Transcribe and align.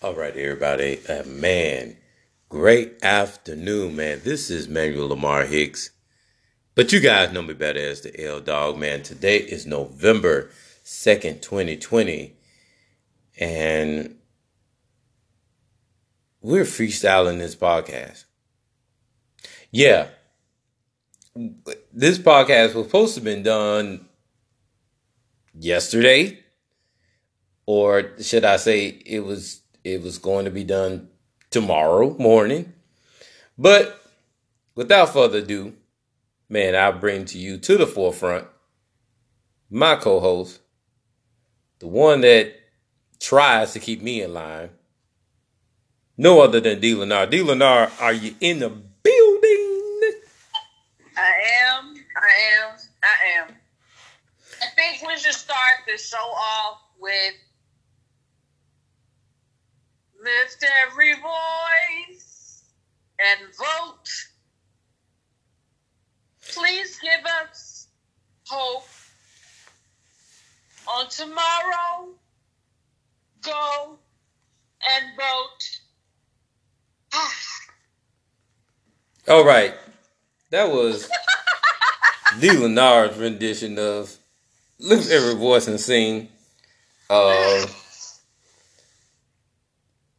All 0.00 0.14
right, 0.14 0.36
everybody. 0.36 1.00
Uh, 1.08 1.24
man, 1.24 1.96
great 2.48 3.02
afternoon, 3.02 3.96
man. 3.96 4.20
This 4.22 4.48
is 4.48 4.68
Manuel 4.68 5.08
Lamar 5.08 5.44
Hicks. 5.44 5.90
But 6.76 6.92
you 6.92 7.00
guys 7.00 7.32
know 7.32 7.42
me 7.42 7.52
better 7.54 7.80
as 7.80 8.02
the 8.02 8.24
L 8.24 8.38
Dog, 8.38 8.78
man. 8.78 9.02
Today 9.02 9.38
is 9.38 9.66
November 9.66 10.50
2nd, 10.84 11.42
2020. 11.42 12.36
And 13.40 14.18
we're 16.42 16.62
freestyling 16.62 17.38
this 17.40 17.56
podcast. 17.56 18.22
Yeah. 19.72 20.10
This 21.92 22.18
podcast 22.20 22.74
was 22.74 22.86
supposed 22.86 23.14
to 23.14 23.20
have 23.20 23.24
been 23.24 23.42
done 23.42 24.06
yesterday. 25.58 26.38
Or 27.66 28.12
should 28.20 28.44
I 28.44 28.58
say 28.58 28.86
it 28.86 29.24
was 29.24 29.62
it 29.94 30.02
was 30.02 30.18
going 30.18 30.44
to 30.44 30.50
be 30.50 30.64
done 30.64 31.08
tomorrow 31.50 32.16
morning. 32.18 32.72
But 33.56 34.00
without 34.74 35.12
further 35.12 35.38
ado, 35.38 35.74
man, 36.48 36.74
I 36.74 36.90
bring 36.90 37.24
to 37.26 37.38
you 37.38 37.58
to 37.58 37.76
the 37.76 37.86
forefront 37.86 38.46
my 39.70 39.96
co 39.96 40.20
host, 40.20 40.60
the 41.78 41.86
one 41.86 42.22
that 42.22 42.54
tries 43.20 43.72
to 43.72 43.80
keep 43.80 44.02
me 44.02 44.22
in 44.22 44.32
line. 44.32 44.70
No 46.16 46.40
other 46.40 46.60
than 46.60 46.80
D. 46.80 46.94
Lenar. 46.94 47.30
D. 47.30 47.40
Lenar, 47.40 47.90
are 48.00 48.12
you 48.12 48.34
in 48.40 48.58
the 48.58 48.70
building? 48.70 50.20
I 51.16 51.32
am. 51.62 51.94
I 52.16 52.32
am. 52.56 52.76
I 53.02 53.40
am. 53.40 53.54
I 54.60 54.66
think 54.74 55.06
we 55.06 55.16
should 55.16 55.34
start 55.34 55.78
the 55.86 55.96
show 55.96 56.16
off 56.16 56.80
with 56.98 57.34
Lift 60.28 60.64
every 60.86 61.14
voice 61.14 62.64
and 63.18 63.40
vote. 63.56 64.08
Please 66.54 66.98
give 66.98 67.24
us 67.42 67.88
hope 68.46 68.86
on 70.86 71.08
tomorrow. 71.08 72.08
Go 73.42 73.98
and 74.90 75.04
vote. 75.16 75.80
All 79.28 79.44
right. 79.44 79.74
That 80.50 80.70
was 80.70 81.08
D. 82.40 82.50
Lenard's 82.50 83.16
rendition 83.16 83.78
of 83.78 84.14
Lift 84.78 85.10
Every 85.10 85.36
Voice 85.36 85.68
and 85.68 85.80
Sing. 85.80 86.28
Uh, 87.08 87.66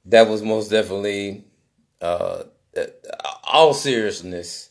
that 0.10 0.28
was 0.28 0.42
most 0.42 0.70
definitely 0.70 1.46
uh, 2.02 2.44
all 3.44 3.74
seriousness. 3.74 4.70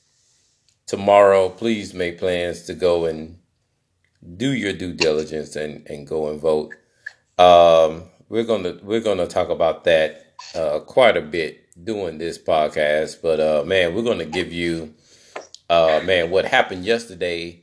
Tomorrow 0.86 1.50
please 1.50 1.94
make 1.94 2.18
plans 2.18 2.62
to 2.62 2.74
go 2.74 3.04
and 3.06 3.38
do 4.36 4.52
your 4.52 4.72
due 4.72 4.92
diligence 4.92 5.56
and, 5.56 5.86
and 5.88 6.06
go 6.06 6.30
and 6.30 6.40
vote. 6.40 6.74
Um, 7.38 8.04
we're 8.28 8.44
gonna 8.44 8.78
we're 8.82 9.00
gonna 9.00 9.26
talk 9.26 9.48
about 9.48 9.84
that 9.84 10.34
uh, 10.54 10.80
quite 10.80 11.16
a 11.16 11.22
bit 11.22 11.64
doing 11.84 12.18
this 12.18 12.36
podcast 12.38 13.22
but 13.22 13.38
uh, 13.38 13.64
man 13.64 13.94
we're 13.94 14.02
gonna 14.02 14.24
give 14.24 14.52
you 14.52 14.92
uh, 15.70 16.00
man 16.04 16.30
what 16.30 16.44
happened 16.44 16.84
yesterday 16.84 17.62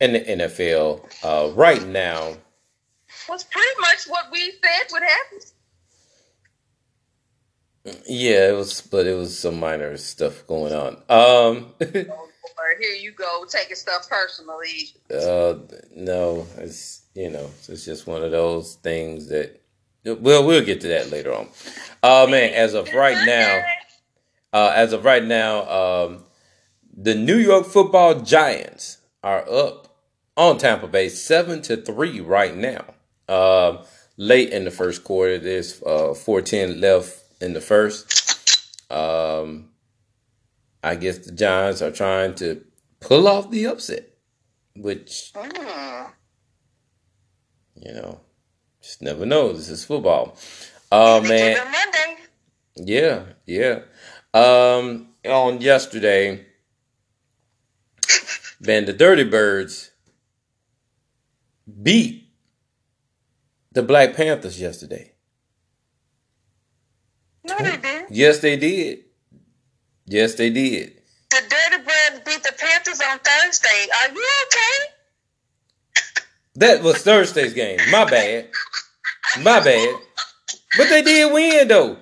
in 0.00 0.14
the 0.14 0.20
NFL 0.20 1.04
uh, 1.22 1.52
right 1.52 1.86
now. 1.86 2.34
Was 3.28 3.44
pretty 3.44 3.80
much 3.80 4.06
what 4.08 4.26
we 4.32 4.50
said 4.50 4.86
would 4.90 5.02
happen 5.02 5.38
yeah, 7.84 8.48
it 8.48 8.56
was, 8.56 8.80
but 8.80 9.06
it 9.06 9.16
was 9.16 9.38
some 9.38 9.58
minor 9.58 9.96
stuff 9.96 10.46
going 10.46 10.72
on. 10.72 10.96
Um, 11.08 11.66
or 11.80 12.80
here 12.80 12.94
you 12.94 13.12
go 13.12 13.44
taking 13.48 13.76
stuff 13.76 14.08
personally. 14.08 14.94
Uh, 15.12 15.54
no, 15.94 16.46
it's 16.58 17.02
you 17.14 17.30
know, 17.30 17.50
it's 17.68 17.84
just 17.84 18.06
one 18.06 18.22
of 18.22 18.30
those 18.30 18.76
things 18.76 19.28
that. 19.28 19.58
Well, 20.04 20.44
we'll 20.44 20.64
get 20.64 20.80
to 20.80 20.88
that 20.88 21.12
later 21.12 21.32
on. 21.32 21.48
Uh, 22.02 22.26
man, 22.28 22.52
as 22.54 22.74
of 22.74 22.92
right 22.92 23.24
now, 23.24 23.62
uh, 24.52 24.72
as 24.74 24.92
of 24.92 25.04
right 25.04 25.22
now, 25.22 25.70
um, 25.70 26.24
the 26.92 27.14
New 27.14 27.36
York 27.36 27.66
Football 27.66 28.20
Giants 28.20 28.98
are 29.22 29.48
up 29.48 29.96
on 30.36 30.58
Tampa 30.58 30.88
Bay 30.88 31.08
seven 31.08 31.62
to 31.62 31.76
three 31.76 32.20
right 32.20 32.56
now. 32.56 32.84
Uh, 33.28 33.84
late 34.16 34.50
in 34.50 34.64
the 34.64 34.72
first 34.72 35.04
quarter, 35.04 35.38
there's 35.38 35.80
uh, 35.84 36.14
four 36.14 36.42
ten 36.42 36.80
left 36.80 37.21
in 37.42 37.52
the 37.52 37.60
first. 37.60 38.90
Um, 38.90 39.70
I 40.82 40.94
guess 40.94 41.18
the 41.18 41.32
Giants 41.32 41.82
are 41.82 41.90
trying 41.90 42.34
to 42.36 42.64
pull 43.00 43.26
off 43.26 43.50
the 43.50 43.66
upset, 43.66 44.08
which 44.76 45.32
you 47.74 47.92
know, 47.92 48.20
just 48.80 49.02
never 49.02 49.26
know. 49.26 49.52
This 49.52 49.68
is 49.68 49.84
football. 49.84 50.36
Oh 50.90 51.18
uh, 51.18 51.20
man. 51.22 51.56
Yeah, 52.76 53.24
yeah. 53.46 53.80
Um, 54.32 55.08
on 55.26 55.60
yesterday, 55.60 56.46
man, 58.60 58.86
the 58.86 58.92
Dirty 58.92 59.24
Birds 59.24 59.90
beat 61.82 62.28
the 63.72 63.82
Black 63.82 64.14
Panthers 64.14 64.60
yesterday. 64.60 65.11
No, 67.62 67.70
they 67.70 67.76
did. 67.76 68.04
Yes, 68.10 68.38
they 68.38 68.56
did. 68.56 68.98
Yes, 70.06 70.34
they 70.34 70.50
did. 70.50 70.92
The 71.30 71.40
Dirty 71.48 71.82
Birds 71.82 72.20
beat 72.26 72.42
the 72.42 72.52
Panthers 72.58 73.00
on 73.00 73.18
Thursday. 73.18 73.86
Are 74.02 74.12
you 74.12 74.28
okay? 74.46 74.92
That 76.56 76.82
was 76.82 76.98
Thursday's 76.98 77.54
game. 77.54 77.78
My 77.90 78.04
bad. 78.04 78.48
My 79.40 79.60
bad. 79.60 79.94
But 80.76 80.88
they 80.88 81.02
did 81.02 81.32
win 81.32 81.68
though. 81.68 81.96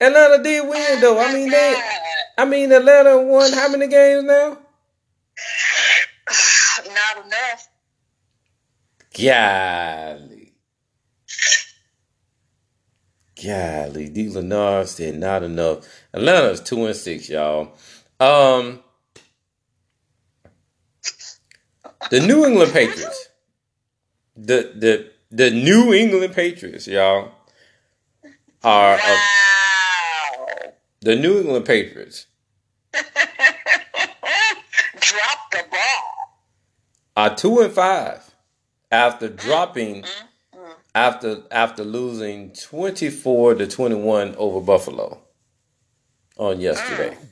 Atlanta 0.00 0.42
did 0.42 0.66
win 0.66 1.00
though. 1.00 1.20
I 1.20 1.32
mean 1.32 1.50
they 1.50 1.82
I 2.38 2.44
mean 2.46 2.72
Atlanta 2.72 3.20
won 3.20 3.52
how 3.52 3.68
many 3.68 3.86
games 3.88 4.24
now? 4.24 4.56
Not 6.86 7.26
enough. 7.26 7.68
Golly. 9.12 10.39
Golly, 13.42 14.08
D. 14.08 14.26
Lenar 14.28 14.86
said 14.86 15.16
not 15.16 15.42
enough. 15.42 15.86
Atlanta's 16.12 16.60
two 16.60 16.84
and 16.86 16.94
six, 16.96 17.28
y'all. 17.28 17.72
Um, 18.18 18.80
the 22.10 22.20
New 22.20 22.44
England 22.44 22.72
Patriots, 22.72 23.28
the 24.36 24.72
the 24.74 25.10
the 25.30 25.50
New 25.50 25.94
England 25.94 26.34
Patriots, 26.34 26.86
y'all, 26.86 27.32
are 28.62 28.96
wow. 28.96 29.16
a, 30.62 30.72
the 31.00 31.16
New 31.16 31.40
England 31.40 31.64
Patriots. 31.64 32.26
Drop 32.92 33.04
the 35.52 35.64
ball. 35.70 36.34
Are 37.16 37.34
two 37.34 37.60
and 37.60 37.72
five 37.72 38.34
after 38.90 39.28
dropping. 39.28 40.02
Mm-hmm 40.02 40.26
after 40.94 41.42
after 41.50 41.84
losing 41.84 42.52
24 42.52 43.56
to 43.56 43.66
21 43.66 44.34
over 44.36 44.60
Buffalo 44.60 45.22
on 46.36 46.60
yesterday. 46.60 47.14
Mm. 47.14 47.26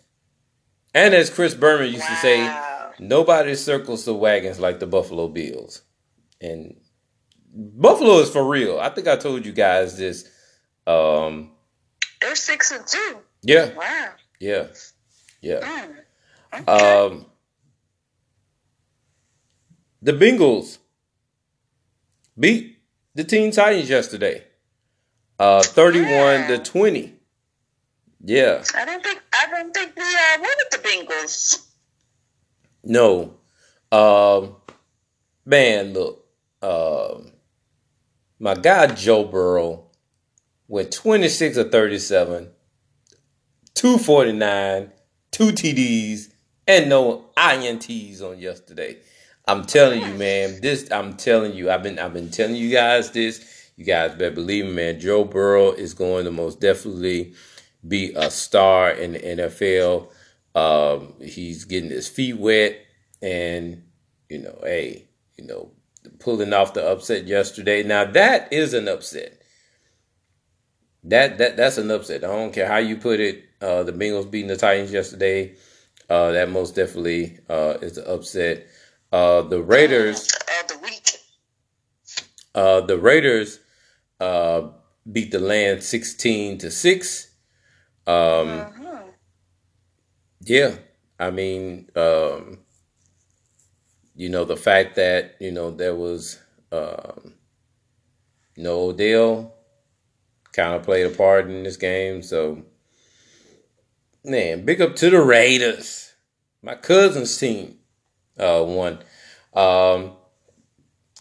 And 0.95 1.15
as 1.15 1.31
Chris 1.31 1.55
Berman 1.55 1.93
used 1.93 2.01
wow. 2.01 2.09
to 2.09 2.17
say, 2.17 3.05
nobody 3.05 3.55
circles 3.55 4.05
the 4.05 4.15
wagons 4.15 4.59
like 4.59 4.81
the 4.81 4.87
Buffalo 4.87 5.29
Bills. 5.29 5.83
And 6.41 6.77
Buffalo 7.53 8.19
is 8.19 8.31
for 8.31 8.45
real. 8.45 8.79
I 8.79 8.89
think 8.91 9.09
I 9.09 9.17
told 9.17 9.45
you 9.45 9.53
guys 9.53 9.97
this. 9.97 10.29
Um, 10.87 11.53
They're 12.21 12.37
six 12.37 12.71
and 12.73 12.87
two. 12.87 13.19
Yeah. 13.43 13.75
Wow. 13.75 14.11
Yeah. 14.41 14.67
Yeah. 15.41 15.61
Mm. 15.61 16.61
Okay. 16.61 16.65
Um, 16.65 17.27
the 20.01 20.13
Bengals 20.13 20.79
beat 22.39 22.78
the 23.19 23.25
Teen 23.25 23.51
Titans 23.51 23.91
yesterday. 23.91 24.45
Uh, 25.41 25.61
31 25.61 26.07
yeah. 26.09 26.47
to 26.47 26.59
20. 26.59 27.15
Yeah. 28.25 28.63
I 28.77 28.85
don't 28.85 29.03
think 29.03 29.21
I 29.33 29.51
don't 29.51 29.75
think 29.75 29.97
we 29.97 30.03
uh, 30.03 30.39
won 30.39 30.51
with 30.57 30.71
the 30.71 30.79
Bengals. 30.79 31.67
No. 32.85 33.35
Um, 33.91 34.55
man, 35.45 35.95
look. 35.95 36.27
Um, 36.63 37.33
my 38.39 38.55
guy 38.55 38.87
Joe 38.95 39.25
Burrow 39.25 39.87
went 40.69 40.93
26 40.93 41.59
or 41.59 41.65
37, 41.65 42.51
249, 43.75 44.93
two 45.33 45.47
TDs, 45.47 46.33
and 46.69 46.89
no 46.89 47.31
INTs 47.37 48.23
on 48.23 48.39
yesterday. 48.39 48.99
I'm 49.49 49.65
telling 49.65 50.03
you, 50.03 50.13
man. 50.15 50.61
This 50.61 50.91
I'm 50.93 51.17
telling 51.17 51.55
you. 51.55 51.71
I've 51.71 51.83
been 51.83 51.99
I've 51.99 52.13
been 52.13 52.31
telling 52.31 52.57
you 52.57 52.71
guys 52.71 53.11
this. 53.13 53.71
You 53.77 53.85
guys 53.87 54.13
better 54.13 54.35
believe 54.35 54.67
me, 54.67 54.73
man. 54.73 55.01
Joe 55.01 55.25
Burrow 55.25 55.73
is 55.73 55.95
going 55.95 56.27
to 56.27 56.31
most 56.31 56.61
definitely 56.61 57.33
be 57.87 58.13
a 58.15 58.31
star 58.31 58.91
in 58.91 59.13
the 59.13 59.19
NFL. 59.21 60.11
Um, 60.55 61.15
he's 61.23 61.65
getting 61.65 61.89
his 61.89 62.09
feet 62.09 62.37
wet, 62.37 62.79
and 63.23 63.83
you 64.29 64.39
know, 64.41 64.59
hey, 64.63 65.09
you 65.39 65.47
know, 65.47 65.71
pulling 66.19 66.53
off 66.53 66.75
the 66.75 66.87
upset 66.87 67.27
yesterday. 67.27 67.83
Now 67.83 68.05
that 68.05 68.53
is 68.53 68.75
an 68.75 68.87
upset. 68.87 69.41
That 71.05 71.39
that 71.39 71.57
that's 71.57 71.79
an 71.79 71.91
upset. 71.91 72.23
I 72.23 72.27
don't 72.27 72.53
care 72.53 72.69
how 72.69 72.79
you 72.79 72.97
put 72.97 73.19
it. 73.19 73.45
Uh, 73.63 73.83
the 73.83 73.93
Bengals 73.93 74.31
beating 74.31 74.49
the 74.49 74.57
Titans 74.57 74.93
yesterday. 74.93 75.55
Uh, 76.11 76.33
that 76.33 76.51
most 76.51 76.75
definitely 76.75 77.39
uh, 77.49 77.79
is 77.81 77.97
an 77.97 78.05
upset. 78.07 78.67
Uh, 79.13 79.43
the 79.43 79.63
Raiders. 79.63 80.29
the 80.69 80.79
week. 80.83 81.17
Uh, 82.55 82.81
the 82.83 82.99
Raiders 82.99 83.61
uh, 84.21 84.69
beat 85.11 85.31
the 85.31 85.39
Land 85.39 85.83
sixteen 85.83 86.59
to 86.59 86.71
six. 86.71 87.31
Um, 88.07 88.49
Mhm. 88.49 89.05
Yeah, 90.41 90.77
I 91.19 91.31
mean, 91.31 91.91
um, 91.97 92.59
you 94.15 94.29
know, 94.29 94.45
the 94.45 94.57
fact 94.57 94.97
that 94.97 95.37
you 95.41 95.53
know 95.53 95.71
there 95.71 95.95
was 95.95 96.39
um, 96.73 97.35
no 98.57 98.91
Odell 98.91 99.55
kind 100.53 100.75
of 100.75 100.83
played 100.83 101.07
a 101.07 101.11
part 101.11 101.47
in 101.51 101.63
this 101.65 101.77
game. 101.77 102.23
So, 102.23 102.63
man, 104.25 104.65
big 104.65 104.81
up 104.81 104.97
to 104.97 105.11
the 105.11 105.21
Raiders, 105.21 106.15
my 106.63 106.75
cousin's 106.75 107.37
team, 107.37 107.78
uh, 108.39 108.65
won. 108.67 108.99
Um, 109.55 110.13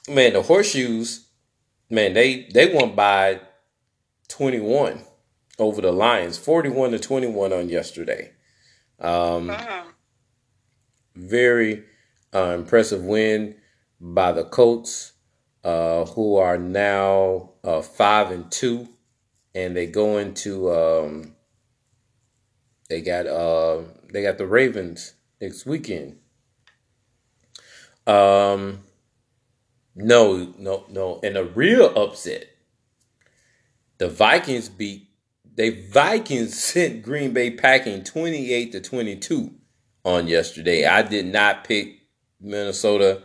man, 0.07 0.33
the 0.33 0.41
horseshoes, 0.41 1.27
man, 1.89 2.13
they 2.13 2.47
they 2.53 2.73
won 2.73 2.95
by 2.95 3.41
twenty 4.27 4.59
one 4.59 5.01
over 5.59 5.81
the 5.81 5.91
Lions, 5.91 6.37
forty 6.37 6.69
one 6.69 6.91
to 6.91 6.99
twenty 6.99 7.27
one 7.27 7.53
on 7.53 7.69
yesterday. 7.69 8.31
Um, 8.99 9.55
very 11.15 11.83
uh, 12.33 12.55
impressive 12.57 13.03
win 13.03 13.55
by 13.99 14.31
the 14.31 14.43
Colts, 14.43 15.13
uh, 15.63 16.05
who 16.05 16.37
are 16.37 16.57
now 16.57 17.51
uh, 17.63 17.81
five 17.81 18.31
and 18.31 18.51
two, 18.51 18.87
and 19.55 19.75
they 19.75 19.87
go 19.87 20.17
into 20.17 20.71
um, 20.71 21.35
they 22.89 23.01
got 23.01 23.27
uh, 23.27 23.81
they 24.11 24.21
got 24.21 24.37
the 24.37 24.47
Ravens 24.47 25.13
next 25.41 25.65
weekend. 25.65 26.17
Um, 28.07 28.79
no, 29.95 30.53
no, 30.57 30.85
no, 30.89 31.19
and 31.23 31.37
a 31.37 31.43
real 31.43 31.87
upset. 31.95 32.47
The 33.97 34.07
Vikings 34.09 34.69
beat 34.69 35.07
they 35.57 35.71
Vikings 35.71 36.57
sent 36.63 37.03
Green 37.03 37.33
Bay 37.33 37.51
packing 37.51 38.03
twenty 38.03 38.53
eight 38.53 38.71
to 38.71 38.79
twenty 38.79 39.17
two 39.17 39.55
on 40.05 40.27
yesterday. 40.27 40.85
I 40.85 41.01
did 41.01 41.25
not 41.25 41.65
pick 41.65 41.99
Minnesota 42.39 43.23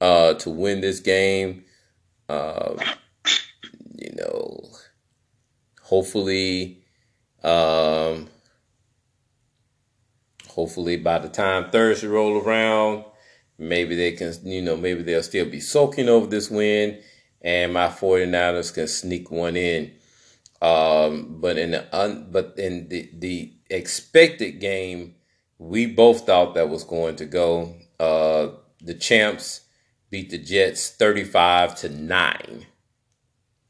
uh, 0.00 0.34
to 0.34 0.50
win 0.50 0.80
this 0.80 1.00
game. 1.00 1.64
Uh, 2.28 2.76
you 3.96 4.12
know, 4.16 4.70
hopefully, 5.82 6.82
um, 7.42 8.28
hopefully 10.48 10.96
by 10.96 11.18
the 11.18 11.28
time 11.28 11.70
Thursday 11.70 12.06
roll 12.06 12.40
around, 12.40 13.04
maybe 13.58 13.94
they 13.96 14.12
can, 14.12 14.34
you 14.44 14.62
know, 14.62 14.76
maybe 14.76 15.02
they'll 15.02 15.22
still 15.22 15.48
be 15.48 15.60
soaking 15.60 16.08
over 16.08 16.26
this 16.26 16.50
win 16.50 17.00
and 17.44 17.74
my 17.74 17.88
49ers 17.88 18.72
can 18.72 18.88
sneak 18.88 19.30
one 19.30 19.56
in. 19.56 19.92
Um, 20.62 21.40
but 21.40 21.58
in 21.58 21.72
the 21.72 21.96
un, 21.96 22.28
but 22.30 22.54
in 22.56 22.88
the, 22.88 23.10
the 23.12 23.52
expected 23.68 24.60
game, 24.60 25.14
we 25.58 25.86
both 25.86 26.24
thought 26.24 26.54
that 26.54 26.70
was 26.70 26.84
going 26.84 27.16
to 27.16 27.26
go. 27.26 27.76
Uh, 28.00 28.48
the 28.80 28.94
champs 28.94 29.60
beat 30.10 30.30
the 30.30 30.38
Jets 30.38 30.90
35 30.90 31.74
to 31.76 31.88
9. 31.90 32.66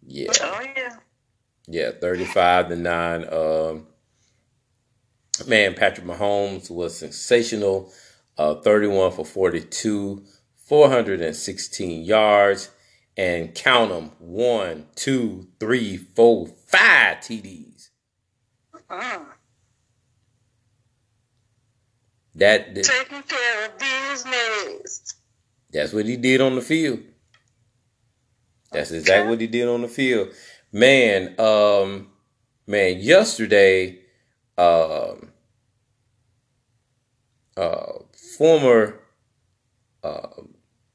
Yeah. 0.07 0.31
Oh 0.41 0.67
yeah. 0.77 0.97
Yeah, 1.67 1.91
35 2.01 2.69
to 2.69 2.77
9. 2.77 3.25
Um, 3.33 3.87
man, 5.49 5.75
Patrick 5.75 6.07
Mahomes 6.07 6.71
was 6.71 6.97
sensational. 6.97 7.93
Uh, 8.37 8.55
31 8.55 9.13
for 9.13 9.25
42, 9.25 10.25
416 10.57 12.05
yards, 12.05 12.71
and 13.17 13.55
count 13.55 13.91
them 13.91 14.11
one, 14.19 14.87
two, 14.97 15.47
three, 15.61 15.97
four, 15.97 16.49
five 16.49 17.19
TDs. 17.19 17.91
Mm. 18.91 19.27
That 22.37 22.75
Taking 22.75 23.23
care 23.23 23.67
of 23.67 23.79
business. 23.79 25.15
that's 25.71 25.93
what 25.93 26.07
he 26.07 26.17
did 26.17 26.41
on 26.41 26.57
the 26.57 26.61
field. 26.61 27.01
That's 28.73 28.91
exactly 28.91 29.31
what 29.31 29.41
he 29.41 29.47
did 29.47 29.69
on 29.69 29.83
the 29.83 29.89
field. 29.89 30.31
Man, 30.73 31.39
um, 31.39 32.09
man, 32.67 32.99
yesterday, 32.99 34.01
um, 34.59 35.31
uh, 37.57 37.93
former 38.37 39.01
uh, 40.03 40.29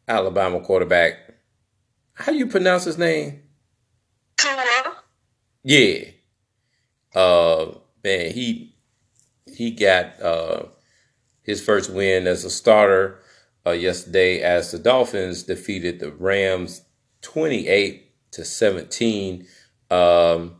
Alabama 0.07 0.59
quarterback, 0.61 1.15
how 2.13 2.31
do 2.31 2.37
you 2.37 2.47
pronounce 2.47 2.83
his 2.83 2.97
name? 2.97 3.41
Tua. 4.37 4.97
Yeah. 5.63 6.05
Uh, 7.15 7.73
man, 8.03 8.31
he 8.31 8.75
he 9.55 9.71
got 9.71 10.21
uh, 10.21 10.63
his 11.41 11.63
first 11.63 11.89
win 11.89 12.27
as 12.27 12.45
a 12.45 12.49
starter 12.49 13.19
uh, 13.65 13.71
yesterday 13.71 14.41
as 14.41 14.71
the 14.71 14.79
Dolphins 14.79 15.43
defeated 15.43 15.99
the 15.99 16.11
Rams 16.11 16.83
28 17.21 18.31
to 18.31 18.45
17. 18.45 19.47
Um, 19.89 20.55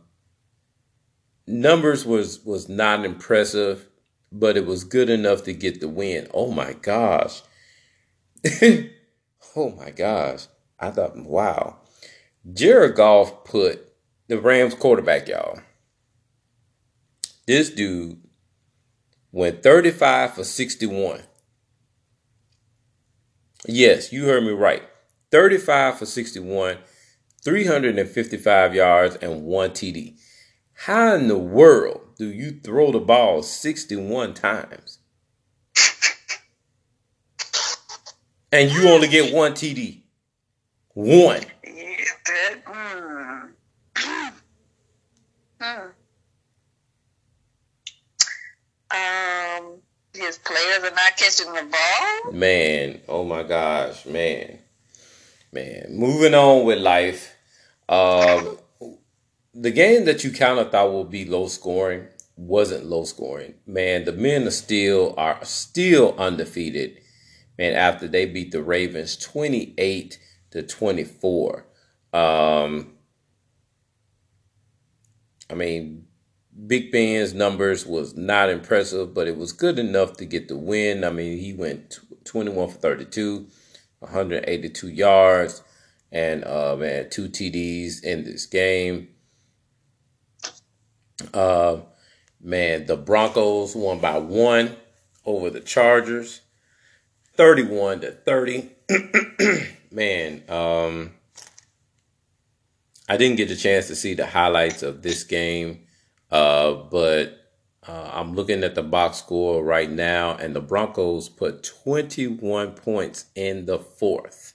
numbers 1.46 2.04
was 2.04 2.44
was 2.44 2.68
not 2.68 3.04
impressive, 3.04 3.88
but 4.32 4.56
it 4.56 4.66
was 4.66 4.84
good 4.84 5.10
enough 5.10 5.44
to 5.44 5.52
get 5.52 5.80
the 5.80 5.88
win. 5.88 6.28
Oh 6.32 6.50
my 6.50 6.72
gosh. 6.74 7.42
oh 9.56 9.70
my 9.76 9.90
gosh. 9.90 10.46
I 10.78 10.90
thought, 10.90 11.16
wow. 11.16 11.78
Jared 12.52 12.96
Goff 12.96 13.44
put 13.44 13.92
the 14.28 14.40
Rams 14.40 14.74
quarterback, 14.74 15.28
y'all. 15.28 15.60
This 17.46 17.70
dude 17.70 18.18
went 19.32 19.62
35 19.62 20.34
for 20.34 20.44
61. 20.44 21.22
Yes, 23.66 24.12
you 24.12 24.24
heard 24.24 24.44
me 24.44 24.52
right. 24.52 24.82
35 25.30 25.98
for 25.98 26.06
61, 26.06 26.78
355 27.44 28.74
yards, 28.74 29.16
and 29.16 29.44
one 29.44 29.70
TD. 29.70 30.18
How 30.74 31.14
in 31.14 31.28
the 31.28 31.38
world 31.38 32.00
do 32.20 32.30
you 32.30 32.50
throw 32.50 32.92
the 32.92 33.00
ball 33.00 33.42
61 33.42 34.34
times? 34.34 34.98
And 38.52 38.70
you 38.70 38.90
only 38.90 39.08
get 39.08 39.32
one 39.32 39.52
TD? 39.52 40.02
One. 40.92 41.40
Um, 48.90 49.78
his 50.12 50.38
players 50.44 50.84
are 50.84 50.94
not 50.94 51.16
catching 51.16 51.54
the 51.54 51.70
ball. 51.70 52.32
Man, 52.34 53.00
oh 53.08 53.24
my 53.24 53.44
gosh, 53.44 54.04
man. 54.04 54.58
Man, 55.52 55.86
moving 55.88 56.34
on 56.34 56.66
with 56.66 56.80
life. 56.80 57.34
Um, 57.88 58.58
the 59.54 59.70
game 59.70 60.04
that 60.04 60.22
you 60.22 60.30
kind 60.30 60.58
of 60.58 60.70
thought 60.70 60.92
would 60.92 61.10
be 61.10 61.24
low 61.24 61.46
scoring 61.46 62.06
wasn't 62.40 62.86
low 62.86 63.04
scoring. 63.04 63.54
Man, 63.66 64.04
the 64.04 64.12
men 64.12 64.46
are 64.46 64.50
still 64.50 65.14
are 65.18 65.44
still 65.44 66.14
undefeated. 66.18 67.00
Man, 67.58 67.74
after 67.74 68.08
they 68.08 68.24
beat 68.24 68.50
the 68.50 68.62
Ravens 68.62 69.16
28 69.16 70.18
to 70.52 70.62
24. 70.62 71.66
Um, 72.12 72.92
I 75.50 75.54
mean, 75.54 76.06
Big 76.66 76.90
Ben's 76.90 77.34
numbers 77.34 77.86
was 77.86 78.16
not 78.16 78.48
impressive, 78.48 79.12
but 79.12 79.28
it 79.28 79.36
was 79.36 79.52
good 79.52 79.78
enough 79.78 80.16
to 80.16 80.24
get 80.24 80.48
the 80.48 80.56
win. 80.56 81.04
I 81.04 81.10
mean, 81.10 81.38
he 81.38 81.52
went 81.52 81.98
21 82.24 82.68
for 82.70 82.78
32, 82.78 83.46
182 83.98 84.88
yards, 84.88 85.62
and 86.10 86.44
uh, 86.44 86.76
man, 86.76 87.10
two 87.10 87.28
TDs 87.28 88.02
in 88.02 88.24
this 88.24 88.46
game. 88.46 89.08
Uh, 91.34 91.78
man, 92.40 92.86
the 92.86 92.96
Broncos 92.96 93.74
won 93.74 93.98
by 94.00 94.18
one 94.18 94.76
over 95.24 95.50
the 95.50 95.60
Chargers, 95.60 96.40
31 97.34 98.00
to 98.00 98.12
30. 98.12 98.70
man, 99.90 100.42
um, 100.48 101.12
I 103.08 103.16
didn't 103.16 103.36
get 103.36 103.50
a 103.50 103.56
chance 103.56 103.88
to 103.88 103.96
see 103.96 104.14
the 104.14 104.26
highlights 104.26 104.82
of 104.82 105.02
this 105.02 105.24
game, 105.24 105.80
uh, 106.30 106.72
but 106.74 107.40
uh, 107.86 108.10
I'm 108.12 108.34
looking 108.34 108.62
at 108.62 108.74
the 108.74 108.82
box 108.82 109.18
score 109.18 109.64
right 109.64 109.90
now, 109.90 110.36
and 110.36 110.54
the 110.54 110.60
Broncos 110.60 111.28
put 111.28 111.62
21 111.62 112.72
points 112.72 113.26
in 113.34 113.66
the 113.66 113.78
fourth. 113.78 114.54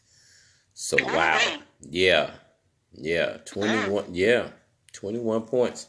So 0.73 0.97
wow, 1.01 1.39
yeah, 1.81 2.31
yeah, 2.93 3.37
21, 3.45 4.05
yeah, 4.13 4.49
21 4.93 5.41
points. 5.43 5.87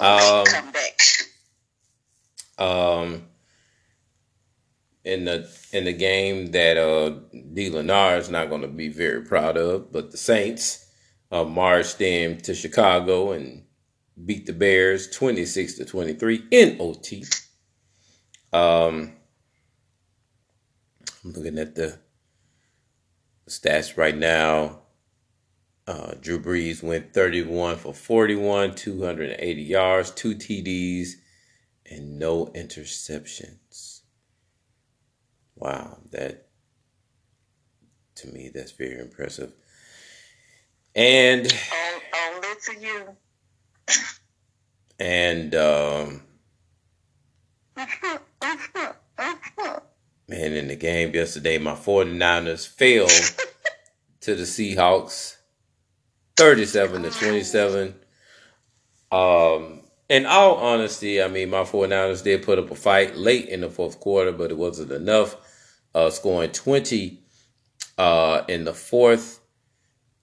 Um, 0.00 0.44
um, 2.58 3.22
in 5.04 5.24
the 5.24 5.50
in 5.72 5.84
the 5.84 5.92
game 5.92 6.52
that 6.52 6.76
uh 6.76 7.10
D 7.52 7.70
Lenar 7.70 8.18
is 8.18 8.30
not 8.30 8.48
going 8.48 8.62
to 8.62 8.68
be 8.68 8.88
very 8.88 9.22
proud 9.22 9.56
of, 9.56 9.92
but 9.92 10.10
the 10.10 10.16
Saints 10.16 10.86
uh, 11.30 11.44
marched 11.44 12.00
in 12.00 12.38
to 12.42 12.54
Chicago 12.54 13.32
and 13.32 13.64
beat 14.24 14.46
the 14.46 14.52
Bears 14.52 15.10
twenty 15.10 15.44
six 15.44 15.74
to 15.74 15.84
twenty 15.84 16.12
three 16.12 16.44
in 16.50 16.76
OT. 16.80 17.24
Um, 18.52 19.14
I'm 21.24 21.32
looking 21.32 21.58
at 21.58 21.74
the 21.74 21.98
stats 23.48 23.96
right 23.96 24.16
now. 24.16 24.81
Uh, 25.92 26.14
Drew 26.22 26.40
Brees 26.40 26.82
went 26.82 27.12
31 27.12 27.76
for 27.76 27.92
41, 27.92 28.74
280 28.74 29.62
yards, 29.62 30.10
two 30.10 30.34
TDs, 30.34 31.16
and 31.84 32.18
no 32.18 32.46
interceptions. 32.46 34.00
Wow, 35.54 35.98
that 36.10 36.46
to 38.14 38.28
me 38.28 38.50
that's 38.54 38.72
very 38.72 39.00
impressive. 39.00 39.52
And 40.94 41.52
only 42.14 42.48
to 42.64 42.74
you. 42.80 43.14
And 44.98 45.54
um, 45.54 46.22
man, 50.26 50.52
in 50.54 50.68
the 50.68 50.76
game 50.76 51.14
yesterday, 51.14 51.58
my 51.58 51.74
49ers 51.74 52.66
fell 52.66 53.08
to 54.22 54.34
the 54.34 54.44
Seahawks 54.44 55.36
37 56.36 57.02
to 57.02 57.10
27. 57.10 57.94
Um, 59.10 59.80
in 60.08 60.26
all 60.26 60.56
honesty, 60.56 61.22
I 61.22 61.28
mean, 61.28 61.50
my 61.50 61.62
49ers 61.62 62.22
did 62.22 62.42
put 62.42 62.58
up 62.58 62.70
a 62.70 62.74
fight 62.74 63.16
late 63.16 63.48
in 63.48 63.60
the 63.60 63.70
fourth 63.70 64.00
quarter, 64.00 64.32
but 64.32 64.50
it 64.50 64.56
wasn't 64.56 64.92
enough. 64.92 65.36
Uh, 65.94 66.10
scoring 66.10 66.50
20 66.50 67.22
uh, 67.98 68.42
in 68.48 68.64
the 68.64 68.74
fourth. 68.74 69.40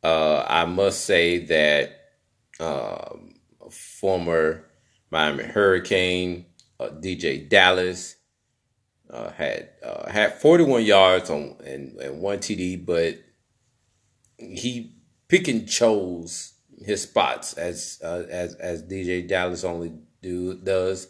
Uh, 0.03 0.45
I 0.47 0.65
must 0.65 1.05
say 1.05 1.45
that 1.45 2.11
um, 2.59 3.35
former 3.69 4.65
Miami 5.11 5.43
Hurricane 5.43 6.45
uh, 6.79 6.89
DeeJay 6.89 7.49
Dallas 7.49 8.15
uh, 9.09 9.31
had 9.31 9.69
uh, 9.83 10.09
had 10.09 10.33
41 10.35 10.83
yards 10.83 11.29
on 11.29 11.55
and, 11.65 11.97
and 11.99 12.21
one 12.21 12.39
TD, 12.39 12.85
but 12.85 13.17
he 14.37 14.93
pick 15.29 15.47
and 15.47 15.69
chose 15.69 16.53
his 16.83 17.03
spots 17.03 17.53
as 17.53 17.99
uh, 18.03 18.23
as 18.29 18.55
as 18.55 18.83
DeeJay 18.83 19.27
Dallas 19.29 19.63
only 19.63 19.93
do 20.21 20.55
does, 20.55 21.07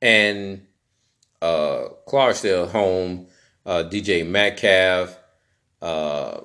and 0.00 0.64
uh, 1.40 1.88
Clarksdale 2.06 2.70
home 2.70 3.26
uh, 3.66 3.84
DK 3.90 4.26
Metcalf 4.26 5.18
uh, 5.80 6.42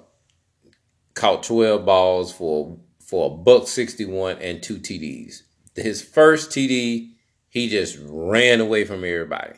caught 1.13 1.43
twelve 1.43 1.85
balls 1.85 2.33
for 2.33 2.79
for 2.99 3.27
a 3.27 3.35
buck 3.35 3.67
sixty 3.67 4.05
one 4.05 4.37
and 4.39 4.63
two 4.63 4.77
TDs. 4.77 5.43
His 5.75 6.01
first 6.01 6.49
TD, 6.49 7.11
he 7.49 7.69
just 7.69 7.99
ran 8.01 8.61
away 8.61 8.83
from 8.83 9.03
everybody. 9.03 9.53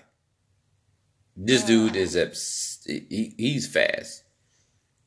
This 1.38 1.63
dude 1.63 1.95
is 1.95 2.15
he, 2.85 3.33
he's 3.38 3.67
fast. 3.67 4.23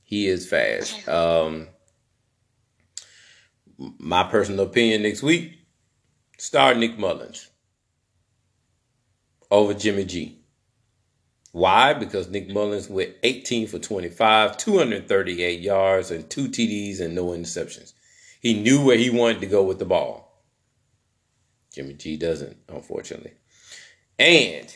He 0.03 0.27
is 0.27 0.49
fast. 0.49 1.07
Um, 1.09 1.69
my 3.99 4.25
personal 4.25 4.67
opinion 4.67 5.03
next 5.03 5.23
week, 5.23 5.59
start 6.39 6.77
Nick 6.77 6.99
Mullens 6.99 7.49
over 9.51 9.75
Jimmy 9.75 10.05
G. 10.05 10.39
Why? 11.53 11.93
Because 11.93 12.29
Nick 12.29 12.49
Mullens 12.49 12.89
went 12.89 13.15
18 13.23 13.67
for 13.67 13.79
25, 13.79 14.57
238 14.57 15.61
yards, 15.61 16.11
and 16.11 16.29
two 16.31 16.49
TDs 16.49 17.01
and 17.01 17.15
no 17.15 17.27
interceptions. 17.27 17.93
He 18.41 18.55
knew 18.55 18.85
where 18.85 18.97
he 18.97 19.11
wanted 19.11 19.41
to 19.41 19.47
go 19.47 19.63
with 19.63 19.79
the 19.79 19.85
ball. 19.85 20.43
Jimmy 21.75 21.95
G 21.95 22.17
doesn't, 22.17 22.57
unfortunately. 22.69 23.33
And 24.19 24.75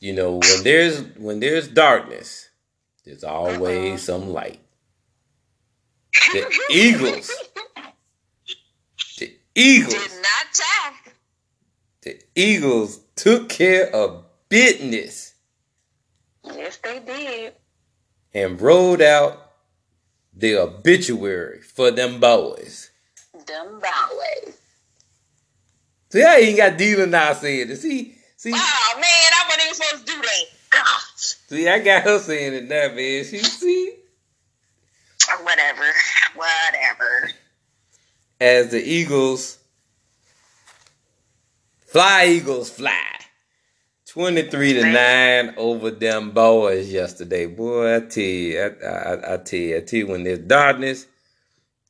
you 0.00 0.12
know, 0.12 0.34
when 0.34 0.62
there's 0.62 1.00
when 1.16 1.40
there's 1.40 1.68
darkness, 1.68 2.48
there's 3.04 3.24
always 3.24 4.02
some 4.02 4.28
light. 4.30 4.60
The 6.32 6.52
Eagles. 6.70 7.30
The 9.18 9.36
Eagles. 9.54 9.94
Did 9.94 10.10
not 10.22 10.54
tell. 10.54 10.92
The 12.02 12.20
Eagles 12.34 13.00
took 13.16 13.48
care 13.48 13.94
of 13.94 14.24
business. 14.48 15.34
Yes, 16.44 16.78
they 16.78 17.00
did. 17.00 17.54
And 18.34 18.60
rolled 18.60 19.02
out 19.02 19.52
the 20.34 20.56
obituary 20.56 21.60
for 21.60 21.90
them 21.90 22.20
boys. 22.20 22.90
Them 23.46 23.80
boys. 23.80 24.58
See, 26.10 26.22
I 26.22 26.36
ain't 26.36 26.56
got 26.56 26.78
dealing 26.78 27.10
now 27.10 27.32
saying 27.34 27.70
it. 27.70 27.76
See, 27.76 28.14
see. 28.36 28.52
Oh 28.54 28.92
man, 28.94 29.04
I 29.04 29.44
wasn't 29.46 29.62
even 29.64 29.74
supposed 29.74 30.06
to 30.06 30.12
do 30.12 30.22
that. 30.22 30.44
God. 30.70 31.00
See, 31.16 31.68
I 31.68 31.78
got 31.80 32.04
her 32.04 32.18
saying 32.18 32.54
it 32.54 32.68
now, 32.68 32.94
man. 32.94 33.24
She 33.24 33.38
see. 33.38 33.94
Whatever. 35.42 35.84
Whatever. 36.34 37.30
As 38.40 38.70
the 38.70 38.82
Eagles 38.82 39.58
fly, 41.86 42.26
Eagles 42.26 42.70
fly. 42.70 43.02
23 44.06 44.72
to 44.74 44.92
9 44.92 45.54
over 45.58 45.90
them 45.90 46.30
boys 46.30 46.90
yesterday. 46.90 47.46
Boy, 47.46 47.96
I 47.96 48.00
tell 48.00 48.22
you, 48.22 48.60
I, 48.60 48.86
I, 48.86 49.34
I, 49.34 49.36
tell 49.38 49.58
you, 49.58 49.76
I 49.76 49.80
tell 49.80 49.98
you, 49.98 50.06
when 50.06 50.24
there's 50.24 50.38
darkness, 50.38 51.06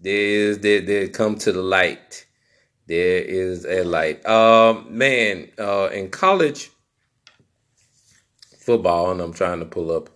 there 0.00 0.14
is 0.14 0.58
there, 0.58 0.80
there 0.80 1.08
come 1.08 1.36
to 1.36 1.52
the 1.52 1.62
light. 1.62 2.26
There 2.86 3.18
is 3.18 3.64
a 3.64 3.84
light. 3.84 4.26
Um, 4.26 4.86
man, 4.96 5.48
uh, 5.58 5.90
in 5.92 6.10
college 6.10 6.70
football, 8.58 9.12
and 9.12 9.20
I'm 9.20 9.32
trying 9.32 9.60
to 9.60 9.66
pull 9.66 9.92
up 9.92 10.10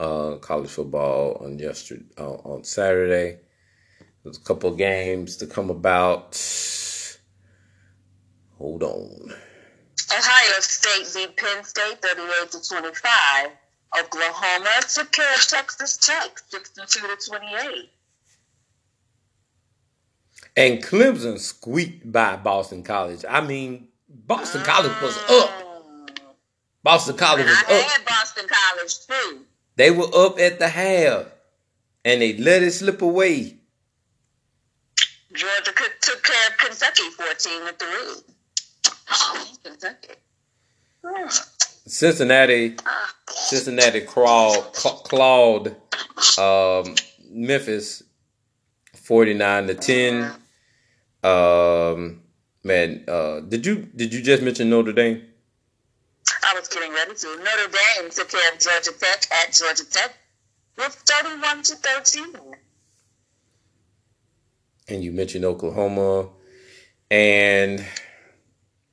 uh, 0.00 0.36
college 0.36 0.70
football 0.70 1.38
on 1.44 1.58
yesterday 1.58 2.04
uh, 2.18 2.34
on 2.44 2.64
Saturday. 2.64 3.38
There's 4.22 4.38
a 4.38 4.42
couple 4.42 4.74
games 4.74 5.36
to 5.38 5.46
come 5.46 5.70
about. 5.70 6.36
Hold 8.58 8.82
on. 8.82 9.34
Ohio 10.10 10.60
State 10.60 11.06
beat 11.14 11.36
Penn 11.36 11.64
State 11.64 12.02
38 12.02 12.50
to 12.52 12.68
25. 12.68 13.50
Oklahoma 13.98 14.70
took 14.92 15.12
care 15.12 15.34
of 15.34 15.46
Texas 15.46 15.96
Tech 15.96 16.38
62 16.50 17.00
to 17.00 17.16
28. 17.30 17.90
And 20.56 20.82
Clemson 20.82 21.38
squeaked 21.38 22.10
by 22.10 22.36
Boston 22.36 22.82
College. 22.82 23.24
I 23.28 23.40
mean, 23.40 23.88
Boston 24.08 24.62
College 24.62 24.92
was 25.00 25.16
up. 25.16 25.50
Mm. 25.50 26.18
Boston 26.82 27.16
College 27.16 27.46
was 27.46 27.56
I 27.56 27.62
up. 27.62 27.68
I 27.70 27.74
had 27.74 28.04
Boston 28.04 28.46
College 28.48 29.06
too. 29.06 29.44
They 29.78 29.92
were 29.92 30.12
up 30.12 30.40
at 30.40 30.58
the 30.58 30.66
half, 30.66 31.26
and 32.04 32.20
they 32.20 32.36
let 32.36 32.64
it 32.64 32.72
slip 32.72 33.00
away. 33.00 33.58
Georgia 35.32 35.72
took 36.00 36.22
care 36.24 36.48
of 36.48 36.58
Kentucky 36.58 37.02
14 37.10 37.66
to 37.66 37.72
3. 39.62 39.62
Kentucky. 39.62 40.14
Cincinnati, 41.86 42.74
Cincinnati 43.28 44.00
crawled, 44.00 44.72
clawed 44.72 45.76
um, 46.40 46.96
Memphis 47.30 48.02
49 48.96 49.68
to 49.68 49.74
10. 49.74 50.32
Um, 51.22 52.22
man, 52.64 53.04
uh, 53.06 53.40
did 53.40 53.64
you 53.64 53.88
did 53.94 54.12
you 54.12 54.22
just 54.22 54.42
mention 54.42 54.70
Notre 54.70 54.92
Dame? 54.92 55.27
I 56.48 56.58
was 56.58 56.68
getting 56.68 56.92
ready 56.92 57.14
to. 57.14 57.26
Notre 57.26 57.68
Dame 57.68 58.10
took 58.10 58.30
care 58.30 58.52
of 58.52 58.58
Georgia 58.58 58.92
Tech 58.98 59.26
at 59.30 59.52
Georgia 59.52 59.84
Tech 59.84 60.14
with 60.78 60.94
31 60.94 61.62
to 61.64 61.74
13. 61.76 62.26
And 64.88 65.04
you 65.04 65.12
mentioned 65.12 65.44
Oklahoma. 65.44 66.30
And 67.10 67.84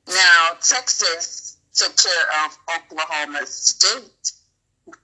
now 0.08 0.50
Texas 0.62 1.56
took 1.74 1.96
care 1.96 2.44
of 2.44 2.58
Oklahoma 2.76 3.46
State 3.46 4.32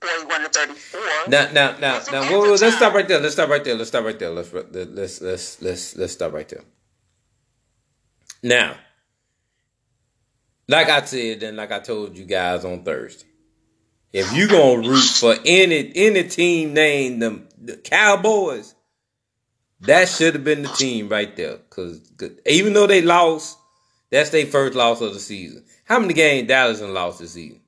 41 0.00 0.42
to 0.42 0.48
34. 0.48 1.00
Now, 1.28 1.52
now, 1.52 1.52
now, 1.52 1.78
now. 1.78 1.96
at 1.96 2.30
Whoa, 2.30 2.40
whoa, 2.40 2.50
let's 2.50 2.76
stop 2.76 2.92
right 2.94 3.08
there. 3.08 3.20
Let's 3.20 3.34
stop 3.34 3.48
right 3.48 3.64
there. 3.64 3.74
Let's 3.74 3.88
stop 3.88 4.04
right 4.04 4.18
there. 4.18 4.30
Let's 4.30 4.52
let's 4.52 5.20
let's 5.20 5.62
let's 5.62 5.96
let's 5.96 6.12
stop 6.12 6.32
right 6.32 6.48
there. 6.48 6.64
Now, 8.42 8.76
like 10.72 10.88
I 10.88 11.02
said, 11.04 11.42
and 11.42 11.56
like 11.58 11.70
I 11.70 11.78
told 11.78 12.16
you 12.16 12.24
guys 12.24 12.64
on 12.64 12.82
Thursday, 12.82 13.26
if 14.12 14.32
you 14.34 14.48
gonna 14.48 14.88
root 14.88 15.04
for 15.04 15.36
any 15.44 15.92
any 15.94 16.24
team 16.24 16.72
named 16.72 17.22
the, 17.22 17.42
the 17.60 17.76
Cowboys, 17.76 18.74
that 19.80 20.08
should 20.08 20.34
have 20.34 20.44
been 20.44 20.62
the 20.62 20.68
team 20.68 21.08
right 21.08 21.34
there. 21.36 21.58
Cause 21.70 22.00
even 22.46 22.72
though 22.72 22.86
they 22.86 23.02
lost, 23.02 23.58
that's 24.10 24.30
their 24.30 24.46
first 24.46 24.74
loss 24.74 25.00
of 25.00 25.12
the 25.12 25.20
season. 25.20 25.64
How 25.84 25.98
many 25.98 26.14
games 26.14 26.48
Dallas 26.48 26.80
and 26.80 26.94
lost 26.94 27.20
this 27.20 27.32
season? 27.32 27.60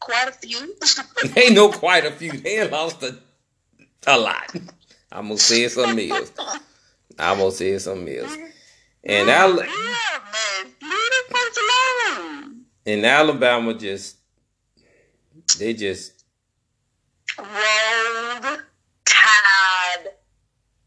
Quite 0.00 0.28
a 0.28 0.32
few. 0.32 0.76
Ain't 1.36 1.54
no 1.54 1.70
quite 1.70 2.04
a 2.04 2.10
few. 2.10 2.32
They 2.32 2.68
lost 2.68 3.02
a, 3.02 3.16
a 4.06 4.18
lot. 4.18 4.54
I'm 5.10 5.28
gonna 5.28 5.38
say 5.38 5.66
something 5.68 6.10
else. 6.10 6.32
I'm 7.18 7.38
gonna 7.38 7.50
say 7.50 7.78
something 7.78 8.16
else. 8.16 8.36
And 9.04 9.28
yeah, 9.28 9.34
Al- 9.42 9.54
man. 9.56 9.66
Leave 10.82 11.10
the 11.10 11.24
folks 11.34 11.58
alone. 11.58 12.60
and 12.86 13.04
Alabama 13.06 13.74
just 13.74 14.16
they 15.58 15.74
just 15.74 16.24
Rolled 17.38 18.62
Tide 19.04 20.08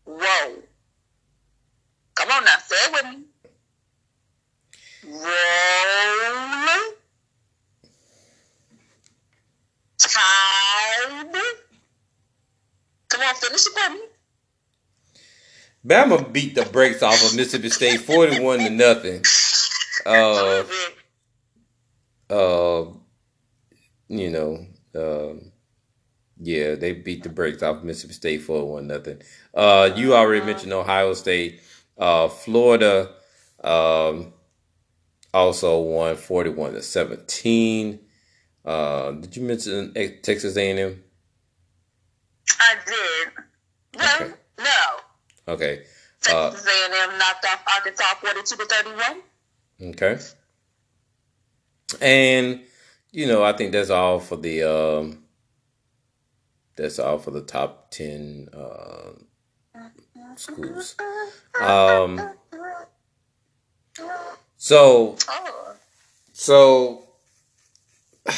Roll. 0.05 0.63
Come 2.15 2.31
on 2.31 2.46
now, 2.46 2.57
say 2.65 2.75
it 2.75 2.93
with 2.93 3.05
me. 3.13 3.24
Roll 5.13 6.93
Tide. 9.98 11.34
Come 13.10 13.22
on, 13.22 13.36
finish 13.36 13.65
it 13.67 13.74
for 13.74 13.89
me. 13.93 14.00
Bama 15.88 16.32
beat 16.34 16.56
the 16.56 16.65
brakes 16.65 17.01
off 17.01 17.24
of 17.25 17.36
Mississippi 17.36 17.70
State 17.70 18.01
41 18.01 18.60
to 18.60 18.70
nothing. 18.70 19.24
Uh 20.06 20.63
uh 22.29 22.86
you 24.10 24.29
know, 24.29 24.65
um 24.96 25.51
yeah, 26.39 26.75
they 26.75 26.94
beat 26.94 27.24
the 27.24 27.29
brakes 27.29 27.63
off 27.63 27.84
Mississippi 27.84 28.13
State 28.13 28.41
41 28.41 28.88
nothing. 28.88 29.22
Uh 29.53 29.91
you 29.96 30.13
already 30.13 30.46
mentioned 30.46 30.74
Ohio 30.74 31.13
State. 31.13 31.62
Uh 31.98 32.27
Florida 32.27 33.12
um 33.63 34.34
also 35.34 35.79
won 35.79 36.15
41 36.17 36.74
to 36.74 36.82
17. 36.82 38.00
Uh 38.65 39.12
did 39.12 39.38
you 39.38 39.44
mention 39.44 39.94
Texas 40.22 40.58
A&M? 40.58 41.03
I 42.60 42.75
did. 42.86 43.46
No, 43.98 44.25
Okay. 44.25 44.34
Okay. 45.48 45.84
Uh 46.30 46.50
Texas 46.50 46.68
A&M 46.68 47.18
knocked 47.18 47.46
off 47.46 47.63
Arkansas 47.75 48.04
42 48.22 48.56
to 48.56 48.66
31. 48.66 49.22
Okay. 49.94 50.20
And 52.01 52.62
you 53.12 53.27
know, 53.27 53.44
I 53.44 53.54
think 53.54 53.72
that's 53.72 53.89
all 53.89 54.20
for 54.20 54.36
the 54.36 54.63
um 54.63 55.24
that's 56.75 57.00
all 57.00 57.18
for 57.18 57.32
the 57.32 57.42
top 57.42 57.92
10 57.92 58.50
uh 58.54 59.13
schools. 60.36 60.96
Um 61.62 62.30
so 64.58 65.16
so 66.34 67.04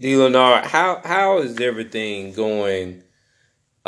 Leonard, 0.00 0.64
how 0.66 1.00
how 1.04 1.38
is 1.38 1.60
everything 1.60 2.32
going? 2.32 3.02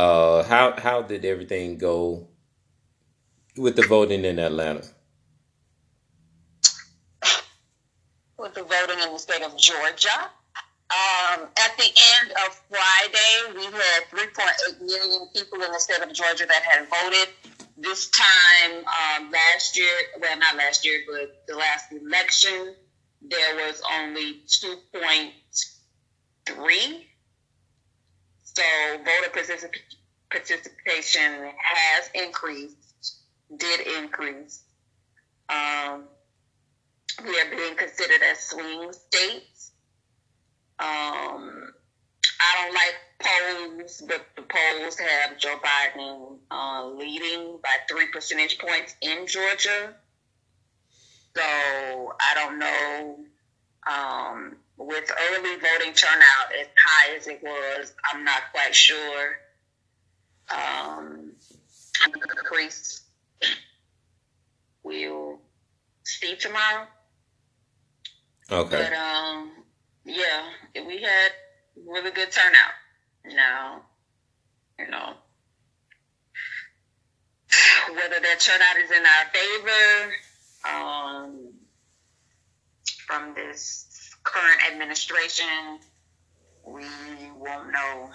Uh 0.01 0.43
how 0.45 0.81
how 0.81 1.03
did 1.03 1.27
everything 1.27 1.77
go 1.77 2.27
with 3.57 3.77
the 3.77 3.83
voting 3.83 4.25
in 4.25 4.39
Atlanta? 4.39 4.87
with 8.39 8.55
the 8.55 8.63
voting 8.63 8.99
in 9.05 9.13
the 9.13 9.19
state 9.19 9.43
of 9.43 9.55
Georgia. 9.59 10.31
Um, 10.91 11.47
at 11.57 11.77
the 11.77 11.85
end 11.85 12.33
of 12.33 12.61
Friday, 12.69 13.55
we 13.55 13.65
had 13.65 14.09
3.8 14.11 14.81
million 14.81 15.29
people 15.35 15.63
in 15.63 15.71
the 15.71 15.79
state 15.79 16.03
of 16.03 16.13
Georgia 16.13 16.47
that 16.47 16.63
had 16.63 16.89
voted. 16.89 17.29
This 17.77 18.11
time 18.11 18.79
um, 18.79 19.31
last 19.31 19.77
year, 19.77 19.93
well, 20.21 20.37
not 20.39 20.57
last 20.57 20.85
year, 20.85 21.01
but 21.07 21.45
the 21.47 21.55
last 21.57 21.93
election, 21.93 22.75
there 23.23 23.55
was 23.57 23.81
only 23.99 24.41
2.3. 24.49 27.05
So 28.55 28.63
voter 28.99 29.31
particip- 29.33 29.97
participation 30.31 31.53
has 31.57 32.11
increased, 32.15 33.17
did 33.57 33.81
increase. 33.99 34.63
Um, 35.49 36.05
we 37.25 37.41
are 37.41 37.51
being 37.51 37.77
considered 37.77 38.23
as 38.31 38.39
swing 38.41 38.93
states. 38.93 39.73
Um, 40.79 41.73
I 42.41 42.57
don't 42.57 42.75
like 42.75 42.95
polls, 43.21 44.03
but 44.07 44.25
the 44.37 44.43
polls 44.43 44.99
have 44.99 45.39
Joe 45.39 45.59
Biden 45.63 46.39
uh, 46.51 46.87
leading 46.87 47.59
by 47.63 47.77
three 47.89 48.07
percentage 48.13 48.59
points 48.59 48.95
in 49.03 49.27
Georgia. 49.27 49.95
So 51.37 51.43
I 51.43 52.35
don't 52.35 52.59
know. 52.59 53.17
Um, 53.87 54.57
with 54.81 55.13
early 55.31 55.57
voting 55.57 55.93
turnout 55.93 56.55
as 56.59 56.67
high 56.75 57.15
as 57.17 57.27
it 57.27 57.43
was, 57.43 57.93
I'm 58.11 58.25
not 58.25 58.41
quite 58.53 58.75
sure. 58.75 59.37
Um, 60.51 61.33
increase. 62.07 63.03
We'll 64.83 65.39
see 66.03 66.35
tomorrow. 66.37 66.87
Okay. 68.51 68.89
But 68.89 68.93
um, 68.95 69.51
yeah, 70.05 70.45
we 70.87 71.03
had 71.03 71.33
really 71.87 72.11
good 72.11 72.33
turnout. 72.33 72.73
Now, 73.37 73.83
you 74.79 74.89
know, 74.89 75.13
whether 77.95 78.19
that 78.19 78.41
turnout 78.41 78.77
is 78.83 78.91
in 78.91 79.05
our 79.05 79.27
favor 79.35 80.15
um, 80.67 81.53
from 83.07 83.35
this 83.35 83.90
current 84.33 84.73
administration, 84.73 85.79
we 86.67 86.85
won't 87.37 87.73
know 87.73 88.11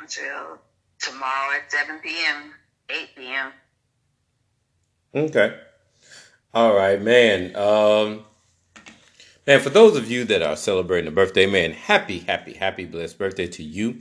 until 0.00 0.58
tomorrow 1.00 1.56
at 1.56 1.70
7 1.70 1.98
p.m., 2.02 2.52
8 2.90 3.08
p.m. 3.16 3.52
Okay. 5.14 5.58
All 6.52 6.74
right, 6.74 7.00
man. 7.00 7.56
Um, 7.56 8.24
man, 9.46 9.60
for 9.60 9.70
those 9.70 9.96
of 9.96 10.10
you 10.10 10.24
that 10.24 10.42
are 10.42 10.56
celebrating 10.56 11.08
a 11.08 11.12
birthday, 11.12 11.46
man, 11.46 11.72
happy, 11.72 12.18
happy, 12.20 12.52
happy, 12.52 12.84
blessed 12.84 13.18
birthday 13.18 13.46
to 13.46 13.62
you 13.62 14.00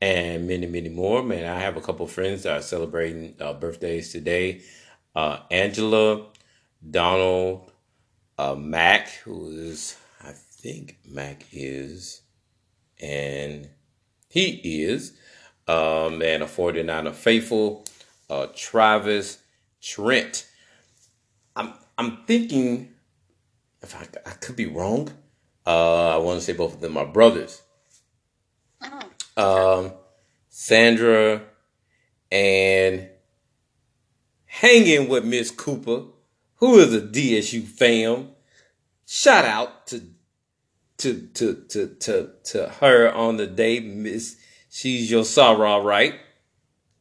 and 0.00 0.46
many, 0.46 0.66
many 0.66 0.88
more. 0.88 1.22
Man, 1.22 1.44
I 1.44 1.60
have 1.60 1.76
a 1.76 1.80
couple 1.80 2.06
friends 2.06 2.42
that 2.42 2.58
are 2.58 2.62
celebrating 2.62 3.34
uh, 3.40 3.54
birthdays 3.54 4.12
today. 4.12 4.62
Uh, 5.14 5.38
Angela, 5.50 6.26
Donald, 6.90 7.72
uh, 8.38 8.54
Mac, 8.54 9.08
who 9.24 9.48
is, 9.50 9.96
I 10.22 10.32
think 10.32 10.98
Mac 11.04 11.44
is, 11.52 12.22
and 13.00 13.68
he 14.28 14.82
is, 14.84 15.12
um, 15.68 16.22
and 16.22 16.42
a 16.42 16.46
49er 16.46 17.14
faithful, 17.14 17.84
uh, 18.28 18.46
Travis, 18.54 19.38
Trent. 19.80 20.48
I'm 21.54 21.72
I'm 21.96 22.24
thinking 22.26 22.92
if 23.82 23.94
I, 23.94 24.06
I 24.28 24.32
could 24.32 24.56
be 24.56 24.66
wrong. 24.66 25.10
Uh, 25.66 26.14
I 26.14 26.16
want 26.18 26.38
to 26.38 26.44
say 26.44 26.52
both 26.52 26.74
of 26.74 26.80
them 26.80 26.96
are 26.96 27.06
brothers. 27.06 27.62
Um, 29.36 29.92
Sandra 30.48 31.42
and 32.30 33.08
hanging 34.46 35.08
with 35.08 35.24
Miss 35.24 35.50
Cooper, 35.50 36.04
who 36.56 36.78
is 36.78 36.94
a 36.94 37.00
DSU 37.00 37.64
fam. 37.64 38.30
Shout 39.06 39.44
out 39.44 39.86
to 39.88 40.02
to 40.98 41.26
to 41.34 41.64
to 41.68 41.88
to 42.00 42.30
to 42.44 42.68
her 42.80 43.12
on 43.12 43.36
the 43.36 43.46
day, 43.46 43.80
Miss. 43.80 44.36
She's 44.70 45.10
your 45.10 45.24
sorrow, 45.24 45.82
right? 45.82 46.14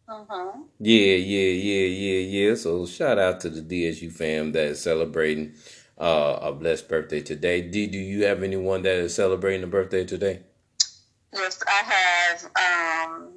Uh-huh. 0.07 0.51
Yeah, 0.79 1.15
yeah, 1.15 1.49
yeah, 1.51 1.87
yeah, 1.87 2.49
yeah. 2.49 2.55
So 2.55 2.85
shout 2.85 3.17
out 3.17 3.41
to 3.41 3.49
the 3.49 3.61
DSU 3.61 4.11
fam 4.11 4.51
that 4.51 4.67
is 4.67 4.81
celebrating 4.81 5.55
uh, 5.97 6.39
a 6.41 6.53
blessed 6.53 6.87
birthday 6.87 7.21
today. 7.21 7.61
D, 7.61 7.87
do 7.87 7.97
you 7.97 8.25
have 8.25 8.43
anyone 8.43 8.83
that 8.83 8.95
is 8.95 9.15
celebrating 9.15 9.63
a 9.63 9.67
birthday 9.67 10.05
today? 10.05 10.41
Yes, 11.33 11.59
I 11.67 11.83
have 11.83 13.09
um, 13.09 13.33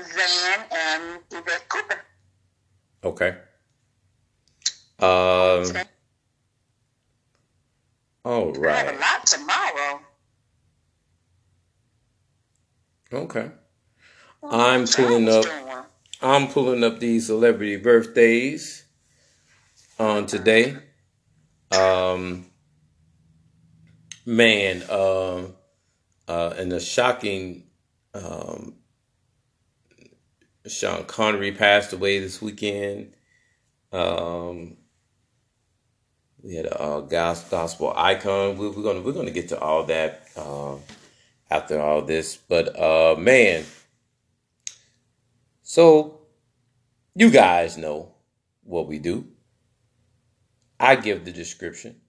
Zan 0.00 0.64
and. 0.70 1.17
Okay. 3.04 3.36
Um, 5.00 5.08
Okay. 5.08 5.82
all 8.24 8.52
I 8.52 8.70
have 8.72 8.88
a 8.88 8.90
right. 8.90 9.00
lot 9.00 9.26
tomorrow. 9.26 10.00
Okay. 13.12 13.50
Oh, 14.42 14.48
I'm 14.50 14.86
pulling 14.86 15.28
up. 15.28 15.44
doing. 15.44 15.68
I'm 16.20 16.48
pulling 16.48 16.82
up 16.82 16.98
these 16.98 17.26
celebrity 17.26 17.76
birthdays 17.76 18.84
on 19.98 20.26
today. 20.26 20.76
Um, 21.70 22.46
man, 24.26 24.82
um, 24.90 25.54
uh, 26.26 26.54
and 26.56 26.72
the 26.72 26.80
shocking, 26.80 27.64
um, 28.14 28.74
Sean 30.68 31.04
Connery 31.04 31.52
passed 31.52 31.92
away 31.92 32.18
this 32.20 32.40
weekend. 32.40 33.14
Um, 33.92 34.76
we 36.42 36.54
had 36.54 36.66
a 36.66 36.80
uh, 36.80 37.00
gospel 37.00 37.92
icon. 37.96 38.58
We, 38.58 38.68
we're 38.68 38.82
gonna 38.82 39.00
we're 39.00 39.12
gonna 39.12 39.30
get 39.30 39.48
to 39.48 39.58
all 39.60 39.84
that 39.84 40.28
um 40.36 40.80
after 41.50 41.80
all 41.80 42.02
this, 42.02 42.36
but 42.36 42.78
uh, 42.78 43.16
man, 43.18 43.64
so 45.62 46.20
you 47.14 47.30
guys 47.30 47.76
know 47.76 48.14
what 48.62 48.86
we 48.86 48.98
do. 48.98 49.26
I 50.78 50.96
give 50.96 51.24
the 51.24 51.32
description. 51.32 52.00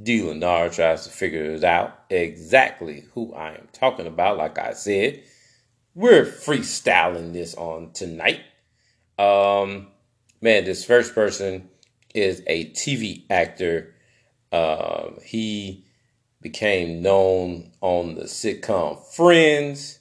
D. 0.00 0.20
Lenar 0.20 0.74
tries 0.74 1.04
to 1.04 1.10
figure 1.10 1.44
it 1.52 1.64
out 1.64 2.04
exactly 2.10 3.04
who 3.14 3.32
I 3.32 3.54
am 3.54 3.68
talking 3.72 4.06
about. 4.06 4.38
Like 4.38 4.58
I 4.58 4.72
said, 4.72 5.22
we're 5.94 6.24
freestyling 6.24 7.32
this 7.32 7.54
on 7.54 7.92
tonight. 7.92 8.40
Um, 9.18 9.88
man, 10.40 10.64
this 10.64 10.84
first 10.84 11.14
person 11.14 11.68
is 12.14 12.42
a 12.46 12.70
TV 12.70 13.24
actor. 13.30 13.94
Um, 14.52 15.18
he 15.24 15.84
became 16.40 17.00
known 17.00 17.72
on 17.80 18.16
the 18.16 18.24
sitcom 18.24 19.04
Friends, 19.14 20.00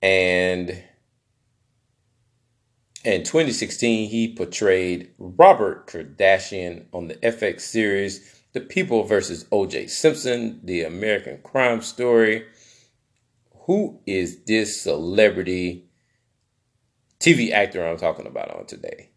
and 0.00 0.82
in 3.04 3.22
2016, 3.22 4.10
he 4.10 4.34
portrayed 4.34 5.10
Robert 5.18 5.86
Kardashian 5.86 6.86
on 6.92 7.08
the 7.08 7.14
FX 7.16 7.62
series 7.62 8.42
The 8.52 8.60
People 8.60 9.04
versus 9.04 9.46
O.J. 9.50 9.86
Simpson, 9.88 10.60
the 10.62 10.82
American 10.82 11.38
crime 11.42 11.82
story. 11.82 12.44
Who 13.70 14.00
is 14.04 14.42
this 14.46 14.82
celebrity 14.82 15.84
TV 17.20 17.52
actor 17.52 17.86
I'm 17.86 17.98
talking 17.98 18.26
about 18.26 18.52
on 18.52 18.66
today? 18.66 19.10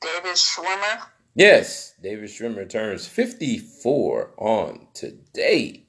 David 0.00 0.34
Schwimmer. 0.34 1.02
Yes, 1.36 1.94
David 2.02 2.30
Schwimmer 2.30 2.68
turns 2.68 3.06
54 3.06 4.32
on 4.38 4.88
today. 4.92 5.86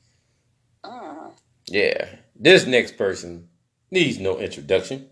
Mm. 0.85 1.31
Yeah, 1.65 2.17
this 2.35 2.67
next 2.67 2.99
person 2.99 3.47
needs 3.89 4.19
no 4.19 4.37
introduction. 4.37 5.09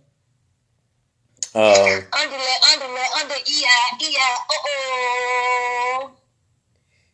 Um, 1.55 1.63
Underlay, 1.63 2.57
underlay, 2.71 3.05
under 3.19 3.33
EI, 3.33 3.97
EI, 3.99 4.15
uh 4.47 4.53
oh. 4.67 6.11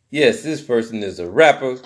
yes, 0.09 0.43
this 0.43 0.61
person 0.61 1.01
is 1.01 1.21
a 1.21 1.29
rapper. 1.29 1.77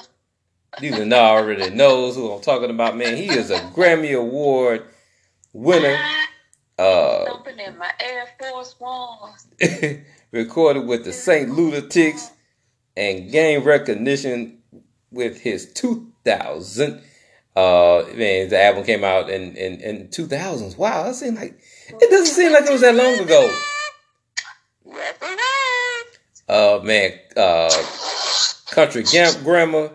These 0.79 0.99
now 1.05 1.35
already 1.35 1.69
knows 1.69 2.15
who 2.15 2.31
I'm 2.31 2.41
talking 2.41 2.69
about. 2.69 2.95
Man, 2.95 3.17
he 3.17 3.29
is 3.29 3.49
a 3.49 3.59
Grammy 3.59 4.17
Award 4.17 4.85
winner. 5.53 5.97
Uh, 6.79 7.25
in 7.59 7.77
my 7.77 7.91
Air 7.99 8.27
Force 8.39 8.75
Ones. 8.79 9.45
recorded 10.31 10.87
with 10.87 11.03
the 11.05 11.13
St. 11.13 11.47
Lunatics 11.47 12.31
and 12.97 13.31
gained 13.31 13.67
recognition 13.67 14.63
with 15.11 15.39
his 15.39 15.71
2000. 15.73 17.03
Uh, 17.55 18.03
man, 18.15 18.49
the 18.49 18.59
album 18.59 18.83
came 18.83 19.03
out 19.03 19.29
in 19.29 19.55
in, 19.55 19.79
in 19.81 20.07
2000s. 20.07 20.75
Wow, 20.75 21.03
that 21.03 21.13
seemed 21.13 21.37
like 21.37 21.59
it 21.89 22.09
doesn't 22.09 22.33
seem 22.33 22.51
like 22.51 22.63
it 22.63 22.71
was 22.71 22.81
that 22.81 22.95
long 22.95 23.19
ago. 23.19 23.55
Yes, 24.85 25.15
it 25.21 26.15
is. 26.15 26.43
Uh, 26.49 26.79
man, 26.83 27.11
uh, 27.37 27.69
Country 28.71 29.03
Gam- 29.03 29.43
Grammar 29.43 29.91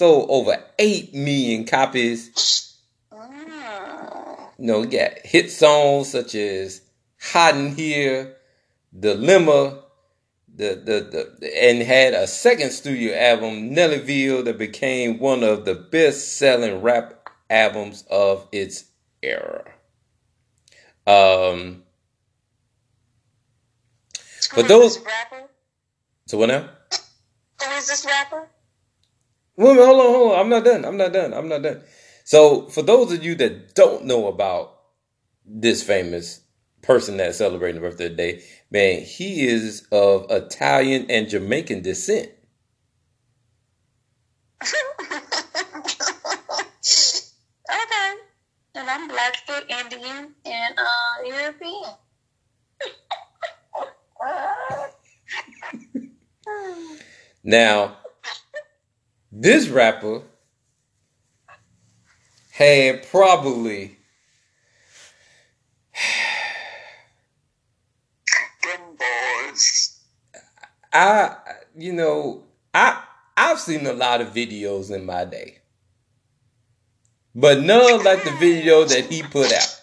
sold 0.00 0.30
over 0.30 0.56
eight 0.78 1.12
million 1.12 1.66
copies. 1.66 2.74
Mm. 3.12 4.38
You 4.58 4.66
know, 4.66 4.80
you 4.82 4.86
got 4.88 5.18
hit 5.24 5.50
songs 5.50 6.08
such 6.08 6.34
as 6.34 6.80
"Hot 7.20 7.54
in 7.54 7.76
Here," 7.76 8.34
"Dilemma," 8.98 9.82
the, 10.56 10.80
the 10.86 11.36
the 11.40 11.62
and 11.62 11.82
had 11.82 12.14
a 12.14 12.26
second 12.26 12.70
studio 12.70 13.14
album, 13.14 13.74
Nellyville, 13.74 14.42
that 14.46 14.56
became 14.56 15.18
one 15.18 15.44
of 15.44 15.66
the 15.66 15.74
best-selling 15.74 16.80
rap 16.80 17.28
albums 17.50 18.04
of 18.10 18.48
its 18.52 18.84
era. 19.22 19.64
Um, 21.06 21.82
But 24.54 24.66
those- 24.66 24.98
rapper? 25.00 25.44
so 26.26 26.38
what 26.38 26.46
now? 26.48 26.70
Who 27.62 27.70
is 27.76 27.86
this 27.88 28.06
rapper? 28.06 28.48
Wait 29.60 29.76
hold 29.76 30.00
on, 30.00 30.06
hold 30.06 30.32
on. 30.32 30.40
I'm 30.40 30.48
not 30.48 30.64
done. 30.64 30.86
I'm 30.86 30.96
not 30.96 31.12
done. 31.12 31.34
I'm 31.34 31.46
not 31.46 31.60
done. 31.60 31.82
So, 32.24 32.66
for 32.68 32.80
those 32.80 33.12
of 33.12 33.22
you 33.22 33.34
that 33.34 33.74
don't 33.74 34.06
know 34.06 34.26
about 34.26 34.74
this 35.44 35.82
famous 35.82 36.40
person 36.80 37.18
that's 37.18 37.36
celebrating 37.36 37.78
the 37.78 37.86
birthday 37.86 38.08
today, 38.08 38.42
man, 38.70 39.02
he 39.02 39.46
is 39.46 39.86
of 39.92 40.30
Italian 40.30 41.10
and 41.10 41.28
Jamaican 41.28 41.82
descent. 41.82 42.30
okay. 44.62 45.50
And 48.76 48.88
I'm 48.88 49.08
Blackfoot, 49.08 49.66
Indian, 49.68 50.34
and 50.46 50.74
uh, 50.78 51.22
European. 51.26 51.84
Now, 57.42 57.96
this 59.32 59.68
rapper 59.68 60.22
had 62.52 63.06
probably 63.08 63.96
Them 68.62 68.80
boys. 68.98 70.00
I 70.92 71.36
you 71.76 71.92
know 71.92 72.44
I 72.74 73.02
I've 73.36 73.58
seen 73.58 73.86
a 73.86 73.92
lot 73.92 74.20
of 74.20 74.34
videos 74.34 74.94
in 74.94 75.06
my 75.06 75.24
day, 75.24 75.58
but 77.34 77.60
none 77.60 78.04
like 78.04 78.24
the 78.24 78.32
video 78.32 78.84
that 78.84 79.06
he 79.06 79.22
put 79.22 79.52
out. 79.52 79.80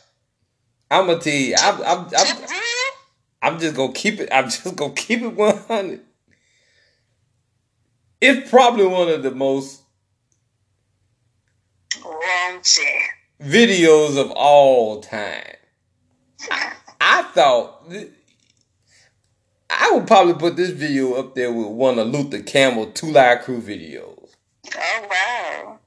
I'm 0.92 1.08
gonna 1.08 1.20
tell 1.20 1.34
you, 1.34 1.56
I'm 1.58 1.82
I'm 1.82 2.08
I'm, 2.16 2.48
I'm 3.42 3.60
just 3.60 3.76
gonna 3.76 3.94
keep 3.94 4.20
it. 4.20 4.30
I'm 4.32 4.46
just 4.46 4.76
gonna 4.76 4.94
keep 4.94 5.22
it 5.22 5.34
100. 5.34 6.02
It's 8.20 8.50
probably 8.50 8.86
one 8.88 9.10
of 9.10 9.22
the 9.22 9.32
most 9.32 9.84
Raunchy. 12.02 12.82
videos 13.42 14.18
of 14.18 14.32
all 14.32 15.02
time. 15.02 15.56
I 17.02 17.24
thought 17.34 17.90
th- 17.90 18.12
I 19.70 19.92
would 19.92 20.08
probably 20.08 20.34
put 20.34 20.56
this 20.56 20.72
video 20.72 21.14
up 21.14 21.36
there 21.36 21.52
with 21.52 21.68
one 21.68 22.00
of 22.00 22.08
Luther 22.08 22.42
Campbell 22.42 22.88
Two 22.88 23.12
Live 23.12 23.42
Crew 23.42 23.62
videos. 23.62 24.30
Oh, 24.76 25.08
wow. 25.10 25.80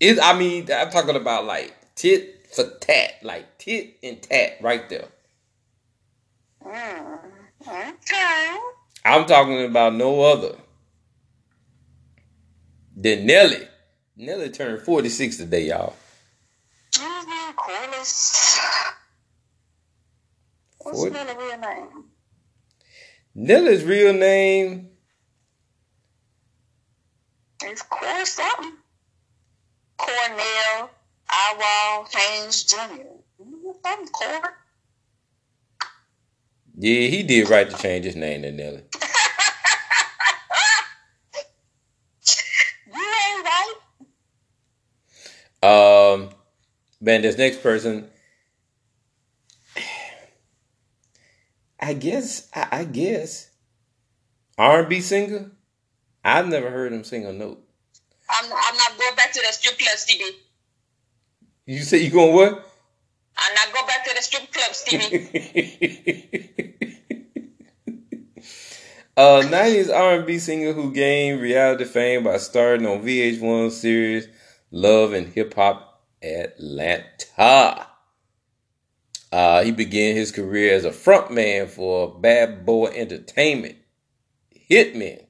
It, 0.00 0.18
I 0.20 0.36
mean, 0.38 0.66
I'm 0.74 0.90
talking 0.90 1.16
about 1.16 1.44
like 1.44 1.94
tit 1.94 2.48
for 2.52 2.64
tat, 2.80 3.14
like 3.22 3.58
tit 3.58 3.96
and 4.02 4.20
tat 4.20 4.56
right 4.60 4.88
there. 4.88 5.08
Mm. 6.64 7.18
Okay. 7.68 8.56
I'm 9.04 9.26
talking 9.26 9.64
about 9.64 9.94
no 9.94 10.22
other 10.22 10.56
than 13.00 13.26
Nelly. 13.26 13.68
Nelly 14.16 14.50
turned 14.50 14.82
46 14.82 15.38
today, 15.38 15.66
y'all. 15.68 15.94
Mm-hmm. 16.94 17.52
Corliss. 17.56 18.60
What's 20.78 20.98
Forty- 20.98 21.14
Nelly's 21.14 21.36
real 21.36 21.58
name? 21.58 22.04
Nelly's 23.34 23.84
real 23.84 24.12
name, 24.12 24.90
It's 27.64 27.82
Cor 27.82 28.24
something. 28.26 28.72
Cornell 29.98 30.90
Iral 31.30 32.06
Haynes 32.12 32.64
Jr. 32.64 32.76
Something 33.84 34.08
Cor. 34.12 34.54
yeah, 36.78 37.08
he 37.08 37.22
did 37.22 37.48
right 37.50 37.70
to 37.70 37.76
change 37.76 38.04
his 38.06 38.16
name 38.16 38.42
to 38.42 38.52
Nelly. 38.52 38.82
You 42.86 42.94
ain't 43.00 43.44
right. 43.44 43.74
Um, 45.62 46.30
man, 47.00 47.22
this 47.22 47.36
next 47.36 47.62
person, 47.62 48.08
I 51.78 51.92
guess, 51.94 52.48
I, 52.54 52.68
I 52.72 52.84
guess 52.84 53.50
R 54.56 54.80
and 54.80 54.88
B 54.88 55.00
singer. 55.00 55.50
I've 56.24 56.48
never 56.48 56.70
heard 56.70 56.92
him 56.92 57.04
sing 57.04 57.24
a 57.26 57.32
note. 57.32 57.62
I'm, 58.28 58.44
I'm 58.44 58.76
not 58.76 58.98
going 58.98 59.16
back 59.16 59.32
to 59.32 59.40
the 59.46 59.52
strip 59.52 59.78
club, 59.78 59.96
Stevie. 59.96 60.36
You 61.66 61.80
say 61.80 61.98
you 61.98 62.10
going 62.10 62.34
what? 62.34 62.66
I'm 63.36 63.54
not 63.54 63.72
going 63.72 63.86
back 63.86 64.04
to 64.04 64.14
the 64.14 64.22
strip 64.22 64.52
club, 64.52 64.74
Stevie. 64.74 65.30
uh, 69.16 69.42
90s 69.42 69.94
R&B 69.94 70.38
singer 70.38 70.72
who 70.72 70.92
gained 70.92 71.40
reality 71.40 71.84
fame 71.84 72.24
by 72.24 72.36
starring 72.36 72.86
on 72.86 73.02
VH1 73.02 73.70
series 73.70 74.28
Love 74.70 75.12
and 75.12 75.28
Hip 75.28 75.54
Hop 75.54 76.02
Atlanta. 76.22 77.86
Uh, 79.32 79.62
he 79.62 79.70
began 79.70 80.16
his 80.16 80.32
career 80.32 80.74
as 80.74 80.84
a 80.84 80.90
frontman 80.90 81.68
for 81.68 82.18
Bad 82.18 82.66
Boy 82.66 82.86
Entertainment, 82.86 83.76
Hitman. 84.70 85.24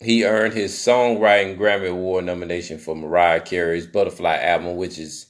He 0.00 0.24
earned 0.24 0.52
his 0.52 0.74
songwriting 0.74 1.56
Grammy 1.56 1.88
Award 1.88 2.26
nomination 2.26 2.78
for 2.78 2.94
Mariah 2.94 3.40
Carey's 3.40 3.86
Butterfly 3.86 4.36
album, 4.36 4.76
which 4.76 4.98
is 4.98 5.26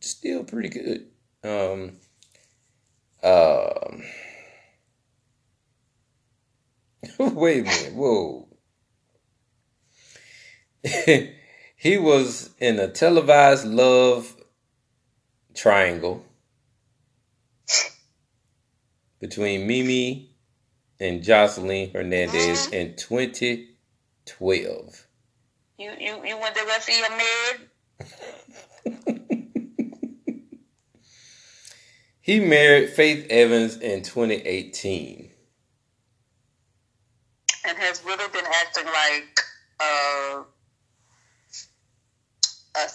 still 0.00 0.44
pretty 0.44 0.70
good. 0.70 1.06
Um, 1.44 1.98
um, 3.22 4.02
wait 7.34 7.60
a 7.60 7.64
minute, 7.64 7.94
whoa. 7.94 8.47
he 11.76 11.98
was 11.98 12.50
in 12.58 12.78
a 12.78 12.88
televised 12.88 13.66
love 13.66 14.34
triangle 15.54 16.24
between 19.20 19.66
Mimi 19.66 20.30
and 21.00 21.22
Joseline 21.22 21.92
Hernandez 21.92 22.68
Mhm. 22.68 22.72
in 22.72 22.96
2012. 22.96 25.06
You, 25.78 25.90
you, 25.98 26.24
you 26.24 26.38
want 26.38 26.54
the 26.54 26.64
rest 26.66 26.88
of 26.88 26.96
your 26.96 27.10
med? 27.16 27.60
He 32.20 32.40
married 32.40 32.90
Faith 32.90 33.26
Evans 33.30 33.76
in 33.78 34.02
2018. 34.02 35.30
and 37.64 37.76
has 37.78 38.02
really 38.04 38.28
been 38.32 38.44
acting 38.46 38.84
like 38.86 39.40
uh, 39.80 40.42
a 42.76 42.88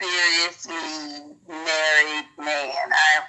seriously 0.00 1.34
married 1.48 2.24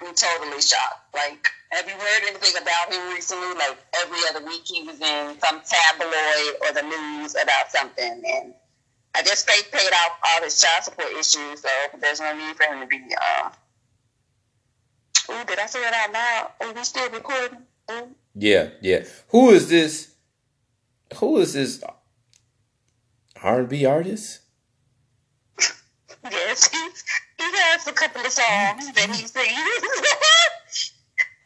I'm 0.10 0.16
totally 0.16 0.60
shocked. 0.62 1.14
Like, 1.14 1.48
have 1.72 1.88
you 1.88 1.94
heard 1.94 2.24
anything 2.30 2.60
about 2.60 2.92
him 2.92 3.14
recently? 3.14 3.54
Like 3.54 3.78
every 4.02 4.18
other 4.30 4.44
week, 4.44 4.64
he 4.66 4.82
was 4.82 5.00
in 5.00 5.36
some 5.40 5.62
tabloid 5.62 6.56
or 6.66 6.74
the 6.74 6.82
news 6.82 7.36
about 7.36 7.70
something, 7.70 8.24
and 8.26 8.54
I 9.14 9.22
guess 9.22 9.44
they 9.44 9.62
paid 9.72 9.94
off 9.94 10.18
all 10.28 10.44
his 10.44 10.60
child 10.60 10.84
support 10.84 11.12
issues, 11.12 11.62
so 11.62 11.70
there's 12.02 12.20
no 12.20 12.36
need 12.36 12.56
for 12.56 12.64
him 12.64 12.80
to 12.82 12.88
be. 12.88 12.98
Um, 12.98 13.52
Ooh, 15.30 15.46
did 15.46 15.60
I 15.60 15.68
say 15.68 15.88
it 15.88 15.94
out 15.94 16.12
loud? 16.12 16.52
Are 16.62 16.74
we 16.74 16.84
still 16.84 17.10
recording? 17.12 17.60
Ooh. 17.92 18.16
Yeah, 18.34 18.70
yeah. 18.82 19.04
Who 19.28 19.52
is 19.52 19.70
this? 19.70 20.16
Who 21.18 21.38
is 21.38 21.54
this 21.54 21.84
R&B 23.42 23.86
artist? 23.86 24.42
Yes, 26.22 26.68
he, 26.68 26.78
he 27.40 27.58
has 27.58 27.88
a 27.88 27.94
couple 27.94 28.22
of 28.22 28.32
songs 28.32 28.92
that 28.94 29.10
he 29.10 29.26
sings. 29.28 29.32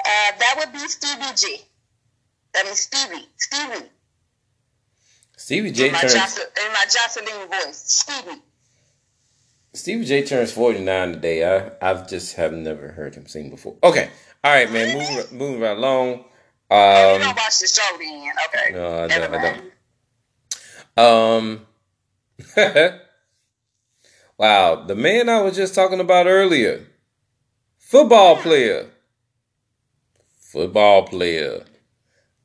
uh, 0.06 0.32
that 0.40 0.56
would 0.58 0.74
be 0.74 0.80
Stevie 0.80 1.36
G. 1.36 1.62
I 2.56 2.64
mean 2.64 2.76
Stevie, 2.76 3.28
Stevie. 3.38 3.90
Stevie 5.38 5.72
J 5.72 5.88
in, 5.88 5.94
my 5.94 6.00
turns 6.02 6.14
Joseline, 6.14 6.66
in 6.66 6.74
my 6.74 6.86
Joseline 6.88 7.50
voice, 7.50 7.84
Stevie. 7.86 8.42
Stevie 9.74 10.06
J 10.06 10.24
turns 10.26 10.52
49 10.52 11.14
today. 11.14 11.44
I 11.44 11.72
I've 11.82 12.08
just 12.08 12.36
have 12.36 12.54
never 12.54 12.90
heard 12.90 13.16
him 13.16 13.28
sing 13.28 13.50
before. 13.50 13.76
Okay. 13.84 14.10
All 14.44 14.52
right, 14.54 14.72
man. 14.72 14.98
Moving 14.98 15.24
moving 15.38 15.60
right 15.62 15.78
along. 15.78 16.10
You 16.10 16.78
don't 16.78 17.22
Um 17.22 17.36
watch 17.36 17.60
the 17.60 17.68
show 17.68 17.98
then. 18.00 18.32
Okay. 18.48 18.74
No, 18.74 19.04
I 19.04 19.08
don't, 19.08 19.34
I 19.36 19.62
mind. 20.98 21.66
um 21.66 21.66
Wow, 24.38 24.84
the 24.84 24.96
man 24.96 25.30
I 25.30 25.42
was 25.42 25.56
just 25.56 25.76
talking 25.76 26.00
about 26.00 26.26
earlier. 26.26 26.86
Football 27.78 28.38
player. 28.38 28.90
Football 30.40 31.04
player. 31.04 31.64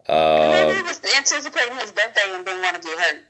Maybe 0.09 0.19
Um 0.19 0.77
he 0.77 0.83
was 0.83 1.01
anticipating 1.17 1.77
his 1.77 1.93
birthday 1.93 2.23
and 2.29 2.45
didn't 2.45 2.63
want 2.63 2.77
to 2.77 2.83
get 2.83 2.99
hurt. 2.99 3.25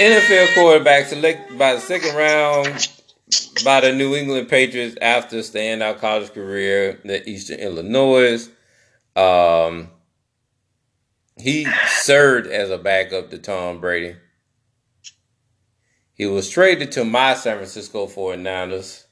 NFL 0.00 0.54
quarterback 0.54 1.06
selected 1.06 1.58
by 1.58 1.74
the 1.74 1.80
second 1.80 2.16
round 2.16 2.88
by 3.64 3.80
the 3.80 3.92
New 3.92 4.14
England 4.14 4.48
Patriots 4.48 4.96
after 5.00 5.38
standout 5.38 5.98
college 5.98 6.32
career 6.32 7.00
at 7.04 7.28
Eastern 7.28 7.58
Illinois. 7.58 8.48
Um, 9.16 9.90
he 11.36 11.66
served 11.88 12.46
as 12.46 12.70
a 12.70 12.78
backup 12.78 13.30
to 13.30 13.38
Tom 13.38 13.80
Brady. 13.80 14.16
He 16.14 16.26
was 16.26 16.50
traded 16.50 16.92
to 16.92 17.04
my 17.04 17.34
San 17.34 17.56
Francisco 17.56 18.06
49ers, 18.06 19.06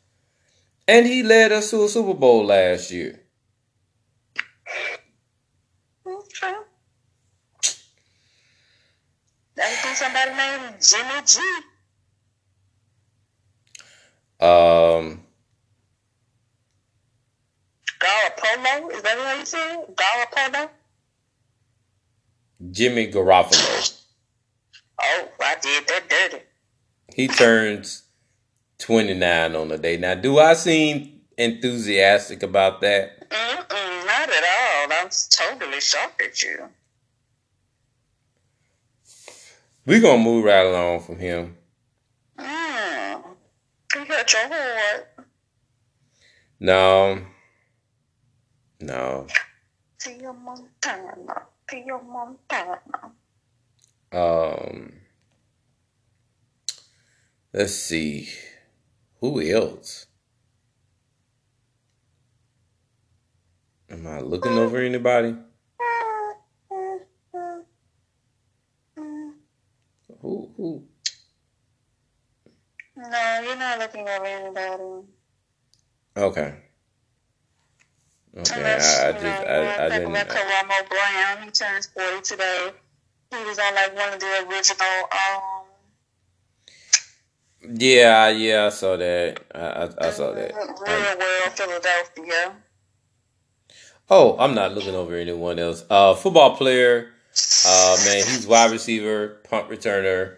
and 0.87 1.07
he 1.07 1.22
led 1.22 1.53
us 1.53 1.70
to 1.70 1.85
a 1.85 1.88
Super 1.88 2.14
Bowl 2.14 2.44
last 2.44 2.90
year. 2.90 3.20
Okay. 6.07 6.55
That 9.57 9.96
somebody 9.96 10.31
named 10.31 10.77
Jimmy 10.81 11.22
G. 11.24 11.40
Um, 14.40 15.24
Garapolo? 17.98 18.92
Is 18.92 19.03
that 19.03 19.18
what 19.18 19.38
you 19.38 19.46
said? 19.46 19.85
Garapolo? 19.94 20.70
Jimmy 22.70 23.11
Garoppolo. 23.11 24.03
Oh, 25.01 25.29
I 25.40 25.57
did 25.61 25.88
that 25.88 26.09
dirty. 26.09 26.44
He 27.14 27.29
turns 27.29 28.05
29 28.79 29.57
on 29.57 29.68
the 29.68 29.79
day. 29.79 29.96
Now, 29.96 30.14
do 30.14 30.38
I 30.38 30.55
seem 30.55 31.20
enthusiastic 31.37 32.42
about 32.42 32.81
that? 32.81 33.29
Mm-mm, 33.31 34.07
not 34.07 34.29
at 34.29 34.44
all. 34.44 34.92
I'm 34.92 35.09
totally 35.31 35.81
shocked 35.81 36.22
at 36.22 36.42
you. 36.42 36.68
We're 39.87 40.01
going 40.01 40.18
to 40.18 40.24
move 40.24 40.44
right 40.44 40.66
along 40.66 41.01
from 41.01 41.18
him. 41.18 41.57
Mm. 42.38 42.48
You 42.48 42.57
hurt 42.57 43.16
your 43.16 43.22
heart. 43.22 43.37
No. 46.61 47.18
No. 48.81 49.27
Tia 49.98 50.33
Montana. 50.33 51.42
Tia 51.68 51.98
Montana. 51.98 53.12
Um, 54.12 54.92
let's 57.53 57.74
see. 57.74 58.29
Who 59.20 59.40
else? 59.40 60.07
Am 63.90 64.07
I 64.07 64.20
looking 64.20 64.53
over 64.53 64.79
anybody? 64.79 65.35
Who? 70.20 70.51
Who? 70.57 70.85
No, 72.98 73.40
you're 73.44 73.56
not 73.56 73.78
looking 73.78 74.08
over 74.08 74.24
anybody. 74.24 75.06
Okay. 76.16 76.54
Okay. 78.37 78.54
Unless, 78.56 79.00
I, 79.00 79.08
I 79.08 79.12
just, 79.12 79.22
know, 79.22 79.30
I, 79.30 79.87
I 79.87 79.88
didn't. 79.88 80.12
Like 80.12 80.28
Karamo 80.28 80.88
Brown, 80.88 81.42
he 81.44 81.50
turns 81.50 81.87
40 81.87 82.22
today. 82.22 82.70
He 83.30 83.37
was 83.44 83.58
on 83.61 83.74
like 83.76 83.94
one 83.94 84.12
of 84.14 84.18
the 84.18 84.46
original, 84.48 84.88
um, 85.12 85.66
Yeah, 87.78 88.28
yeah, 88.30 88.66
I 88.66 88.68
saw 88.70 88.96
that. 88.96 89.40
I, 89.54 89.58
I, 89.58 90.08
I 90.08 90.11
saw 90.11 90.32
that. 90.32 90.52
Real 90.54 91.18
World 91.18 91.52
Philadelphia. 91.54 92.52
oh, 94.11 94.37
I'm 94.38 94.54
not 94.56 94.74
looking 94.74 94.96
over 94.96 95.14
anyone 95.14 95.61
else. 95.61 95.84
Uh, 95.88 96.16
football 96.16 96.56
player. 96.56 97.11
Uh, 97.64 97.96
man, 98.04 98.26
he's 98.26 98.44
wide 98.46 98.72
receiver, 98.72 99.40
punt 99.48 99.68
returner. 99.68 100.34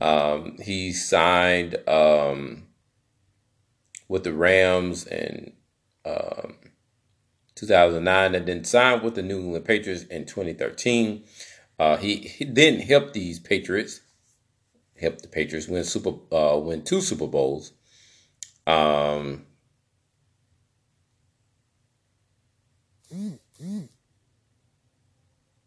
Um, 0.00 0.58
he 0.62 0.92
signed 0.92 1.76
um 1.88 2.66
with 4.08 4.24
the 4.24 4.32
Rams 4.32 5.06
in 5.06 5.52
um 6.04 6.56
2009, 7.54 8.34
and 8.34 8.46
then 8.46 8.64
signed 8.64 9.02
with 9.02 9.14
the 9.14 9.22
New 9.22 9.40
England 9.40 9.64
Patriots 9.64 10.04
in 10.04 10.26
2013. 10.26 11.24
Uh, 11.78 11.96
he 11.96 12.16
he 12.16 12.44
didn't 12.44 12.80
help 12.80 13.12
these 13.12 13.38
Patriots 13.38 14.00
helped 15.00 15.22
the 15.22 15.28
Patriots 15.28 15.68
win 15.68 15.84
super 15.84 16.14
uh, 16.32 16.58
win 16.58 16.82
two 16.82 17.00
Super 17.00 17.26
Bowls. 17.26 17.72
Um, 18.66 19.46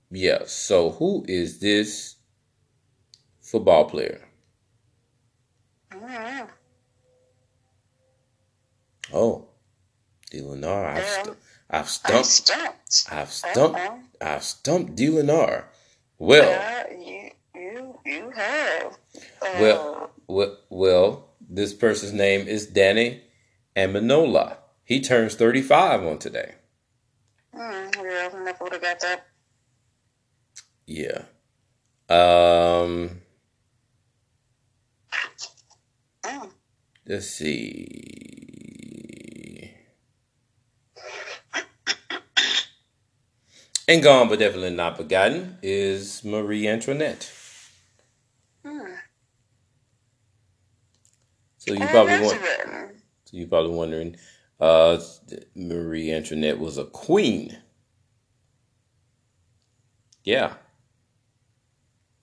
yeah. 0.09 0.43
So 0.45 0.91
who 0.91 1.25
is 1.27 1.59
this 1.59 2.15
football 3.49 3.85
player? 3.85 4.21
Mm-hmm. 5.91 6.45
Oh, 9.13 9.45
Delenar. 10.31 10.85
I've, 10.89 10.97
Yeah. 10.97 11.23
st- 11.23 11.37
I've 11.69 12.15
I'm 12.15 12.23
stumped. 12.23 13.07
I've 13.11 13.31
stumped. 13.31 13.79
Uh-uh. 13.79 13.97
I've 14.21 14.43
stumped 14.43 14.95
Delenar. 14.95 15.65
Well, 16.19 16.49
Yeah, 16.49 16.93
you 16.93 17.29
you 17.55 17.99
you 18.05 18.29
have. 18.31 18.97
Uh, 19.41 19.57
well, 19.59 20.11
well, 20.27 20.57
well. 20.69 21.23
This 21.49 21.73
person's 21.73 22.11
name 22.11 22.45
is 22.47 22.67
Danny 22.67 23.21
Amendola. 23.75 24.57
He 24.83 24.99
turns 24.99 25.35
thirty-five 25.35 26.03
on 26.03 26.17
today. 26.19 26.55
mm, 27.55 27.95
yeah, 27.95 28.29
I 28.33 28.43
never 28.43 28.63
would 28.65 28.73
have 28.73 28.81
got 28.81 28.99
that. 28.99 29.25
Yeah. 30.85 31.23
Um. 32.09 33.21
Mm. 36.27 36.51
Let's 37.07 37.27
see. 37.29 37.87
And 43.87 44.03
gone, 44.03 44.27
but 44.27 44.39
definitely 44.39 44.71
not 44.71 44.97
forgotten, 44.97 45.57
is 45.63 46.23
Marie 46.25 46.67
Antoinette. 46.67 47.31
Mm. 48.65 48.97
So 51.57 51.73
you 51.73 51.83
Oh, 51.83 51.87
probably 51.87 52.19
want, 52.19 52.41
so 53.25 53.37
you 53.37 53.47
probably 53.47 53.71
wondering, 53.71 54.17
uh, 54.59 54.99
Marie 55.55 56.11
Antoinette 56.11 56.59
was 56.59 56.77
a 56.77 56.85
queen. 56.85 57.57
Yeah, 60.25 60.55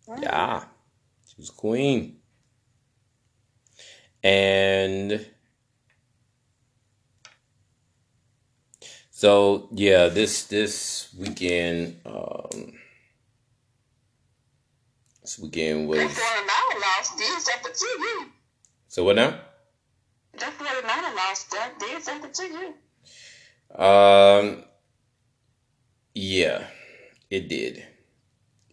Mm. 0.06 0.22
yeah, 0.22 0.64
she 1.26 1.34
was 1.38 1.48
a 1.48 1.52
queen, 1.54 2.20
and 4.24 5.26
so 9.10 9.68
yeah, 9.72 10.08
this 10.08 10.44
this 10.44 11.14
weekend, 11.16 12.00
um, 12.06 12.72
this 15.20 15.38
weekend 15.38 15.90
That 15.92 16.06
was 16.06 16.18
49 16.18 16.80
loss 16.80 17.16
did 17.16 17.40
something 17.40 17.72
to 17.72 17.86
you. 17.86 18.26
so 18.88 19.04
what 19.04 19.16
now? 19.16 19.38
That 20.38 20.52
49 20.54 21.14
loss 21.14 21.44
that 21.44 21.78
did 21.78 22.02
something 22.02 22.32
to 22.32 22.44
you. 22.46 23.84
Um, 23.84 24.64
yeah, 26.14 26.64
it 27.28 27.48
did. 27.48 27.84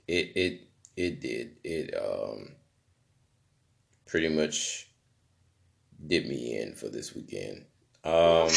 It 0.07 0.31
it 0.35 0.61
it 0.95 1.19
did. 1.19 1.57
It 1.63 1.93
um 1.97 2.53
pretty 4.05 4.29
much 4.29 4.90
did 6.07 6.27
me 6.27 6.59
in 6.59 6.73
for 6.73 6.89
this 6.89 7.15
weekend. 7.15 7.65
Um, 8.03 8.49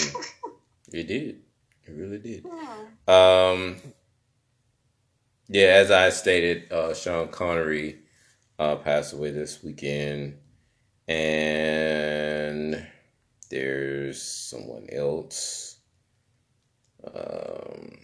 it 0.92 1.06
did. 1.06 1.40
It 1.86 1.92
really 1.92 2.18
did. 2.18 2.44
Mm. 2.44 3.08
Um, 3.08 3.76
yeah, 5.48 5.66
as 5.66 5.90
I 5.90 6.08
stated, 6.10 6.72
uh, 6.72 6.94
Sean 6.94 7.28
Connery 7.28 7.98
uh, 8.58 8.76
passed 8.76 9.12
away 9.12 9.30
this 9.30 9.62
weekend, 9.62 10.38
and 11.06 12.86
there's 13.50 14.22
someone 14.22 14.86
else. 14.90 15.76
Um, 17.04 17.98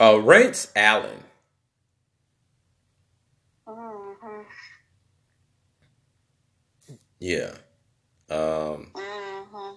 uh, 0.00 0.20
Rance 0.20 0.72
Allen. 0.74 1.22
Yeah. 7.18 7.54
Um, 8.28 8.92
Mhm. 8.94 9.76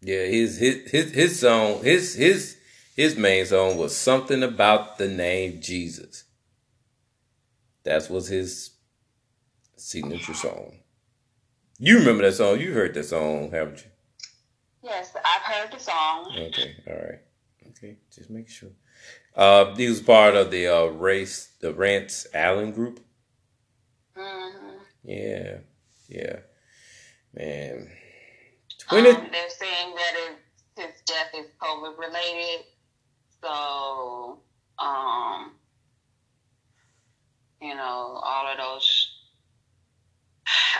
yeah, 0.00 0.24
his 0.26 0.58
his 0.58 0.90
his 0.90 1.10
his 1.12 1.40
song, 1.40 1.82
his 1.82 2.14
his 2.14 2.56
his 2.94 3.16
main 3.16 3.46
song 3.46 3.76
was 3.76 3.96
something 3.96 4.42
about 4.42 4.98
the 4.98 5.08
name 5.08 5.60
Jesus. 5.60 6.24
That 7.84 8.08
was 8.10 8.28
his 8.28 8.70
signature 9.76 10.34
song. 10.34 10.80
You 11.78 11.98
remember 12.00 12.24
that 12.24 12.34
song? 12.34 12.60
You 12.60 12.72
heard 12.72 12.94
that 12.94 13.04
song, 13.04 13.50
haven't 13.50 13.84
you? 13.84 13.90
Yes, 14.82 15.12
I've 15.16 15.42
heard 15.42 15.72
the 15.72 15.78
song. 15.78 16.34
Okay, 16.36 16.76
all 16.86 16.94
right. 16.94 17.20
Okay, 17.70 17.96
just 18.14 18.30
make 18.30 18.48
sure. 18.48 18.70
Uh, 19.34 19.74
he 19.76 19.88
was 19.88 20.00
part 20.00 20.34
of 20.34 20.50
the 20.50 20.66
uh, 20.66 20.86
race, 20.86 21.48
the 21.60 21.72
Rance 21.72 22.26
Allen 22.34 22.72
group. 22.72 23.00
Mhm. 24.16 24.80
Yeah, 25.04 25.58
yeah, 26.08 26.40
man. 27.34 27.90
Twenty. 28.78 29.10
Um, 29.10 29.28
they're 29.30 29.50
saying 29.50 29.94
that 29.94 30.14
his 30.76 31.00
death 31.06 31.32
is 31.36 31.46
COVID 31.60 31.98
related. 31.98 32.64
So, 33.42 34.40
um, 34.78 35.52
you 37.60 37.74
know, 37.74 38.20
all 38.22 38.50
of 38.50 38.56
those. 38.58 39.14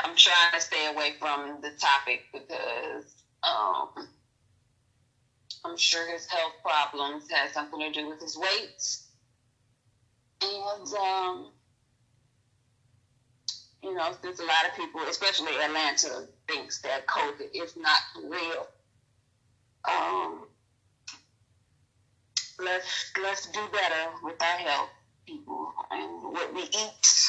I'm 0.02 0.16
trying 0.16 0.52
to 0.54 0.60
stay 0.60 0.86
away 0.86 1.14
from 1.18 1.60
the 1.60 1.70
topic 1.78 2.22
because 2.32 3.04
um, 3.42 4.08
I'm 5.64 5.76
sure 5.76 6.10
his 6.10 6.26
health 6.26 6.52
problems 6.62 7.30
had 7.30 7.52
something 7.52 7.80
to 7.80 7.92
do 7.92 8.08
with 8.08 8.20
his 8.20 8.36
weight. 8.36 8.96
And, 10.40 10.88
um, 10.94 11.52
you 13.82 13.94
know, 13.94 14.12
there's 14.22 14.40
a 14.40 14.44
lot 14.44 14.66
of 14.68 14.76
people, 14.76 15.00
especially 15.08 15.52
Atlanta, 15.62 16.26
thinks 16.48 16.80
that 16.82 17.06
COVID 17.06 17.48
is 17.54 17.76
not 17.76 17.98
real. 18.24 18.66
Um, 19.88 20.46
let's 22.58 23.12
let's 23.22 23.46
do 23.46 23.60
better 23.72 24.10
with 24.22 24.40
our 24.42 24.58
health, 24.58 24.90
people, 25.26 25.72
and 25.90 26.22
what 26.22 26.52
we 26.54 26.62
eat, 26.62 27.28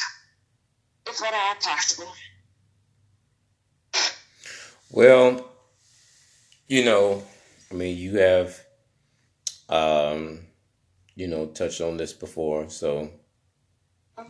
if 1.06 1.22
at 1.22 1.34
all 1.34 1.54
possible. 1.54 2.12
Well, 4.90 5.48
you 6.66 6.84
know, 6.84 7.22
I 7.70 7.74
mean, 7.74 7.96
you 7.96 8.18
have, 8.18 8.60
um, 9.68 10.40
you 11.14 11.28
know, 11.28 11.46
touched 11.46 11.80
on 11.80 11.96
this 11.96 12.12
before, 12.12 12.68
so 12.68 13.08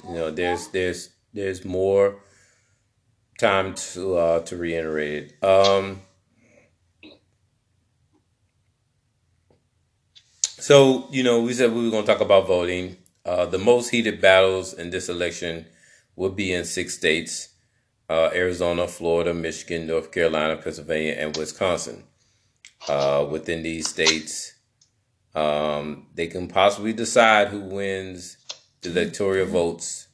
you 0.05 0.15
know, 0.15 0.31
there's 0.31 0.69
there's 0.69 1.09
there's 1.33 1.65
more 1.65 2.21
time 3.39 3.75
to 3.75 4.17
uh 4.17 4.41
to 4.41 4.57
reiterate 4.57 5.33
it. 5.41 5.45
Um, 5.45 6.03
so 10.43 11.09
you 11.11 11.23
know, 11.23 11.41
we 11.41 11.53
said 11.55 11.73
we 11.73 11.85
were 11.85 11.91
going 11.91 12.05
to 12.05 12.13
talk 12.13 12.21
about 12.21 12.47
voting. 12.47 12.97
Uh, 13.25 13.47
the 13.47 13.59
most 13.59 13.91
heated 13.91 14.21
battles 14.21 14.73
in 14.73 14.91
this 14.91 15.09
election 15.09 15.67
will 16.17 16.31
be 16.31 16.53
in 16.53 16.65
six 16.65 16.97
states 16.97 17.51
uh, 18.11 18.29
Arizona, 18.35 18.89
Florida, 18.89 19.33
Michigan, 19.33 19.87
North 19.87 20.11
Carolina, 20.11 20.57
Pennsylvania, 20.57 21.13
and 21.13 21.37
Wisconsin. 21.37 22.03
Uh, 22.89 23.27
within 23.31 23.63
these 23.63 23.89
states, 23.89 24.55
um, 25.35 26.07
they 26.15 26.27
can 26.27 26.49
possibly 26.49 26.93
decide 26.93 27.49
who 27.49 27.61
wins 27.61 28.37
the 28.81 28.91
electoral 28.91 29.47
votes 29.47 30.09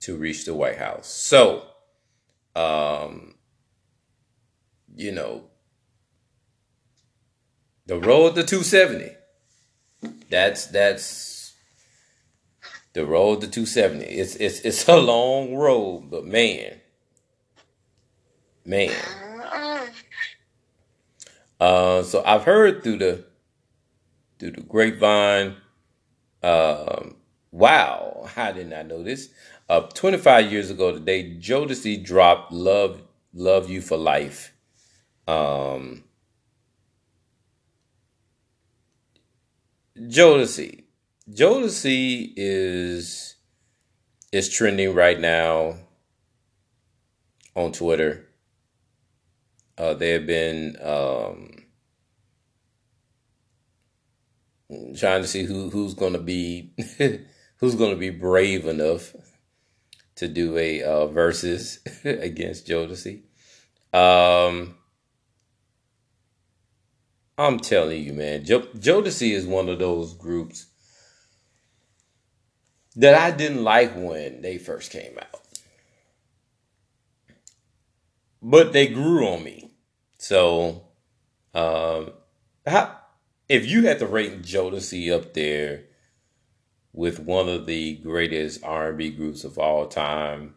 to 0.00 0.16
reach 0.16 0.44
the 0.44 0.54
White 0.54 0.78
House. 0.78 1.06
So, 1.06 1.64
um, 2.56 3.34
you 4.96 5.12
know, 5.12 5.44
the 7.86 7.98
road 7.98 8.34
to 8.36 8.44
270. 8.44 9.16
That's 10.30 10.66
that's 10.66 11.54
the 12.92 13.04
road 13.04 13.40
to 13.42 13.48
270. 13.48 14.04
It's 14.04 14.36
it's 14.36 14.60
it's 14.60 14.88
a 14.88 14.96
long 14.96 15.54
road, 15.54 16.10
but 16.10 16.24
man, 16.24 16.80
man. 18.64 18.94
Uh, 21.60 22.02
so 22.02 22.22
I've 22.24 22.44
heard 22.44 22.82
through 22.82 22.98
the 22.98 23.24
through 24.38 24.52
the 24.52 24.62
grapevine. 24.62 25.56
Um, 26.42 27.16
wow, 27.52 28.28
I 28.36 28.52
did 28.52 28.70
not 28.70 28.86
know 28.86 29.02
this. 29.02 29.28
Uh, 29.70 29.82
25 29.82 30.50
years 30.50 30.68
ago 30.68 30.90
today, 30.90 31.36
Jodeci 31.38 32.04
dropped 32.04 32.50
"Love 32.50 33.02
Love 33.32 33.70
You 33.70 33.80
for 33.80 33.96
Life." 33.96 34.52
Um, 35.28 36.02
Jodeci, 39.96 40.82
Jodeci 41.30 42.32
is 42.36 43.36
is 44.32 44.48
trending 44.48 44.92
right 44.92 45.20
now 45.20 45.76
on 47.54 47.70
Twitter. 47.70 48.26
Uh, 49.78 49.94
they 49.94 50.10
have 50.10 50.26
been 50.26 50.76
um, 50.82 51.66
trying 54.96 55.22
to 55.22 55.28
see 55.28 55.44
who 55.44 55.70
who's 55.70 55.94
going 55.94 56.14
to 56.14 56.18
be 56.18 56.72
who's 57.58 57.76
going 57.76 57.92
to 57.92 57.96
be 57.96 58.10
brave 58.10 58.66
enough 58.66 59.14
to 60.20 60.28
do 60.28 60.58
a 60.58 60.82
uh, 60.82 61.06
versus 61.06 61.80
against 62.04 62.68
Jodeci. 62.68 63.22
Um, 63.92 64.74
I'm 67.38 67.58
telling 67.58 68.04
you, 68.04 68.12
man, 68.12 68.44
jo- 68.44 68.68
Jodeci 68.76 69.32
is 69.32 69.46
one 69.46 69.70
of 69.70 69.78
those 69.78 70.12
groups 70.12 70.66
that 72.96 73.14
I 73.14 73.30
didn't 73.30 73.64
like 73.64 73.94
when 73.94 74.42
they 74.42 74.58
first 74.58 74.92
came 74.92 75.16
out. 75.18 75.40
But 78.42 78.74
they 78.74 78.88
grew 78.88 79.26
on 79.26 79.42
me. 79.42 79.70
So, 80.18 80.82
um, 81.54 82.10
how, 82.66 82.94
if 83.48 83.66
you 83.66 83.86
had 83.86 84.00
to 84.00 84.06
rate 84.06 84.42
Jodeci 84.42 85.10
up 85.10 85.32
there 85.32 85.84
with 86.92 87.20
one 87.20 87.48
of 87.48 87.66
the 87.66 87.96
greatest 87.96 88.62
R&B 88.64 89.10
groups 89.10 89.44
of 89.44 89.58
all 89.58 89.86
time, 89.86 90.54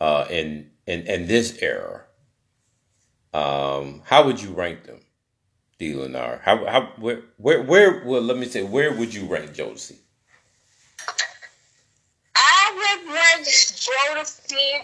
uh, 0.00 0.26
in 0.28 0.70
in 0.86 1.02
in 1.06 1.26
this 1.26 1.58
era, 1.62 2.04
um, 3.32 4.02
how 4.04 4.24
would 4.24 4.42
you 4.42 4.52
rank 4.52 4.84
them, 4.84 5.00
D. 5.78 5.92
Lenar? 5.92 6.40
How 6.42 6.64
how 6.66 6.92
where 6.98 7.22
where 7.36 7.62
where? 7.62 8.02
Well, 8.04 8.22
let 8.22 8.36
me 8.36 8.46
say, 8.46 8.62
where 8.62 8.92
would 8.92 9.14
you 9.14 9.26
rank 9.26 9.52
Jodeci? 9.52 9.96
I 12.36 12.72
would 12.74 13.12
rank 13.14 13.46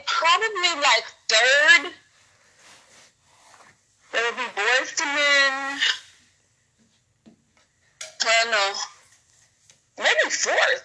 probably 0.06 0.80
like 0.80 1.04
third. 1.28 1.92
There 4.12 4.22
would 4.24 4.36
be 4.36 4.42
Boyz 4.60 5.00
II 5.00 5.06
Men. 5.06 5.80
I 8.24 8.44
don't 8.44 8.50
know. 8.50 8.91
Maybe 9.98 10.30
fourth. 10.30 10.84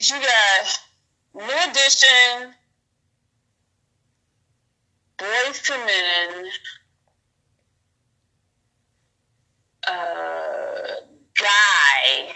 You 0.00 0.16
got 0.20 0.78
New 1.34 1.70
Edition, 1.70 2.54
Boyz 5.18 5.70
II 5.70 5.76
Men, 5.86 6.46
uh, 9.88 10.94
Guy, 11.38 12.34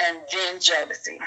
and 0.00 0.18
then 0.32 0.58
Jodeci. 0.58 1.18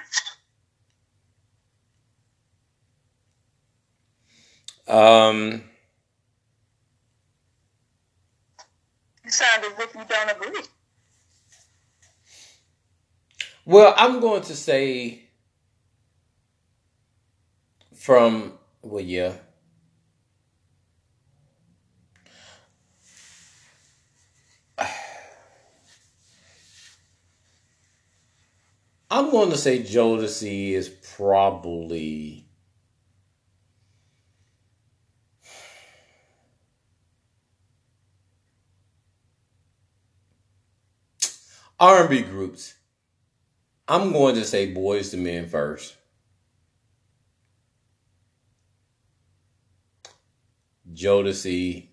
Um, 4.88 5.64
You 9.24 9.32
sound 9.32 9.64
as 9.64 9.80
if 9.80 9.96
you 9.96 10.02
don't 10.10 10.32
agree. 10.32 10.62
Well, 13.72 13.94
I'm 13.96 14.20
going 14.20 14.42
to 14.44 14.56
say 14.56 15.22
from 17.96 18.54
well, 18.82 19.02
yeah. 19.02 19.34
I'm 29.10 29.30
going 29.32 29.52
to 29.52 29.58
say 29.58 29.80
Jodeci 29.80 30.72
is 30.72 30.90
probably 30.90 32.46
R&B 41.80 42.22
groups. 42.24 42.76
I'm 43.92 44.14
going 44.14 44.36
to 44.36 44.46
say 44.46 44.74
Boyz 44.74 45.14
II 45.14 45.20
Men 45.20 45.50
first. 45.50 45.98
Jodeci. 50.94 51.88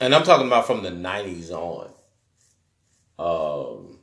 And 0.00 0.14
I'm 0.14 0.22
talking 0.22 0.46
about 0.46 0.66
from 0.66 0.82
the 0.82 0.88
90s 0.88 1.50
on. 1.50 1.90
Um, 3.18 3.98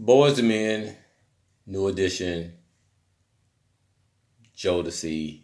Boyz 0.00 0.38
II 0.38 0.48
Men, 0.48 0.96
New 1.66 1.88
Edition, 1.88 2.54
Jodeci, 4.56 5.42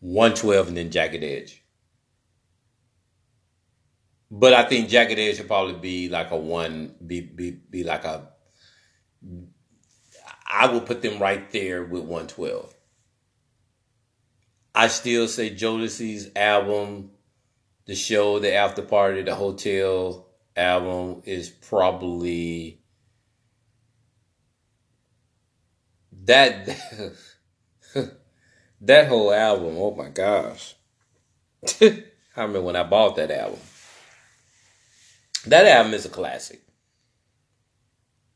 112, 0.00 0.68
and 0.68 0.76
then 0.76 0.90
Jagged 0.90 1.24
Edge. 1.24 1.64
But 4.30 4.52
I 4.52 4.64
think 4.64 4.88
Jagged 4.88 5.18
Edge 5.18 5.36
should 5.36 5.46
probably 5.46 5.74
be 5.74 6.08
like 6.08 6.30
a 6.30 6.36
one, 6.36 6.94
be 7.04 7.20
be 7.20 7.52
be 7.52 7.84
like 7.84 8.04
a. 8.04 8.28
I 10.50 10.66
will 10.66 10.80
put 10.80 11.02
them 11.02 11.18
right 11.18 11.50
there 11.50 11.82
with 11.84 12.02
112. 12.02 12.74
I 14.74 14.88
still 14.88 15.26
say 15.28 15.50
Jodeci's 15.50 16.30
album, 16.36 17.10
the 17.86 17.94
show, 17.94 18.38
the 18.38 18.54
after 18.54 18.82
party, 18.82 19.22
the 19.22 19.34
hotel 19.34 20.28
album 20.56 21.22
is 21.24 21.48
probably 21.48 22.80
that 26.24 26.68
that 28.80 29.08
whole 29.08 29.32
album. 29.32 29.76
Oh 29.76 29.94
my 29.94 30.08
gosh! 30.08 30.74
I 31.80 32.02
remember 32.36 32.62
when 32.62 32.76
I 32.76 32.84
bought 32.84 33.16
that 33.16 33.30
album. 33.30 33.60
That 35.46 35.66
album 35.66 35.94
is 35.94 36.06
a 36.06 36.10
classic. 36.10 36.62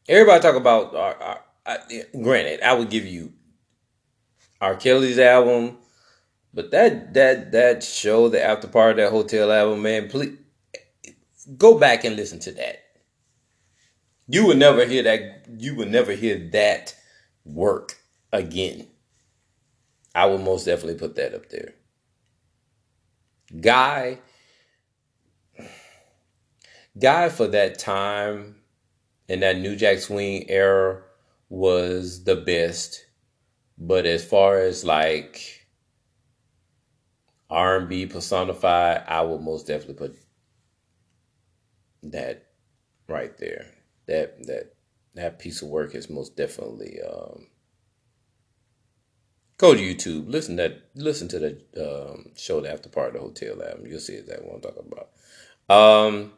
Everybody 0.08 0.42
talk 0.42 0.56
about. 0.56 0.94
Our, 0.94 1.14
our, 1.14 1.40
I, 1.64 1.78
granted, 2.20 2.60
I 2.62 2.74
would 2.74 2.90
give 2.90 3.06
you 3.06 3.32
R. 4.60 4.76
Kelly's 4.76 5.18
album, 5.18 5.78
but 6.52 6.70
that 6.70 7.14
that 7.14 7.52
that 7.52 7.82
show, 7.82 8.28
the 8.28 8.42
after 8.42 8.68
party, 8.68 9.02
that 9.02 9.10
hotel 9.10 9.52
album, 9.52 9.82
man, 9.82 10.08
please 10.08 10.36
go 11.56 11.78
back 11.78 12.04
and 12.04 12.16
listen 12.16 12.38
to 12.40 12.52
that. 12.52 12.82
You 14.28 14.46
would 14.46 14.58
never 14.58 14.84
hear 14.86 15.02
that. 15.02 15.46
You 15.58 15.74
would 15.76 15.90
never 15.90 16.12
hear 16.12 16.48
that 16.52 16.94
work 17.44 17.98
again. 18.32 18.86
I 20.14 20.26
would 20.26 20.40
most 20.40 20.64
definitely 20.64 20.98
put 20.98 21.16
that 21.16 21.34
up 21.34 21.48
there. 21.48 21.74
Guy, 23.60 24.18
Guy 26.98 27.30
for 27.30 27.46
that 27.48 27.78
time 27.78 28.56
in 29.28 29.40
that 29.40 29.58
New 29.58 29.76
Jack 29.76 29.98
Swing 29.98 30.48
era 30.50 31.02
was 31.48 32.24
the 32.24 32.36
best. 32.36 33.06
But 33.78 34.04
as 34.06 34.24
far 34.24 34.58
as 34.58 34.84
like 34.84 35.66
R 37.48 37.78
and 37.78 37.88
B 37.88 38.06
personified, 38.06 39.04
I 39.06 39.22
would 39.22 39.40
most 39.40 39.66
definitely 39.66 40.08
put 40.08 40.18
that 42.02 42.46
right 43.08 43.36
there. 43.38 43.66
That 44.06 44.44
that 44.46 44.74
that 45.14 45.38
piece 45.38 45.62
of 45.62 45.68
work 45.68 45.94
is 45.94 46.10
most 46.10 46.36
definitely 46.36 46.98
um, 47.02 47.46
go 49.58 49.74
to 49.74 49.80
YouTube. 49.80 50.30
Listen 50.30 50.56
that 50.56 50.82
listen 50.94 51.28
to 51.28 51.38
the 51.38 51.58
um, 51.80 52.30
show 52.36 52.60
the 52.60 52.72
after 52.72 52.88
part 52.88 53.08
of 53.08 53.14
the 53.14 53.20
hotel 53.20 53.62
album. 53.62 53.86
You'll 53.86 54.00
see 54.00 54.14
exactly 54.16 54.46
what 54.46 54.56
I'm 54.56 54.60
talking 54.60 54.92
about. 54.92 55.08
Um, 55.68 56.32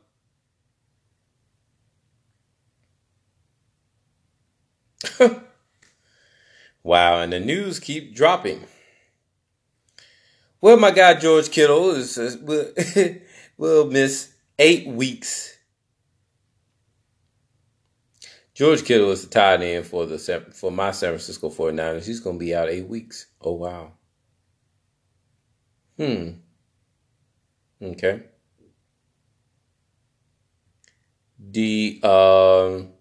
wow, 6.83 7.21
and 7.21 7.33
the 7.33 7.41
news 7.41 7.81
keep 7.81 8.15
dropping. 8.15 8.65
Well, 10.61 10.77
my 10.79 10.91
guy 10.93 11.15
George 11.15 11.51
Kittle 11.51 11.91
is, 11.91 12.17
is 12.17 12.37
will, 12.39 12.73
will 13.59 13.91
miss 13.91 14.33
eight 14.59 14.87
weeks 14.87 15.54
George 18.55 18.85
Kittle 18.85 19.11
is 19.11 19.23
the 19.25 19.31
tight 19.31 19.63
end 19.63 19.85
for 19.85 20.07
the 20.07 20.19
for 20.53 20.71
my 20.71 20.93
San 20.93 21.11
Francisco 21.11 21.51
49ers. 21.51 22.07
He's 22.07 22.21
going 22.21 22.37
to 22.37 22.45
be 22.45 22.55
out 22.55 22.69
eight 22.69 22.89
weeks. 22.89 23.27
Oh, 23.41 23.55
wow. 23.55 23.93
Hmm. 25.99 26.31
Okay. 27.83 28.23
The 31.51 32.01
um, 32.03 32.93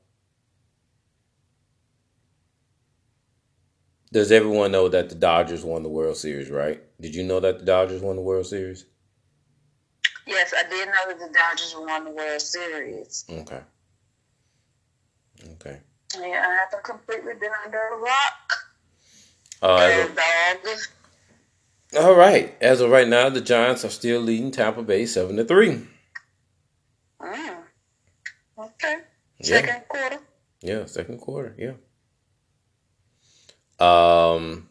does 4.11 4.31
everyone 4.31 4.71
know 4.71 4.89
that 4.89 5.09
the 5.09 5.15
Dodgers 5.15 5.63
won 5.63 5.83
the 5.83 5.89
World 5.89 6.17
Series? 6.17 6.49
Right? 6.49 6.81
Did 6.99 7.13
you 7.15 7.23
know 7.23 7.39
that 7.39 7.59
the 7.59 7.65
Dodgers 7.65 8.01
won 8.01 8.15
the 8.15 8.21
World 8.21 8.47
Series? 8.47 8.85
Yes, 10.25 10.53
I 10.57 10.67
did 10.67 10.87
know 10.87 10.93
that 11.07 11.19
the 11.19 11.33
Dodgers 11.33 11.75
won 11.77 12.05
the 12.05 12.11
World 12.11 12.41
Series. 12.41 13.25
Okay. 13.29 13.61
Okay. 15.53 15.79
Yeah, 16.19 16.45
I 16.47 16.53
haven't 16.63 16.83
completely 16.83 17.33
been 17.39 17.51
under 17.65 17.77
a 17.79 17.97
rock. 17.97 18.53
Uh, 19.61 19.77
as 19.77 20.09
of, 21.97 22.03
all 22.05 22.15
right. 22.15 22.55
As 22.61 22.81
of 22.81 22.89
right 22.89 23.07
now, 23.07 23.29
the 23.29 23.41
Giants 23.41 23.85
are 23.85 23.89
still 23.89 24.21
leading 24.21 24.51
Tampa 24.51 24.83
Bay 24.83 25.05
seven 25.05 25.37
to 25.37 25.45
three. 25.45 25.87
Mm. 27.21 27.57
Okay. 28.57 28.95
Second 29.41 29.67
Yeah. 29.69 29.79
quarter. 29.87 30.19
Yeah, 30.61 30.85
second 30.85 31.19
quarter. 31.19 31.55
Yeah. 31.57 31.73
Um. 33.79 34.69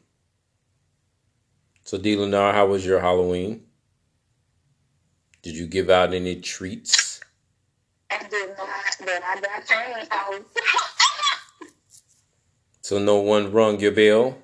So, 1.84 1.98
D. 1.98 2.16
Lenar, 2.16 2.54
how 2.54 2.66
was 2.66 2.86
your 2.86 3.00
Halloween? 3.00 3.66
Did 5.42 5.56
you 5.56 5.66
give 5.66 5.90
out 5.90 6.14
any 6.14 6.40
treats? 6.40 7.20
I 8.10 8.26
did 8.28 8.56
not, 8.56 8.91
but 9.04 9.22
I 9.22 9.40
got 9.40 9.66
changed. 9.66 10.10
So 12.84 12.98
no 12.98 13.20
one 13.20 13.52
rung 13.52 13.78
your 13.78 13.92
bell. 13.92 14.36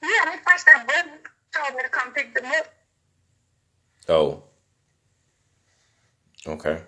Yeah, 0.00 0.30
they 0.30 0.38
pressed 0.44 0.64
that 0.66 0.86
button, 0.86 1.18
told 1.52 1.76
me 1.76 1.82
to 1.82 1.88
come 1.88 2.12
pick 2.12 2.32
them 2.32 2.46
up. 2.46 2.66
Oh. 4.08 4.42
Okay. 6.46 6.80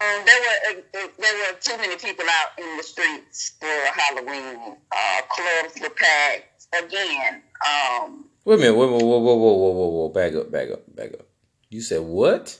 Um, 0.00 0.24
there 0.24 0.40
were 0.40 0.78
uh, 0.78 1.08
there 1.18 1.34
were 1.34 1.58
too 1.60 1.76
many 1.76 1.96
people 1.96 2.24
out 2.24 2.58
in 2.58 2.76
the 2.78 2.82
streets 2.82 3.52
for 3.60 3.66
Halloween. 3.66 4.76
Uh, 4.90 5.20
clubs 5.28 5.80
were 5.80 5.90
packed 5.90 6.66
again. 6.84 7.42
Um, 7.68 8.24
Wait 8.44 8.54
a 8.54 8.58
minute. 8.58 8.76
Wait, 8.78 8.88
whoa, 8.90 8.98
whoa, 8.98 9.18
whoa, 9.18 9.34
whoa, 9.34 9.52
whoa, 9.52 9.72
whoa, 9.72 9.88
whoa. 9.88 10.08
Back 10.08 10.34
up, 10.34 10.50
back 10.50 10.70
up, 10.70 10.96
back 10.96 11.12
up. 11.12 11.26
You 11.68 11.82
said 11.82 12.02
what? 12.02 12.58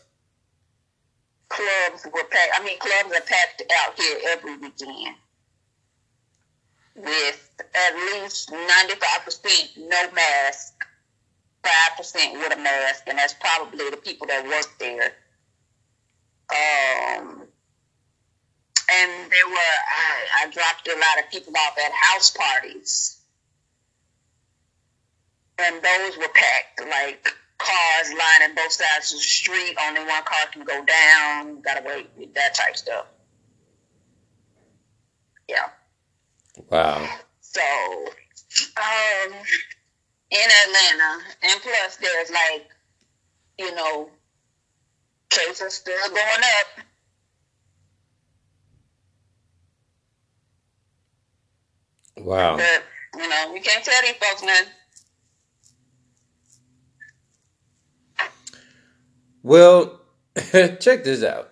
Clubs 1.59 2.07
were 2.07 2.25
packed. 2.31 2.53
I 2.55 2.65
mean, 2.65 2.79
clubs 2.79 3.15
are 3.17 3.27
packed 3.27 3.63
out 3.83 3.99
here 3.99 4.19
every 4.29 4.57
weekend 4.57 5.17
with 6.95 7.51
at 7.75 7.95
least 7.95 8.51
ninety 8.53 8.95
five 8.95 9.25
percent 9.25 9.71
no 9.77 10.11
mask, 10.13 10.75
five 11.63 11.97
percent 11.97 12.35
with 12.35 12.53
a 12.53 12.61
mask, 12.61 13.05
and 13.07 13.19
that's 13.19 13.35
probably 13.35 13.91
the 13.91 13.97
people 13.97 14.27
that 14.29 14.45
work 14.47 14.69
there. 14.79 15.13
Um, 16.51 17.43
and 18.91 19.11
there 19.31 19.49
were 19.49 19.75
I, 19.95 20.45
I 20.45 20.51
dropped 20.51 20.89
a 20.89 20.95
lot 20.95 21.25
of 21.25 21.31
people 21.31 21.53
off 21.57 21.77
at 21.79 21.93
house 21.93 22.31
parties, 22.31 23.21
and 25.59 25.77
those 25.77 26.17
were 26.17 26.33
packed 26.35 26.89
like 26.89 27.29
cars 27.59 28.13
lining 28.13 28.55
both 28.55 28.73
sides 28.73 29.13
of 29.13 29.19
the 29.19 29.25
street. 29.25 29.77
Only 29.83 30.01
one 30.01 30.23
car 30.25 30.47
can 30.53 30.65
go 30.65 30.85
down. 30.85 31.61
Gotta 31.61 31.83
wait. 31.85 32.35
That 32.35 32.55
type 32.55 32.77
stuff. 32.77 33.07
Yeah. 35.49 35.69
Wow. 36.71 37.09
So, 37.41 37.61
um, 38.77 39.33
in 40.31 40.49
Atlanta, 40.67 41.25
and 41.43 41.61
plus 41.63 41.97
there's 41.97 42.31
like, 42.31 42.69
you 43.59 43.75
know, 43.75 44.11
cases 45.31 45.75
still 45.75 46.09
going 46.09 46.21
up. 46.21 46.85
Wow. 52.19 52.57
But 52.57 52.85
you 53.21 53.29
know, 53.29 53.51
we 53.53 53.61
can't 53.61 53.85
tell 53.85 54.03
these 54.03 54.13
folks 54.13 54.43
nothing. 54.43 54.69
Well, 59.49 60.03
check 60.53 61.05
this 61.05 61.23
out. 61.23 61.51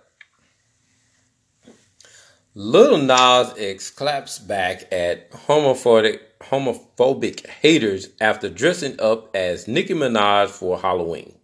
Lil 2.55 2.99
Nas 2.99 3.55
X 3.57 3.89
claps 3.89 4.39
back 4.39 4.93
at 4.93 5.31
homophobic 5.31 6.21
homophobic 6.43 7.47
haters 7.47 8.11
after 8.21 8.51
dressing 8.51 9.01
up 9.01 9.35
as 9.35 9.67
Nicki 9.67 9.95
Minaj 9.95 10.51
for 10.51 10.79
Halloween. 10.79 11.39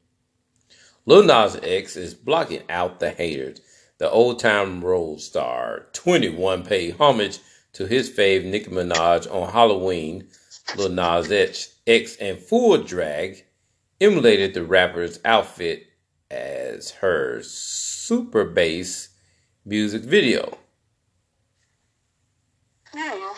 Lil 1.07 1.22
Nas 1.22 1.59
X 1.62 1.96
is 1.96 2.12
blocking 2.12 2.64
out 2.68 3.00
the 3.00 3.12
haters. 3.12 3.62
The 3.96 4.11
Old 4.11 4.38
Town 4.38 4.82
Road 4.82 5.22
star 5.22 5.86
21 5.94 6.64
paid 6.64 6.96
homage 6.98 7.38
to 7.72 7.86
his 7.86 8.11
fave 8.11 8.44
Nicki 8.44 8.70
Minaj 8.70 9.26
on 9.34 9.50
Halloween. 9.50 10.28
Lil 10.76 10.90
Nas 10.90 11.32
X, 11.32 11.76
X 11.86 12.16
in 12.16 12.36
full 12.36 12.76
drag 12.76 13.42
emulated 14.03 14.53
the 14.53 14.64
rapper's 14.64 15.18
outfit 15.24 15.86
as 16.32 16.90
her 16.92 17.42
super 17.42 18.44
bass 18.44 19.10
music 19.64 20.02
video. 20.02 20.58
Hmm. 22.92 23.36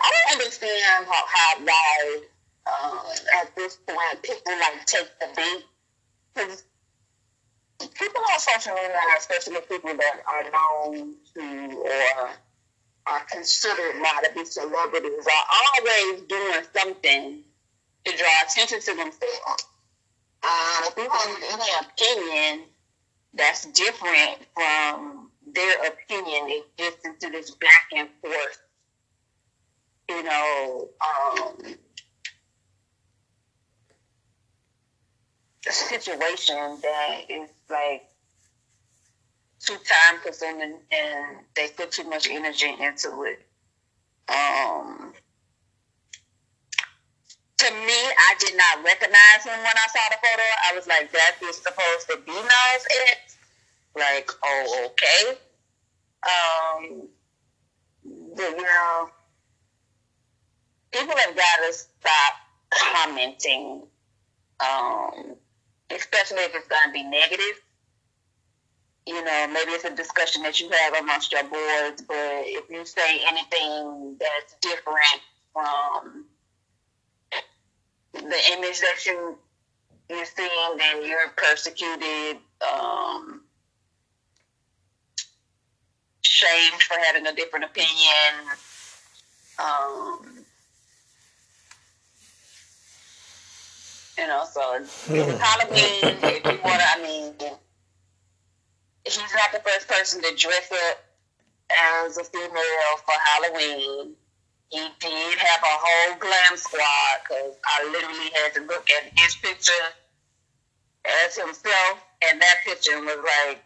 I 0.00 0.10
don't 0.10 0.40
understand 0.40 1.06
how, 1.06 1.24
how 1.26 1.64
why 1.64 2.20
uh, 2.66 3.02
at 3.40 3.54
this 3.56 3.76
point 3.76 4.22
people 4.22 4.52
like 4.58 4.84
take 4.86 5.08
the 5.20 5.28
bait. 5.36 5.64
'Cause 6.34 6.64
people 7.80 8.22
on 8.32 8.38
social 8.40 8.74
media, 8.74 8.96
especially 9.18 9.60
people 9.68 9.94
that 9.96 10.22
are 10.26 10.44
known 10.50 11.14
to 11.34 11.76
or 11.76 12.30
are 13.06 13.20
considered 13.30 14.00
now 14.00 14.20
to 14.20 14.34
be 14.34 14.44
celebrities, 14.44 15.26
are 15.26 15.46
always 15.78 16.22
doing 16.22 16.62
something 16.76 17.42
to 18.04 18.16
draw 18.16 18.28
attention 18.46 18.80
to 18.80 18.96
themselves. 18.96 19.66
Um, 20.42 20.84
if 20.84 20.96
you 20.96 21.08
have 21.08 21.60
any 21.60 21.86
opinion 21.86 22.66
that's 23.34 23.66
different 23.66 24.38
from 24.54 25.30
their 25.54 25.86
opinion, 25.86 26.48
it 26.48 26.76
gets 26.76 27.04
into 27.04 27.30
this 27.30 27.50
back 27.52 27.88
and 27.96 28.08
forth, 28.20 28.62
you 30.08 30.22
know, 30.22 30.88
um, 31.00 31.76
situation 35.70 36.78
that 36.82 37.20
is 37.28 37.48
like 37.70 38.02
too 39.64 39.74
time 39.74 40.20
consuming 40.22 40.78
and 40.90 41.36
they 41.54 41.68
put 41.68 41.92
too 41.92 42.08
much 42.08 42.28
energy 42.28 42.68
into 42.68 43.24
it. 43.24 43.46
Um, 44.28 45.12
to 47.58 47.70
me, 47.70 47.92
I 47.94 48.34
did 48.40 48.56
not 48.56 48.84
recognize 48.84 49.44
him 49.44 49.58
when 49.58 49.76
I 49.76 49.86
saw 49.92 50.00
the 50.10 50.16
photo. 50.16 50.42
I 50.68 50.74
was 50.74 50.86
like, 50.88 51.12
that 51.12 51.36
is 51.44 51.56
supposed 51.56 52.08
to 52.10 52.18
be 52.26 52.32
Nas 52.32 52.86
X. 53.10 53.38
Like, 53.94 54.30
oh, 54.42 54.86
okay. 54.86 55.38
Um, 56.24 57.08
but, 58.34 58.50
you 58.50 58.62
know, 58.62 59.10
people 60.90 61.16
have 61.16 61.36
got 61.36 61.56
to 61.66 61.72
stop 61.72 62.34
commenting, 62.70 63.82
um, 64.60 65.36
especially 65.90 66.38
if 66.38 66.54
it's 66.54 66.68
going 66.68 66.88
to 66.88 66.92
be 66.92 67.04
negative. 67.04 67.60
You 69.06 69.24
know, 69.24 69.48
maybe 69.52 69.72
it's 69.72 69.84
a 69.84 69.94
discussion 69.94 70.42
that 70.42 70.60
you 70.60 70.70
have 70.70 70.94
amongst 70.94 71.32
your 71.32 71.42
boards, 71.42 72.02
but 72.02 72.16
if 72.16 72.70
you 72.70 72.84
say 72.84 73.20
anything 73.26 74.16
that's 74.20 74.54
different 74.60 75.22
from 75.52 76.26
the 78.12 78.40
image 78.52 78.80
that 78.80 79.04
you 79.06 79.38
you're 80.08 80.24
seeing, 80.26 80.76
then 80.78 81.04
you're 81.06 81.28
persecuted, 81.36 82.38
um, 82.70 83.40
shamed 86.22 86.82
for 86.82 86.96
having 87.04 87.26
a 87.26 87.34
different 87.34 87.64
opinion. 87.64 87.88
Um, 89.58 90.44
you 94.18 94.26
know, 94.26 94.44
so 94.50 94.74
it's 94.74 95.08
Halloween. 95.08 96.18
If 96.22 96.44
you 96.44 96.60
want 96.62 96.80
to, 96.80 96.88
I 96.88 97.02
mean, 97.02 97.34
the 99.52 99.60
first 99.60 99.88
person 99.88 100.22
to 100.22 100.34
dress 100.36 100.72
up 100.72 101.04
as 102.06 102.16
a 102.16 102.24
female 102.24 102.96
for 103.04 103.14
Halloween. 103.24 104.14
He 104.70 104.88
did 105.00 105.38
have 105.38 105.60
a 105.60 105.66
whole 105.66 106.18
glam 106.18 106.56
squad 106.56 107.20
because 107.22 107.54
I 107.64 107.84
literally 107.92 108.30
had 108.34 108.54
to 108.54 108.60
look 108.62 108.88
at 108.90 109.18
his 109.18 109.36
picture 109.36 109.72
as 111.04 111.36
himself, 111.36 112.02
and 112.26 112.40
that 112.40 112.56
picture 112.64 112.98
was 113.00 113.18
like, 113.24 113.62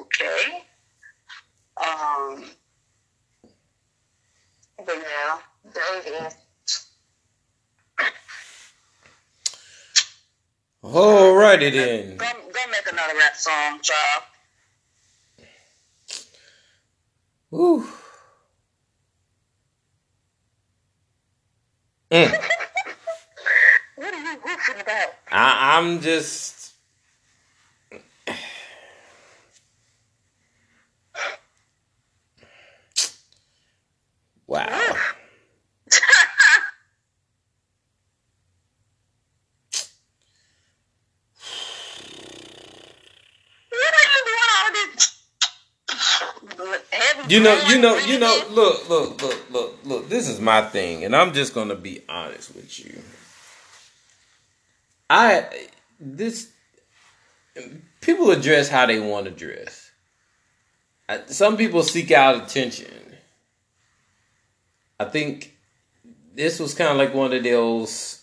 okay. 0.00 0.64
Um, 1.76 2.44
but. 4.84 6.36
Alrighty 10.82 11.72
then. 11.72 12.16
Go, 12.16 12.24
go 12.26 12.60
make 12.70 12.90
another 12.90 13.14
rap 13.18 13.36
song, 13.36 13.80
child. 13.82 14.22
Woo. 17.50 17.84
Mm. 22.10 22.30
what 23.96 24.14
are 24.14 24.20
you 24.20 24.38
woofing 24.38 24.80
about? 24.82 25.08
I, 25.30 25.78
I'm 25.78 26.00
just. 26.00 26.72
Wow. 34.46 34.96
You 47.28 47.40
know, 47.40 47.60
you 47.68 47.78
know, 47.78 47.96
you 47.98 48.18
know. 48.18 48.44
Look, 48.50 48.88
look, 48.88 49.22
look, 49.22 49.50
look, 49.50 49.78
look. 49.84 50.08
This 50.08 50.28
is 50.28 50.40
my 50.40 50.62
thing, 50.62 51.04
and 51.04 51.14
I'm 51.14 51.32
just 51.32 51.54
gonna 51.54 51.76
be 51.76 52.02
honest 52.08 52.54
with 52.54 52.78
you. 52.84 53.02
I 55.08 55.46
this 56.00 56.50
people 58.00 58.30
address 58.30 58.68
how 58.68 58.86
they 58.86 58.98
want 58.98 59.26
to 59.26 59.30
dress. 59.30 59.90
Some 61.26 61.56
people 61.56 61.82
seek 61.82 62.10
out 62.10 62.42
attention. 62.42 62.92
I 64.98 65.04
think 65.04 65.56
this 66.34 66.60
was 66.60 66.74
kind 66.74 66.90
of 66.90 66.96
like 66.96 67.14
one 67.14 67.32
of 67.32 67.42
those. 67.42 68.22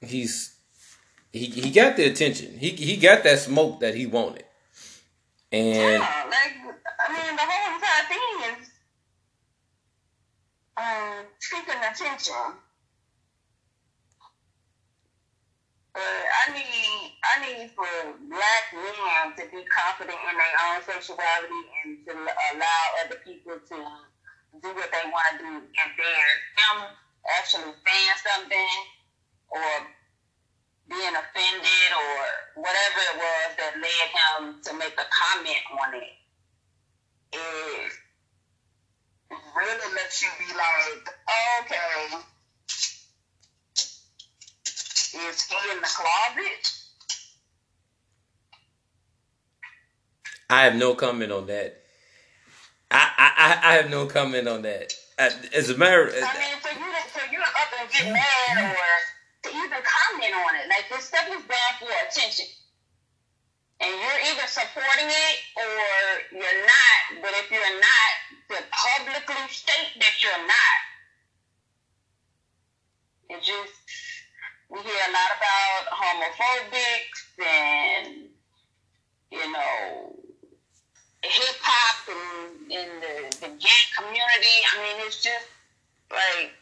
He's 0.00 0.54
he 1.32 1.46
he 1.46 1.70
got 1.70 1.96
the 1.96 2.04
attention. 2.04 2.58
He 2.58 2.70
he 2.70 2.96
got 2.96 3.22
that 3.24 3.38
smoke 3.38 3.80
that 3.80 3.94
he 3.94 4.06
wanted, 4.06 4.44
and. 5.52 6.02
Yeah, 6.02 6.26
like, 6.28 6.60
I 7.10 7.12
mean, 7.12 7.34
the 7.34 7.42
whole 7.42 7.74
entire 7.74 8.06
thing 8.06 8.34
is 8.54 8.70
um, 10.78 11.26
seeking 11.42 11.82
attention. 11.82 12.54
But 15.90 16.06
I 16.06 16.54
need 16.54 17.18
I 17.26 17.34
need 17.42 17.70
for 17.74 17.90
black 18.30 18.64
men 18.70 19.34
to 19.42 19.42
be 19.50 19.66
confident 19.66 20.22
in 20.22 20.34
their 20.38 20.56
own 20.70 20.86
sexuality 20.86 21.62
and 21.82 21.98
to 22.06 22.14
allow 22.14 22.82
other 23.02 23.18
people 23.26 23.58
to 23.58 23.78
do 24.62 24.68
what 24.70 24.90
they 24.94 25.10
want 25.10 25.34
to 25.34 25.38
do. 25.42 25.50
And 25.50 25.90
then 25.98 26.30
him 26.62 26.76
actually 27.42 27.74
saying 27.74 28.18
something 28.22 28.74
or 29.50 29.66
being 30.86 31.14
offended 31.18 31.90
or 31.90 32.62
whatever 32.62 33.00
it 33.02 33.16
was 33.18 33.50
that 33.58 33.74
led 33.82 34.06
him 34.14 34.62
to 34.62 34.70
make 34.78 34.94
a 34.94 35.06
comment 35.10 35.64
on 35.74 35.94
it 35.98 36.19
is 37.32 37.92
really 39.56 39.94
lets 39.94 40.22
you 40.22 40.28
be 40.38 40.52
like, 40.54 41.08
okay, 41.62 42.22
is 43.76 45.42
he 45.42 45.72
in 45.72 45.80
the 45.80 45.88
closet? 45.88 46.72
I 50.48 50.64
have 50.64 50.74
no 50.74 50.94
comment 50.94 51.30
on 51.30 51.46
that. 51.46 51.76
I 52.90 53.08
I, 53.16 53.70
I 53.70 53.74
have 53.74 53.90
no 53.90 54.06
comment 54.06 54.48
on 54.48 54.62
that. 54.62 54.92
As 55.18 55.68
a 55.70 55.76
matter, 55.76 56.06
of, 56.08 56.14
I 56.14 56.18
mean, 56.38 56.56
for 56.60 56.72
you 56.72 56.90
to 56.90 57.08
for 57.10 57.26
you 57.30 57.38
to 57.38 57.44
up 57.44 57.80
and 57.80 57.90
get 57.92 58.12
mad 58.12 58.74
or 58.74 58.86
to 59.42 59.48
even 59.50 59.70
comment 59.70 60.34
on 60.34 60.56
it, 60.56 60.68
like 60.68 60.88
this 60.90 61.04
stuff 61.04 61.28
is 61.28 61.44
bad 61.44 61.74
for 61.78 61.86
attention, 62.08 62.46
and 63.80 63.90
you're 63.90 64.22
either 64.32 64.46
supporting 64.46 65.08
it 65.08 65.36
or 65.56 66.38
you're 66.38 66.60
not. 66.66 67.22
But 67.22 67.32
if 67.40 67.50
you're 67.50 67.80
not, 67.80 68.12
to 68.50 68.56
publicly 68.70 69.48
state 69.48 69.94
that 70.00 70.22
you're 70.22 70.46
not, 70.46 70.80
it 73.30 73.42
just 73.42 73.72
we 74.68 74.80
hear 74.80 75.02
a 75.08 75.12
lot 75.12 75.30
about 75.38 75.82
homophobics 75.90 77.20
and 77.42 78.28
you 79.30 79.52
know 79.52 80.16
hip 81.22 81.56
hop 81.60 82.08
and 82.08 82.72
in 82.72 82.88
the, 83.00 83.36
the 83.40 83.48
gay 83.48 83.82
community. 83.96 84.56
I 84.72 84.82
mean, 84.82 85.06
it's 85.06 85.22
just 85.22 85.46
like 86.10 86.52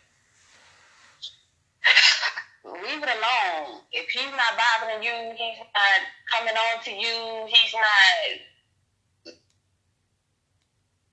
leave 2.73 3.03
it 3.03 3.09
alone. 3.09 3.81
If 3.93 4.09
he's 4.11 4.31
not 4.33 4.57
bothering 4.57 5.03
you, 5.03 5.35
he's 5.37 5.59
not 5.59 6.01
coming 6.33 6.55
on 6.55 6.85
to 6.85 6.91
you. 6.91 7.47
He's 7.49 7.75
not 7.75 8.41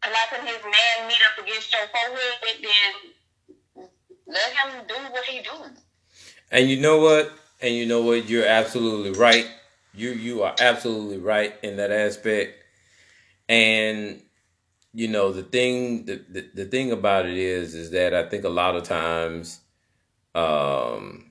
clapping 0.01 0.47
his 0.47 0.63
man 0.63 1.07
meat 1.07 1.17
up 1.31 1.43
against 1.43 1.73
your 1.73 1.87
forehead. 1.87 2.61
Then 3.75 3.87
let 4.27 4.51
him 4.51 4.87
do 4.87 4.95
what 5.11 5.23
he 5.25 5.41
doing. 5.41 5.77
And 6.51 6.69
you 6.69 6.79
know 6.79 6.99
what? 6.99 7.31
And 7.61 7.73
you 7.73 7.85
know 7.85 8.01
what? 8.01 8.29
You're 8.29 8.45
absolutely 8.45 9.11
right. 9.19 9.47
You 9.93 10.11
you 10.11 10.43
are 10.43 10.55
absolutely 10.59 11.17
right 11.17 11.55
in 11.63 11.77
that 11.77 11.91
aspect. 11.91 12.63
And 13.47 14.21
you 14.93 15.07
know 15.07 15.31
the 15.31 15.43
thing 15.43 16.05
the, 16.05 16.21
the, 16.29 16.49
the 16.53 16.65
thing 16.65 16.91
about 16.91 17.25
it 17.25 17.37
is 17.37 17.75
is 17.75 17.91
that 17.91 18.13
I 18.13 18.27
think 18.27 18.43
a 18.43 18.49
lot 18.49 18.75
of 18.75 18.83
times 18.83 19.59
um 20.33 21.24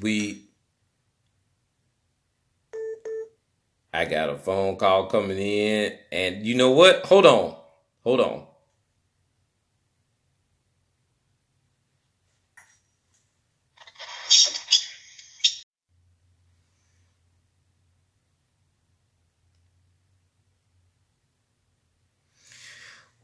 we 0.00 0.42
I 3.92 4.04
got 4.04 4.28
a 4.28 4.36
phone 4.36 4.76
call 4.76 5.06
coming 5.06 5.38
in 5.38 5.92
and 6.12 6.46
you 6.46 6.54
know 6.54 6.70
what? 6.70 7.06
Hold 7.06 7.26
on. 7.26 7.56
Hold 8.04 8.20
on. 8.20 8.46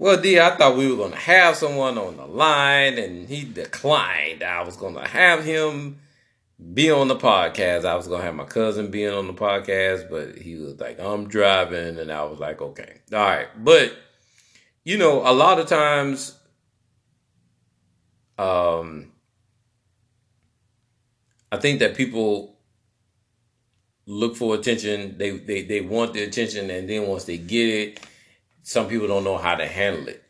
Well, 0.03 0.20
D, 0.20 0.41
I 0.41 0.57
thought 0.57 0.77
we 0.77 0.91
were 0.91 0.97
going 0.97 1.12
to 1.12 1.16
have 1.16 1.55
someone 1.55 1.97
on 1.97 2.16
the 2.16 2.27
line, 2.27 2.99
and 2.99 3.29
he 3.29 3.45
declined. 3.45 4.43
I 4.43 4.62
was 4.62 4.77
going 4.77 4.95
to 4.95 5.07
have 5.07 5.45
him 5.45 6.01
be 6.75 6.91
on 6.91 7.09
the 7.09 7.17
podcast. 7.17 7.85
I 7.85 7.95
was 7.95 8.07
to 8.09 8.17
have 8.19 8.35
my 8.35 8.45
cousin 8.45 8.91
being 8.91 9.13
on 9.13 9.27
the 9.27 9.35
podcast, 9.35 10.09
but 10.11 10.39
he 10.39 10.57
was 10.57 10.79
like, 10.79 11.01
I'm 11.01 11.29
driving. 11.29 11.99
And 11.99 12.11
I 12.13 12.25
was 12.25 12.39
like, 12.39 12.61
okay. 12.61 13.01
All 13.13 13.19
right. 13.19 13.49
But, 13.57 13.93
you 14.85 14.99
know, 14.99 15.21
a 15.27 15.33
lot 15.33 15.59
of 15.59 15.67
times, 15.67 16.39
um, 18.39 19.13
I 21.51 21.59
think 21.59 21.81
that 21.81 21.95
people 21.95 22.57
look 24.07 24.37
for 24.37 24.55
attention. 24.55 25.19
They, 25.19 25.31
they, 25.31 25.63
they 25.63 25.81
want 25.81 26.15
the 26.15 26.23
attention, 26.23 26.71
and 26.71 26.89
then 26.89 27.07
once 27.07 27.25
they 27.25 27.39
get 27.39 27.69
it, 27.69 28.01
some 28.63 28.89
people 28.89 29.09
don't 29.09 29.25
know 29.25 29.37
how 29.37 29.55
to 29.55 29.67
handle 29.67 30.09
it. 30.09 30.23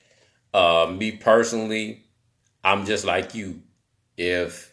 Uh, 0.52 0.92
me 0.94 1.12
personally, 1.12 2.04
I'm 2.64 2.84
just 2.86 3.04
like 3.04 3.34
you. 3.34 3.62
If 4.16 4.71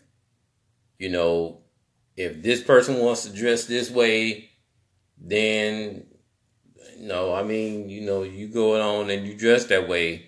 you 0.99 1.09
know, 1.09 1.61
if 2.15 2.43
this 2.43 2.61
person 2.61 2.99
wants 2.99 3.23
to 3.23 3.33
dress 3.33 3.65
this 3.65 3.89
way, 3.89 4.49
then 5.17 6.05
no, 6.99 7.33
I 7.33 7.43
mean, 7.43 7.89
you 7.89 8.01
know, 8.01 8.23
you 8.23 8.47
go 8.49 8.79
on 8.79 9.09
and 9.09 9.25
you 9.25 9.33
dress 9.35 9.65
that 9.65 9.87
way. 9.87 10.27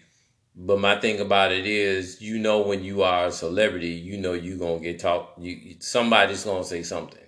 But 0.56 0.80
my 0.80 1.00
thing 1.00 1.20
about 1.20 1.52
it 1.52 1.66
is, 1.66 2.22
you 2.22 2.38
know, 2.40 2.62
when 2.62 2.84
you 2.84 3.04
are 3.04 3.28
a 3.28 3.32
celebrity, 3.32 3.90
you 3.90 4.18
know 4.18 4.34
you're 4.34 4.58
gonna 4.58 4.80
get 4.80 5.00
talked. 5.00 5.40
You 5.40 5.76
somebody's 5.80 6.44
gonna 6.44 6.64
say 6.64 6.84
something, 6.84 7.24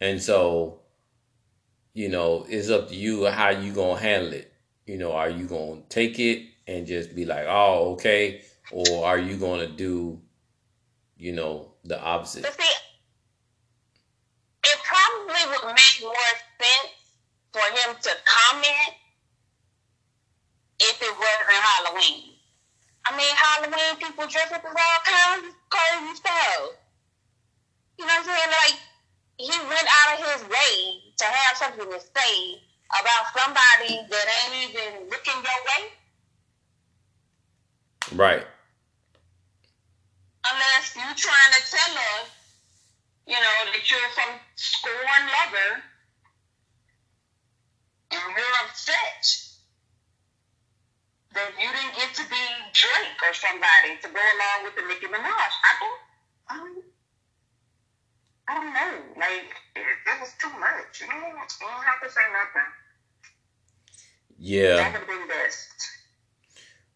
and 0.00 0.22
so, 0.22 0.80
you 1.92 2.08
know, 2.08 2.46
it's 2.48 2.70
up 2.70 2.88
to 2.88 2.94
you 2.94 3.26
how 3.26 3.50
you 3.50 3.72
gonna 3.72 4.00
handle 4.00 4.32
it. 4.32 4.52
You 4.86 4.98
know, 4.98 5.12
are 5.12 5.28
you 5.28 5.46
to 5.46 5.82
take 5.88 6.18
it 6.18 6.46
and 6.66 6.86
just 6.86 7.14
be 7.14 7.24
like, 7.24 7.46
oh, 7.48 7.92
okay? 7.92 8.42
Or 8.72 9.06
are 9.06 9.18
you 9.18 9.36
to 9.68 9.72
do, 9.72 10.20
you 11.16 11.32
know, 11.32 11.72
the 11.88 12.00
opposite? 12.00 12.42
But 12.42 12.54
see, 12.54 12.74
it 14.64 14.78
probably 14.84 15.42
would 15.50 15.74
make 15.74 15.96
more 16.02 16.32
sense 16.58 16.92
for 17.52 17.62
him 17.62 17.96
to 17.96 18.10
comment 18.24 18.92
if 20.80 21.02
it 21.02 21.14
wasn't 21.18 21.50
Halloween. 21.50 22.34
I 23.06 23.16
mean, 23.16 23.34
Halloween 23.36 23.96
people 23.98 24.26
dress 24.26 24.50
up 24.52 24.64
as 24.64 24.74
all 24.74 25.00
kinds 25.04 25.46
of 25.48 25.54
crazy 25.70 26.14
stuff. 26.16 26.74
You 27.98 28.04
know 28.04 28.12
what 28.12 28.18
I'm 28.18 28.34
saying? 28.34 28.50
Like, 28.50 28.78
he 29.38 29.58
went 29.68 29.86
out 29.86 30.18
of 30.18 30.26
his 30.26 30.42
way 30.50 31.00
to 31.16 31.24
have 31.24 31.56
something 31.56 31.86
to 31.86 32.00
say 32.00 32.60
about 33.00 33.32
somebody 33.36 34.00
that 34.10 34.26
ain't 34.42 34.70
even 34.70 35.08
looking 35.08 35.34
your 35.34 35.60
way? 35.70 35.82
Right. 38.12 38.46
Trying 41.16 41.52
to 41.52 41.70
tell 41.70 41.94
us 41.96 42.36
you 43.26 43.34
know, 43.34 43.58
that 43.74 43.90
you're 43.90 44.10
some 44.14 44.38
scorn 44.54 45.22
lover 45.26 45.82
and 48.12 48.22
you're 48.38 48.56
upset 48.64 49.26
that 51.34 51.50
you 51.58 51.68
didn't 51.68 51.96
get 51.96 52.14
to 52.14 52.24
be 52.30 52.42
Drake 52.72 53.18
or 53.26 53.34
somebody 53.34 53.98
to 54.00 54.08
go 54.08 54.22
along 54.22 54.64
with 54.64 54.76
the 54.76 54.82
Nicki 54.88 55.06
Minaj. 55.06 55.20
I 55.26 55.72
don't, 55.80 56.00
I 56.48 56.56
don't, 56.56 56.84
I 58.48 58.54
don't 58.54 58.72
know. 58.72 59.20
Like, 59.20 59.50
it, 59.74 59.82
it 59.82 60.20
was 60.20 60.32
too 60.40 60.48
much. 60.58 61.00
You 61.00 61.08
don't, 61.08 61.20
you 61.20 61.66
don't 61.66 61.84
have 61.84 62.00
to 62.02 62.10
say 62.10 62.22
nothing. 62.32 62.70
Yeah. 64.38 64.76
That 64.76 64.92
would 64.92 64.98
have 65.00 65.08
been 65.08 65.28
best. 65.28 65.68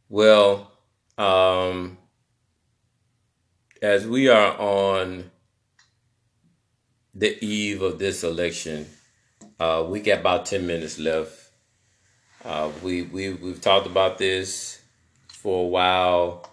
Well, 0.09 0.73
um, 1.19 1.99
as 3.83 4.07
we 4.07 4.29
are 4.29 4.59
on 4.59 5.31
the 7.15 7.43
eve 7.45 7.83
of 7.83 7.99
this 7.99 8.23
election, 8.23 8.87
uh, 9.59 9.85
we 9.89 10.01
got 10.01 10.21
about 10.21 10.47
ten 10.47 10.67
minutes 10.67 10.99
left. 10.99 11.51
Uh, 12.45 12.71
we 12.83 13.03
we 13.03 13.33
we've 13.33 13.61
talked 13.61 13.87
about 13.87 14.19
this 14.19 14.81
for 15.29 15.65
a 15.65 15.69
while, 15.69 16.51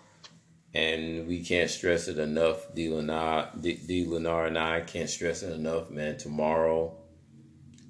and 0.73 1.27
we 1.27 1.43
can't 1.43 1.69
stress 1.69 2.07
it 2.07 2.17
enough. 2.17 2.73
D. 2.73 2.87
Lenar, 2.87 3.61
D. 3.61 3.79
D. 3.85 4.05
Lenar 4.05 4.47
and 4.47 4.57
I 4.57 4.81
can't 4.81 5.09
stress 5.09 5.43
it 5.43 5.53
enough, 5.53 5.89
man. 5.89 6.17
Tomorrow, 6.17 6.95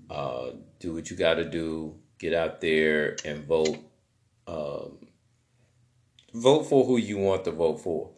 uh, 0.09 0.49
do 0.79 0.93
what 0.93 1.09
you 1.09 1.17
got 1.17 1.35
to 1.35 1.45
do. 1.45 1.95
Get 2.17 2.33
out 2.33 2.61
there 2.61 3.15
and 3.23 3.43
vote. 3.43 3.77
Um, 4.47 4.97
vote 6.33 6.63
for 6.63 6.85
who 6.85 6.97
you 6.97 7.19
want 7.19 7.45
to 7.45 7.51
vote 7.51 7.81
for. 7.81 8.16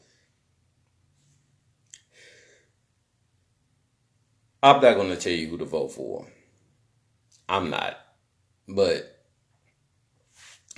I'm 4.61 4.81
not 4.81 4.95
going 4.95 5.09
to 5.09 5.15
tell 5.15 5.33
you 5.33 5.47
who 5.47 5.57
to 5.57 5.65
vote 5.65 5.91
for. 5.93 6.27
I'm 7.47 7.69
not. 7.69 7.97
But 8.67 9.19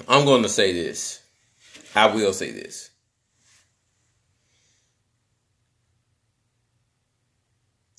I'm 0.08 0.26
going 0.26 0.44
to 0.44 0.50
say 0.50 0.72
this. 0.72 1.22
I 1.96 2.14
will 2.14 2.34
say 2.34 2.52
this. 2.52 2.92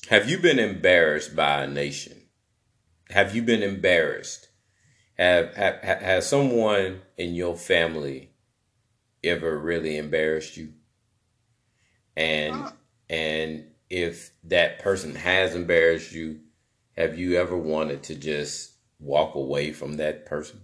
Have 0.08 0.28
you 0.28 0.38
been 0.38 0.58
embarrassed 0.58 1.34
by 1.34 1.62
a 1.62 1.66
nation? 1.66 2.22
Have 3.10 3.34
you 3.34 3.42
been 3.42 3.62
embarrassed? 3.62 4.48
Have, 5.18 5.54
have 5.54 5.82
has 5.82 6.28
someone 6.28 7.02
in 7.16 7.34
your 7.34 7.56
family 7.56 8.30
ever 9.22 9.58
really 9.58 9.96
embarrassed 9.96 10.56
you? 10.56 10.72
And 12.16 12.54
uh. 12.54 12.70
and 13.08 13.71
if 13.92 14.30
that 14.44 14.78
person 14.78 15.14
has 15.14 15.54
embarrassed 15.54 16.12
you, 16.12 16.40
have 16.96 17.18
you 17.18 17.36
ever 17.36 17.54
wanted 17.54 18.02
to 18.04 18.14
just 18.14 18.72
walk 18.98 19.34
away 19.34 19.70
from 19.70 19.98
that 19.98 20.24
person? 20.24 20.62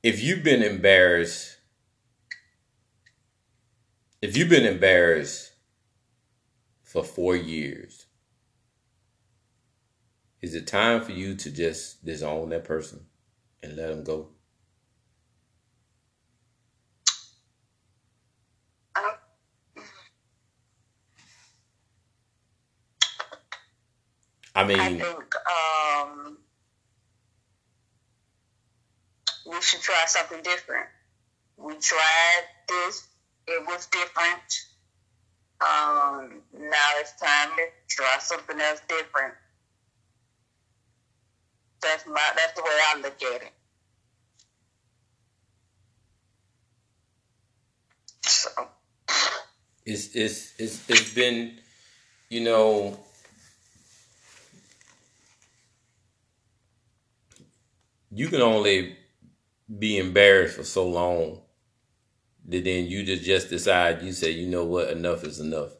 If 0.00 0.22
you've 0.22 0.44
been 0.44 0.62
embarrassed, 0.62 1.56
if 4.20 4.36
you've 4.36 4.48
been 4.48 4.64
embarrassed 4.64 5.50
for 6.84 7.02
four 7.02 7.34
years, 7.34 8.06
is 10.40 10.54
it 10.54 10.68
time 10.68 11.00
for 11.00 11.10
you 11.10 11.34
to 11.34 11.50
just 11.50 12.04
disown 12.04 12.50
that 12.50 12.62
person 12.62 13.06
and 13.60 13.74
let 13.74 13.88
them 13.88 14.04
go? 14.04 14.28
I 24.62 24.66
mean, 24.66 24.78
I 24.78 24.88
think 24.90 25.34
um, 25.50 26.38
we 29.50 29.60
should 29.60 29.80
try 29.80 30.04
something 30.06 30.40
different. 30.42 30.86
We 31.56 31.74
tried 31.78 32.42
this; 32.68 33.08
it 33.48 33.66
was 33.66 33.86
different. 33.86 34.40
Um, 35.60 36.42
now 36.54 36.88
it's 36.98 37.18
time 37.20 37.50
to 37.56 37.62
try 37.88 38.16
something 38.20 38.60
else 38.60 38.80
different. 38.88 39.34
That's 41.82 42.06
my 42.06 42.22
that's 42.36 42.54
the 42.54 42.62
way 42.62 42.70
I 42.70 43.00
look 43.00 43.22
at 43.34 43.42
it. 43.42 43.52
So 48.22 48.50
it's 49.84 50.14
it's 50.14 50.54
it's 50.58 50.88
it's 50.88 51.14
been, 51.14 51.58
you 52.28 52.42
know, 52.42 52.96
you 58.12 58.28
can 58.28 58.42
only 58.42 58.96
be 59.78 59.98
embarrassed 59.98 60.56
for 60.56 60.64
so 60.64 60.86
long 60.88 61.40
that 62.46 62.64
then 62.64 62.86
you 62.86 63.04
just 63.04 63.22
just 63.22 63.50
decide 63.50 64.02
you 64.02 64.12
say 64.12 64.30
you 64.30 64.46
know 64.48 64.64
what? 64.64 64.90
Enough 64.90 65.24
is 65.24 65.40
enough. 65.40 65.72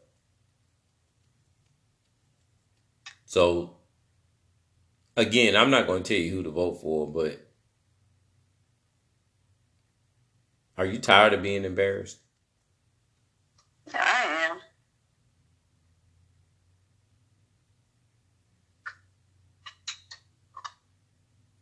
So 3.24 3.76
again 5.16 5.56
i'm 5.56 5.70
not 5.70 5.86
going 5.86 6.02
to 6.02 6.08
tell 6.14 6.22
you 6.22 6.32
who 6.32 6.42
to 6.42 6.50
vote 6.50 6.80
for 6.80 7.06
but 7.06 7.46
are 10.78 10.86
you 10.86 10.98
tired 10.98 11.34
of 11.34 11.42
being 11.42 11.64
embarrassed? 11.64 12.18
I 13.94 14.48
am. 14.50 14.58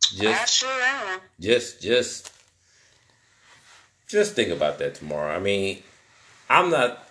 just 0.15 0.53
sure 0.53 1.19
just 1.39 1.81
just 1.81 2.31
just 4.07 4.35
think 4.35 4.49
about 4.49 4.77
that 4.79 4.95
tomorrow. 4.95 5.35
I 5.35 5.39
mean 5.39 5.81
i'm 6.49 6.69
not 6.69 7.07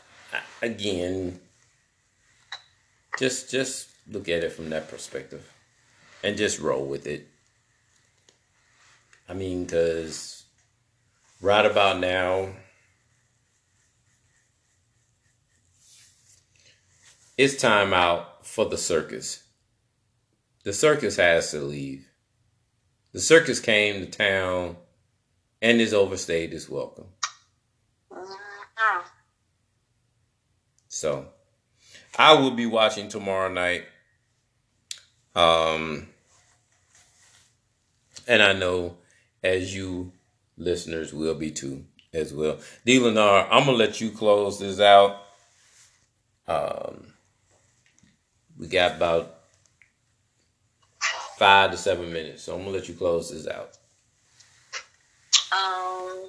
again 0.60 1.40
just 3.18 3.50
just 3.50 3.88
look 4.10 4.28
at 4.28 4.44
it 4.44 4.52
from 4.52 4.70
that 4.70 4.88
perspective 4.88 5.50
and 6.22 6.36
just 6.36 6.58
roll 6.58 6.84
with 6.84 7.06
it. 7.06 7.26
I 9.28 9.34
mean 9.34 9.64
because 9.64 10.44
right 11.40 11.64
about 11.64 12.00
now 12.00 12.50
it's 17.38 17.56
time 17.56 17.94
out 17.94 18.46
for 18.46 18.66
the 18.66 18.76
circus. 18.76 19.42
The 20.64 20.74
circus 20.74 21.16
has 21.16 21.50
to 21.52 21.60
leave 21.60 22.09
the 23.12 23.20
circus 23.20 23.60
came 23.60 24.00
to 24.00 24.06
town 24.06 24.76
and 25.62 25.80
is 25.80 25.92
overstayed 25.92 26.52
its 26.52 26.68
welcome. 26.68 27.06
So 30.88 31.26
I 32.18 32.34
will 32.34 32.50
be 32.52 32.66
watching 32.66 33.08
tomorrow 33.08 33.52
night. 33.52 33.84
Um 35.34 36.08
and 38.26 38.42
I 38.42 38.52
know 38.52 38.96
as 39.42 39.74
you 39.74 40.12
listeners 40.56 41.12
will 41.12 41.34
be 41.34 41.50
too 41.50 41.84
as 42.12 42.34
well. 42.34 42.58
D 42.84 42.98
Lenar, 42.98 43.46
I'm 43.50 43.64
gonna 43.64 43.76
let 43.76 44.00
you 44.00 44.10
close 44.10 44.58
this 44.58 44.80
out. 44.80 45.22
Um 46.46 47.12
we 48.58 48.66
got 48.66 48.96
about 48.96 49.39
five 51.40 51.70
to 51.70 51.76
seven 51.78 52.12
minutes, 52.12 52.42
so 52.42 52.54
I'm 52.54 52.60
gonna 52.60 52.76
let 52.76 52.86
you 52.86 52.92
close 52.92 53.30
this 53.30 53.48
out. 53.48 53.78
Um, 55.52 56.28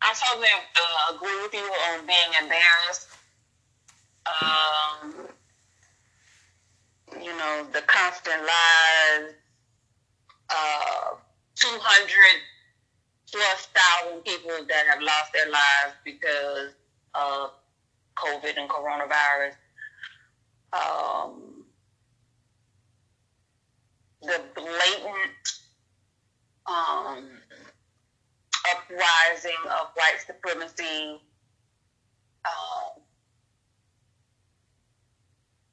I 0.00 0.14
totally 0.14 0.48
uh, 0.48 1.14
agree 1.14 1.42
with 1.42 1.52
you 1.52 1.60
on 1.60 2.06
being 2.06 2.32
embarrassed. 2.42 3.08
Um, 4.40 5.14
you 7.22 7.36
know, 7.36 7.66
the 7.74 7.82
constant 7.82 8.40
lies, 8.40 9.34
uh, 10.48 11.16
200 11.56 12.10
plus 13.30 13.68
thousand 13.74 14.22
people 14.24 14.64
that 14.66 14.86
have 14.86 15.02
lost 15.02 15.34
their 15.34 15.50
lives 15.50 15.94
because 16.06 16.70
of 17.14 17.50
COVID 18.16 18.56
and 18.56 18.70
coronavirus. 18.70 19.56
Um, 20.72 21.57
the 24.22 24.40
blatant 24.54 25.48
um, 26.66 27.28
uprising 28.72 29.60
of 29.66 29.88
white 29.94 30.18
supremacy, 30.26 31.20
um, 32.44 33.02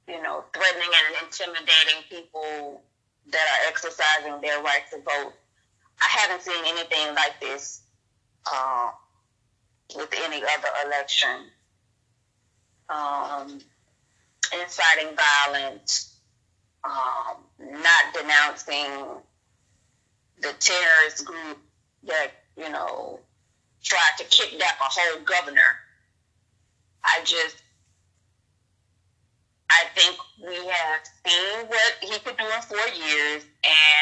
you 0.07 0.21
know, 0.21 0.43
threatening 0.55 0.89
and 0.89 1.25
intimidating 1.27 2.03
people 2.09 2.81
that 3.31 3.41
are 3.41 3.69
exercising 3.69 4.41
their 4.41 4.61
right 4.63 4.83
to 4.91 4.97
vote. 4.97 5.33
I 6.01 6.07
haven't 6.09 6.41
seen 6.43 6.63
anything 6.65 7.15
like 7.15 7.39
this 7.41 7.81
uh, 8.51 8.91
with 9.95 10.13
any 10.25 10.43
other 10.43 10.69
election. 10.87 11.47
um, 12.89 13.59
inciting 14.53 15.15
violence, 15.17 16.14
um, 16.85 17.37
not 17.59 18.13
denouncing 18.13 19.21
the 20.41 20.53
terrorist 20.59 21.25
group 21.25 21.57
that, 22.03 22.31
you 22.57 22.69
know, 22.69 23.19
tried 23.83 24.11
to 24.19 24.23
kidnap 24.25 24.79
a 24.79 24.83
whole 24.83 25.23
governor. 25.23 25.61
I 27.03 27.21
just, 27.23 27.55
I 29.69 29.85
think 29.95 30.17
we 30.47 30.55
have 30.55 31.01
seen 31.25 31.67
what 31.67 31.93
he 32.01 32.19
could 32.19 32.37
do 32.37 32.45
in 32.45 32.61
four 32.61 32.87
years, 32.95 33.43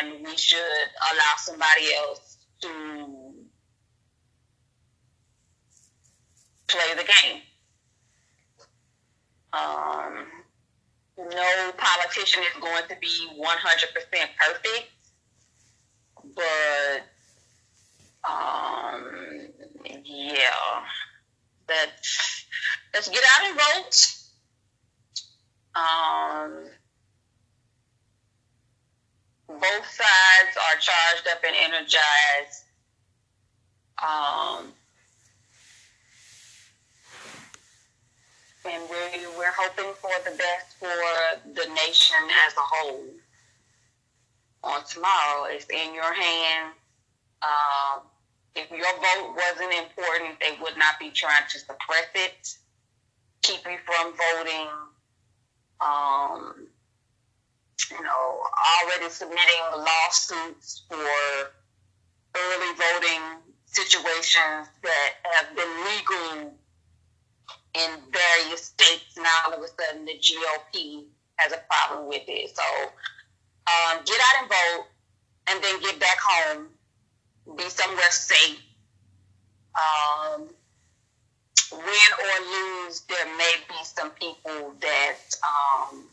and 0.01 0.25
we 0.25 0.35
should 0.37 0.59
allow 0.59 1.33
somebody 1.37 1.93
else 1.95 2.37
to 2.61 2.69
play 6.67 6.93
the 6.95 7.03
game. 7.03 7.41
Um, 9.53 10.25
no 11.17 11.71
politician 11.77 12.41
is 12.43 12.61
going 12.61 12.83
to 12.89 12.95
be 12.99 13.29
100% 13.37 13.43
perfect, 14.39 14.91
but 16.35 17.03
um, 18.29 19.49
yeah, 20.05 20.83
let's 21.67 22.45
let's 22.93 23.09
get 23.09 23.23
out 23.35 23.45
and 23.49 23.59
vote. 23.59 24.13
Um, 25.75 26.69
both 29.47 29.85
sides 29.85 30.57
are 30.57 30.79
charged 30.79 31.27
up 31.31 31.43
and 31.45 31.55
energized. 31.55 32.63
Um, 34.01 34.73
and 38.65 38.83
we, 38.89 39.27
we're 39.37 39.53
hoping 39.57 39.93
for 39.99 40.11
the 40.23 40.35
best 40.37 40.77
for 40.79 40.87
the 41.53 41.67
nation 41.73 42.17
as 42.47 42.53
a 42.53 42.61
whole. 42.61 43.05
On 44.63 44.83
tomorrow, 44.85 45.45
it's 45.49 45.65
in 45.69 45.93
your 45.93 46.13
hands. 46.13 46.75
Um, 47.41 48.03
if 48.55 48.71
your 48.71 48.79
vote 48.79 49.35
wasn't 49.35 49.73
important, 49.73 50.39
they 50.39 50.57
would 50.61 50.77
not 50.77 50.99
be 50.99 51.09
trying 51.09 51.43
to 51.49 51.59
suppress 51.59 52.07
it, 52.15 52.55
keep 53.41 53.59
you 53.65 53.77
from 53.85 54.13
voting. 54.13 54.67
Um, 55.81 56.67
you 57.91 58.01
know, 58.01 58.39
already 58.81 59.09
submitting 59.09 59.63
lawsuits 59.75 60.83
for 60.87 60.95
early 62.35 62.73
voting 62.77 63.21
situations 63.65 64.69
that 64.83 65.09
have 65.33 65.55
been 65.55 65.67
legal 65.85 66.53
in 67.73 67.89
various 68.11 68.65
states. 68.65 69.17
Now 69.17 69.29
all 69.47 69.53
of 69.53 69.61
a 69.61 69.67
sudden 69.67 70.05
the 70.05 70.13
GOP 70.13 71.05
has 71.37 71.51
a 71.51 71.59
problem 71.69 72.07
with 72.07 72.23
it. 72.27 72.55
So 72.55 72.63
um, 73.67 74.01
get 74.05 74.19
out 74.19 74.41
and 74.41 74.49
vote 74.49 74.87
and 75.47 75.63
then 75.63 75.81
get 75.81 75.99
back 75.99 76.17
home. 76.19 76.67
Be 77.57 77.69
somewhere 77.69 78.11
safe. 78.11 78.61
Um, 79.75 80.47
win 81.71 82.11
or 82.19 82.85
lose, 82.85 83.01
there 83.01 83.25
may 83.37 83.55
be 83.67 83.75
some 83.83 84.11
people 84.11 84.73
that 84.79 85.17
um, 85.43 86.03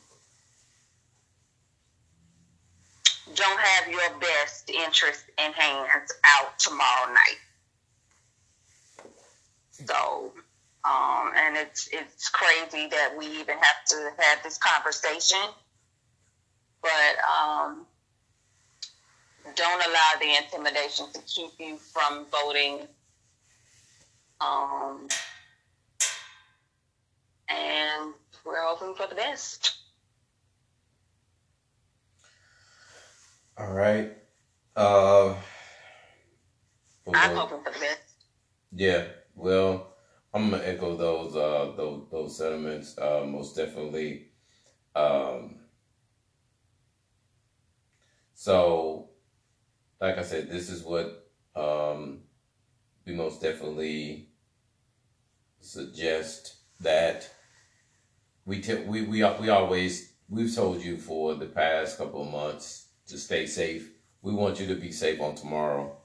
don't 3.34 3.60
have 3.60 3.88
your 3.88 4.18
best 4.18 4.70
interest 4.70 5.24
in 5.38 5.52
hands 5.52 6.12
out 6.24 6.58
tomorrow 6.58 7.12
night. 7.12 7.38
So 9.70 10.32
um, 10.84 11.32
and 11.36 11.56
it's 11.56 11.88
it's 11.92 12.28
crazy 12.30 12.88
that 12.88 13.14
we 13.18 13.26
even 13.26 13.56
have 13.56 13.84
to 13.88 14.10
have 14.18 14.42
this 14.42 14.58
conversation. 14.58 15.38
But 16.82 16.90
um, 17.28 17.86
don't 19.54 19.82
allow 19.86 20.10
the 20.20 20.36
intimidation 20.36 21.06
to 21.12 21.20
keep 21.22 21.50
you 21.58 21.76
from 21.76 22.26
voting. 22.30 22.80
Um, 24.40 25.08
and 27.48 28.14
we're 28.46 28.62
hoping 28.62 28.94
for 28.94 29.06
the 29.06 29.14
best. 29.14 29.76
All 33.58 33.72
right. 33.72 34.16
Uh, 34.74 35.34
I'm 37.12 37.36
hoping 37.36 37.62
for 37.62 37.72
the 37.72 37.78
best. 37.78 38.00
Yeah. 38.72 39.04
Well, 39.34 39.89
I'm 40.34 40.50
gonna 40.50 40.62
echo 40.64 40.96
those 40.96 41.36
uh 41.36 41.72
those 41.76 42.06
those 42.10 42.36
sentiments 42.36 42.96
uh 42.98 43.22
most 43.24 43.54
definitely. 43.56 44.26
Um 44.96 45.56
so 48.34 49.10
like 50.00 50.18
I 50.18 50.22
said, 50.22 50.50
this 50.50 50.70
is 50.70 50.82
what 50.84 51.28
um 51.56 52.22
we 53.06 53.12
most 53.14 53.42
definitely 53.42 54.30
suggest 55.60 56.54
that 56.80 57.30
we 58.44 58.60
te- 58.60 58.84
we 58.84 59.02
we 59.02 59.24
we 59.40 59.48
always 59.48 60.12
we've 60.28 60.54
told 60.54 60.82
you 60.82 60.96
for 60.98 61.34
the 61.34 61.46
past 61.46 61.98
couple 61.98 62.22
of 62.22 62.28
months 62.28 62.88
to 63.06 63.18
stay 63.18 63.46
safe. 63.46 63.90
We 64.22 64.32
want 64.32 64.60
you 64.60 64.66
to 64.68 64.74
be 64.74 64.92
safe 64.92 65.20
on 65.20 65.34
tomorrow. 65.34 65.99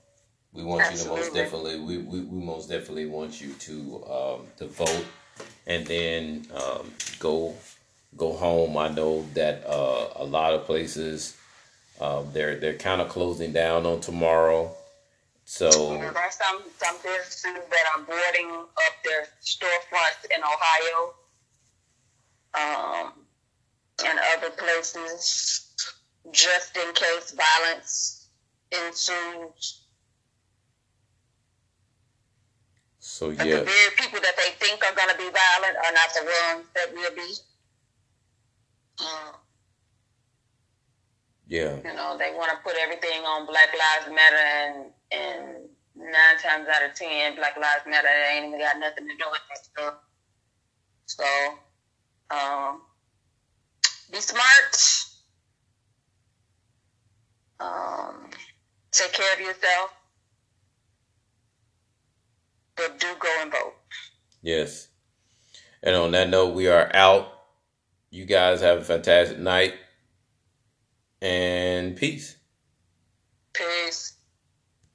We 0.56 0.64
want 0.64 0.84
Absolutely. 0.84 1.18
you 1.18 1.24
to 1.24 1.24
most 1.24 1.34
definitely. 1.36 1.80
We, 1.80 1.97
we, 1.97 2.20
we 2.22 2.45
most 2.45 2.70
definitely 2.70 3.08
want 3.08 3.41
you 3.41 3.51
to 3.53 4.06
um, 4.06 4.47
to 4.58 4.68
vote, 4.68 5.06
and 5.68 5.86
then 5.86 6.47
um, 6.56 6.91
go 7.20 7.56
go 8.16 8.34
home. 8.34 8.78
I 8.78 8.88
know 8.88 9.26
that 9.34 9.66
uh, 9.68 10.08
a 10.16 10.24
lot 10.24 10.53
of 10.53 10.66
places 10.66 11.36
uh, 11.99 12.24
they're 12.32 12.58
they're 12.58 12.78
kind 12.78 13.01
of 13.01 13.10
closing 13.10 13.51
down 13.51 13.86
on 13.86 13.99
tomorrow. 13.99 14.74
So 15.43 15.70
there's 15.70 16.16
some 16.36 16.64
some 16.78 16.95
businesses 17.03 17.43
that 17.43 17.86
are 17.95 18.03
boarding 18.03 18.49
up 18.49 18.93
their 19.03 19.28
storefronts 19.43 20.26
in 20.34 20.41
Ohio, 20.41 21.14
um, 22.53 23.14
and 24.06 24.20
other 24.38 24.51
places, 24.51 25.74
just 26.32 26.78
in 26.78 26.93
case 26.93 27.36
violence 27.36 28.30
ensues. 28.72 29.84
So 33.16 33.30
yeah, 33.30 33.45
the 33.45 33.63
very 33.63 33.91
people 33.95 34.20
that 34.20 34.36
they 34.36 34.51
think 34.59 34.84
are 34.84 34.93
going 34.93 35.07
to 35.07 35.16
be 35.16 35.24
violent 35.24 35.78
are 35.78 35.93
not 35.93 36.09
the 36.13 36.28
ones 36.28 36.68
that 36.76 36.93
will 36.93 37.16
be. 37.16 37.32
Um, 38.99 39.36
yeah. 41.47 41.78
You 41.78 41.95
know, 41.95 42.18
they 42.20 42.34
want 42.36 42.51
to 42.51 42.57
put 42.61 42.76
everything 42.76 43.24
on 43.24 43.45
Black 43.45 43.70
Lives 43.72 44.13
Matter, 44.13 44.36
and 44.36 44.91
and 45.13 45.41
nine 45.95 46.38
times 46.43 46.68
out 46.68 46.84
of 46.84 46.93
ten, 46.93 47.38
Black 47.38 47.55
Lives 47.55 47.88
Matter 47.88 48.09
ain't 48.34 48.47
even 48.47 48.59
got 48.59 48.80
nothing 48.80 49.07
to 49.07 49.16
do 49.16 49.26
with 49.32 49.41
that 49.47 49.63
stuff. 49.63 49.93
So, 51.05 51.24
um, 52.32 52.82
be 54.11 54.20
smart. 54.20 54.76
Um, 57.61 58.30
take 58.91 59.13
care 59.13 59.34
of 59.36 59.39
yourself 59.39 59.91
but 62.76 62.99
do 62.99 63.07
go 63.19 63.28
and 63.41 63.51
vote. 63.51 63.73
Yes. 64.41 64.89
And 65.82 65.95
on 65.95 66.11
that 66.11 66.30
note, 66.30 66.53
we 66.53 66.67
are 66.67 66.89
out. 66.93 67.32
You 68.09 68.26
guys 68.26 68.61
have 68.61 68.80
a 68.80 68.84
fantastic 68.84 69.39
night 69.39 69.76
and 71.21 71.95
peace. 71.95 72.38
Peace. 73.53 74.14